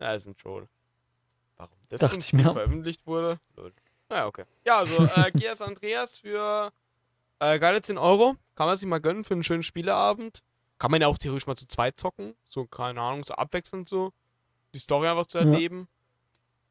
Ja, 0.00 0.14
ist 0.14 0.26
ein 0.26 0.36
Troll. 0.36 0.68
Warum 1.56 1.76
das 1.88 2.00
Dachte 2.00 2.18
ich 2.18 2.32
mir. 2.32 2.44
Veröffentlicht 2.44 3.06
wurde? 3.06 3.40
Lol. 3.56 3.72
Naja, 4.08 4.26
okay. 4.26 4.44
Ja, 4.64 4.78
also, 4.78 5.04
äh, 5.04 5.30
Gears 5.34 5.60
Andreas 5.60 6.18
für 6.18 6.72
äh, 7.40 7.58
geile 7.58 7.82
10 7.82 7.98
Euro. 7.98 8.36
Kann 8.54 8.66
man 8.66 8.76
sich 8.76 8.88
mal 8.88 9.00
gönnen 9.00 9.24
für 9.24 9.34
einen 9.34 9.42
schönen 9.42 9.62
Spieleabend. 9.62 10.42
Kann 10.82 10.90
man 10.90 11.00
ja 11.00 11.06
auch 11.06 11.16
theoretisch 11.16 11.46
mal 11.46 11.54
zu 11.54 11.68
zweit 11.68 11.96
zocken. 11.96 12.34
So, 12.48 12.66
keine 12.66 13.00
Ahnung, 13.00 13.22
so 13.22 13.34
abwechselnd 13.34 13.88
so. 13.88 14.12
Die 14.74 14.80
Story 14.80 15.06
einfach 15.06 15.26
zu 15.26 15.38
Ja. 15.38 15.44
erleben. 15.44 15.86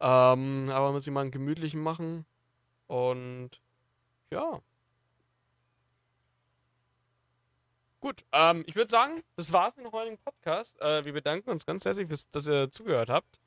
Ähm, 0.02 0.70
aber 0.70 0.92
man 0.92 1.00
sich 1.00 1.14
mal 1.14 1.22
einen 1.22 1.32
gemütlichen 1.32 1.82
machen. 1.82 2.26
Und 2.88 3.52
ja. 4.30 4.60
Gut, 8.02 8.26
ähm, 8.34 8.66
ich 8.68 8.76
würde 8.76 8.92
sagen, 8.92 9.24
das 9.38 9.54
war's 9.54 9.78
mit 9.78 9.86
dem 9.86 9.94
heutigen 9.94 10.18
Podcast. 10.18 10.82
Äh, 10.82 11.06
wir 11.06 11.14
bedanken 11.14 11.50
uns 11.50 11.66
ganz 11.66 11.86
herzlich, 11.86 12.10
fürs, 12.10 12.30
dass 12.32 12.50
ihr 12.50 12.70
zugehört 12.70 13.10
habt. 13.10 13.40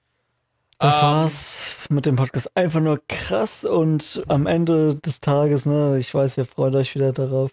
Das 0.78 0.96
Ähm, 0.96 1.02
war's 1.02 1.76
mit 1.90 2.06
dem 2.06 2.16
Podcast. 2.16 2.56
Einfach 2.56 2.80
nur 2.80 3.02
krass 3.06 3.66
und 3.66 4.24
am 4.28 4.46
Ende 4.46 4.94
des 4.94 5.20
Tages, 5.20 5.66
ne, 5.66 5.98
ich 5.98 6.14
weiß, 6.14 6.38
ihr 6.38 6.46
freut 6.46 6.74
euch 6.74 6.94
wieder 6.94 7.12
darauf. 7.12 7.52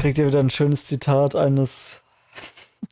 Kriegt 0.00 0.18
ihr 0.18 0.26
wieder 0.26 0.40
ein 0.40 0.50
schönes 0.50 0.84
Zitat 0.84 1.34
eines 1.34 2.02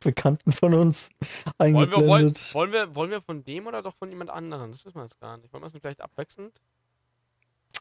Bekannten 0.03 0.51
von 0.51 0.73
uns 0.73 1.09
Wollen 1.57 1.89
wir, 1.91 2.05
wollen, 2.05 2.29
eingeblendet. 2.29 2.53
wollen, 2.53 2.71
wir, 2.71 2.95
wollen 2.95 3.11
wir 3.11 3.21
von 3.21 3.43
dem 3.43 3.67
oder 3.67 3.81
doch 3.81 3.95
von 3.95 4.09
jemand 4.09 4.29
anderem? 4.29 4.71
Das 4.71 4.85
wissen 4.85 4.95
wir 4.97 5.03
jetzt 5.03 5.19
gar 5.19 5.37
nicht. 5.37 5.51
Wollen 5.53 5.63
wir 5.63 5.67
es 5.67 5.73
nicht 5.73 5.81
vielleicht 5.83 6.01
abwechselnd? 6.01 6.59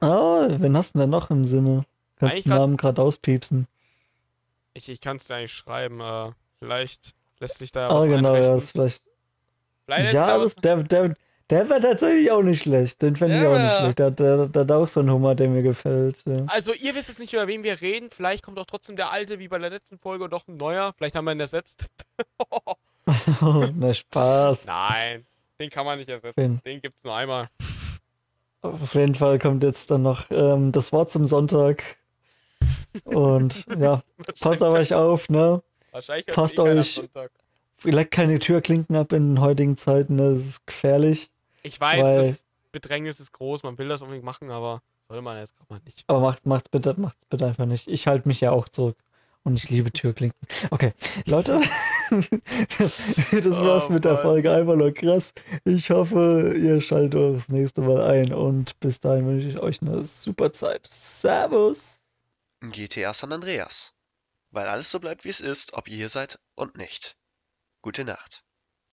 Ah, 0.00 0.46
wen 0.50 0.76
hast 0.76 0.94
du 0.94 0.98
denn 1.00 1.10
noch 1.10 1.30
im 1.30 1.44
Sinne? 1.44 1.84
Kannst 2.16 2.34
Eigentlich 2.34 2.44
den 2.44 2.50
Namen 2.54 2.76
gerade 2.76 3.02
auspiepsen. 3.02 3.66
Ich, 4.74 4.88
ich 4.88 5.00
kann 5.00 5.16
es 5.16 5.26
dir 5.26 5.36
eigentlich 5.36 5.52
schreiben. 5.52 6.00
Äh, 6.00 6.32
vielleicht 6.58 7.14
lässt 7.40 7.58
sich 7.58 7.72
da 7.72 7.88
Ah, 7.88 7.94
was 7.96 8.04
genau, 8.04 8.34
ja, 8.34 8.34
einrichten. 8.34 8.56
ist 8.58 8.72
vielleicht. 8.72 9.02
Vielleicht 9.86 10.14
Ja, 10.14 10.26
da 10.26 10.38
das, 10.38 10.54
der, 10.56 10.82
der, 10.82 11.14
der 11.50 11.68
wäre 11.68 11.80
tatsächlich 11.80 12.30
auch 12.30 12.42
nicht 12.42 12.62
schlecht. 12.62 13.02
Den 13.02 13.16
fände 13.16 13.36
ich 13.36 13.40
Der 13.42 13.50
auch 13.50 13.58
nicht 13.58 13.78
schlecht. 13.78 13.98
Der, 13.98 14.10
der, 14.10 14.46
der 14.48 14.62
hat 14.62 14.72
auch 14.72 14.88
so 14.88 15.00
einen 15.00 15.10
Humor, 15.10 15.34
der 15.34 15.48
mir 15.48 15.62
gefällt. 15.62 16.22
Ja. 16.26 16.44
Also, 16.46 16.72
ihr 16.72 16.94
wisst 16.94 17.08
jetzt 17.08 17.18
nicht, 17.20 17.32
über 17.32 17.46
wen 17.46 17.62
wir 17.62 17.80
reden. 17.80 18.08
Vielleicht 18.10 18.42
kommt 18.44 18.58
auch 18.58 18.64
trotzdem 18.66 18.96
der 18.96 19.10
alte, 19.12 19.38
wie 19.38 19.48
bei 19.48 19.58
der 19.58 19.70
letzten 19.70 19.98
Folge, 19.98 20.28
doch 20.28 20.48
ein 20.48 20.56
neuer. 20.56 20.92
Vielleicht 20.96 21.14
haben 21.16 21.24
wir 21.26 21.32
ihn 21.32 21.40
ersetzt. 21.40 21.88
Na, 23.74 23.92
Spaß. 23.92 24.66
Nein, 24.66 25.26
den 25.60 25.70
kann 25.70 25.84
man 25.84 25.98
nicht 25.98 26.08
ersetzen. 26.08 26.34
Wen? 26.36 26.60
Den 26.64 26.80
gibt's 26.80 27.04
nur 27.04 27.14
einmal. 27.14 27.48
Auf 28.62 28.94
jeden 28.94 29.14
Fall 29.14 29.38
kommt 29.38 29.62
jetzt 29.62 29.90
dann 29.90 30.02
noch 30.02 30.30
ähm, 30.30 30.72
das 30.72 30.92
Wort 30.92 31.10
zum 31.10 31.26
Sonntag. 31.26 31.98
Und 33.04 33.66
ja, 33.78 34.02
passt 34.40 34.62
auf 34.62 34.72
euch 34.72 34.94
auf, 34.94 35.28
ne? 35.28 35.62
Wahrscheinlich 35.90 36.26
passt 36.26 36.58
eh 36.58 36.62
euch- 36.62 36.94
Sonntag. 36.94 37.30
Leckt 37.82 38.12
keine 38.12 38.38
Türklinken 38.38 38.96
ab 38.96 39.12
in 39.12 39.34
den 39.34 39.40
heutigen 39.42 39.76
Zeiten, 39.76 40.16
ne? 40.16 40.30
das 40.30 40.40
ist 40.40 40.66
gefährlich. 40.66 41.30
Ich 41.64 41.80
weiß, 41.80 42.06
Weil- 42.06 42.14
das 42.16 42.44
Bedrängnis 42.70 43.18
ist 43.18 43.32
groß, 43.32 43.64
man 43.64 43.76
will 43.78 43.88
das 43.88 44.02
unbedingt 44.02 44.24
machen, 44.24 44.50
aber 44.50 44.82
soll 45.08 45.20
man 45.22 45.36
jetzt 45.38 45.56
gerade 45.56 45.72
mal 45.72 45.80
nicht. 45.84 46.04
Aber 46.06 46.20
macht, 46.20 46.46
macht's 46.46 46.68
bitte, 46.68 46.94
macht's 46.98 47.24
bitte 47.26 47.46
einfach 47.46 47.66
nicht. 47.66 47.88
Ich 47.88 48.06
halte 48.06 48.28
mich 48.28 48.40
ja 48.40 48.52
auch 48.52 48.68
zurück. 48.68 48.96
Und 49.46 49.58
ich 49.58 49.68
liebe 49.68 49.92
Türklinken. 49.92 50.40
Okay, 50.70 50.94
Leute, 51.26 51.60
das 52.78 53.60
war's 53.60 53.90
Oh 53.90 53.92
mit 53.92 54.04
der. 54.06 54.16
Folge. 54.18 54.50
Einfach 54.50 54.74
nur 54.76 54.92
krass. 54.92 55.34
Ich 55.64 55.90
hoffe, 55.90 56.54
ihr 56.56 56.80
schaltet 56.80 57.14
auch 57.20 57.32
das 57.34 57.48
nächste 57.50 57.82
Mal 57.82 58.00
ein. 58.02 58.32
Und 58.32 58.78
bis 58.80 59.00
dahin 59.00 59.26
wünsche 59.26 59.48
ich 59.48 59.58
euch 59.58 59.82
eine 59.82 60.06
super 60.06 60.52
Zeit. 60.52 60.88
Servus. 60.90 62.00
GTA 62.62 63.12
San 63.12 63.32
Andreas. 63.32 63.94
Weil 64.50 64.66
alles 64.68 64.90
so 64.90 64.98
bleibt, 65.00 65.24
wie 65.24 65.30
es 65.30 65.40
ist, 65.40 65.74
ob 65.74 65.88
ihr 65.88 65.96
hier 65.96 66.08
seid 66.08 66.38
und 66.54 66.78
nicht. 66.78 67.16
Gute 67.82 68.04
Nacht. 68.04 68.43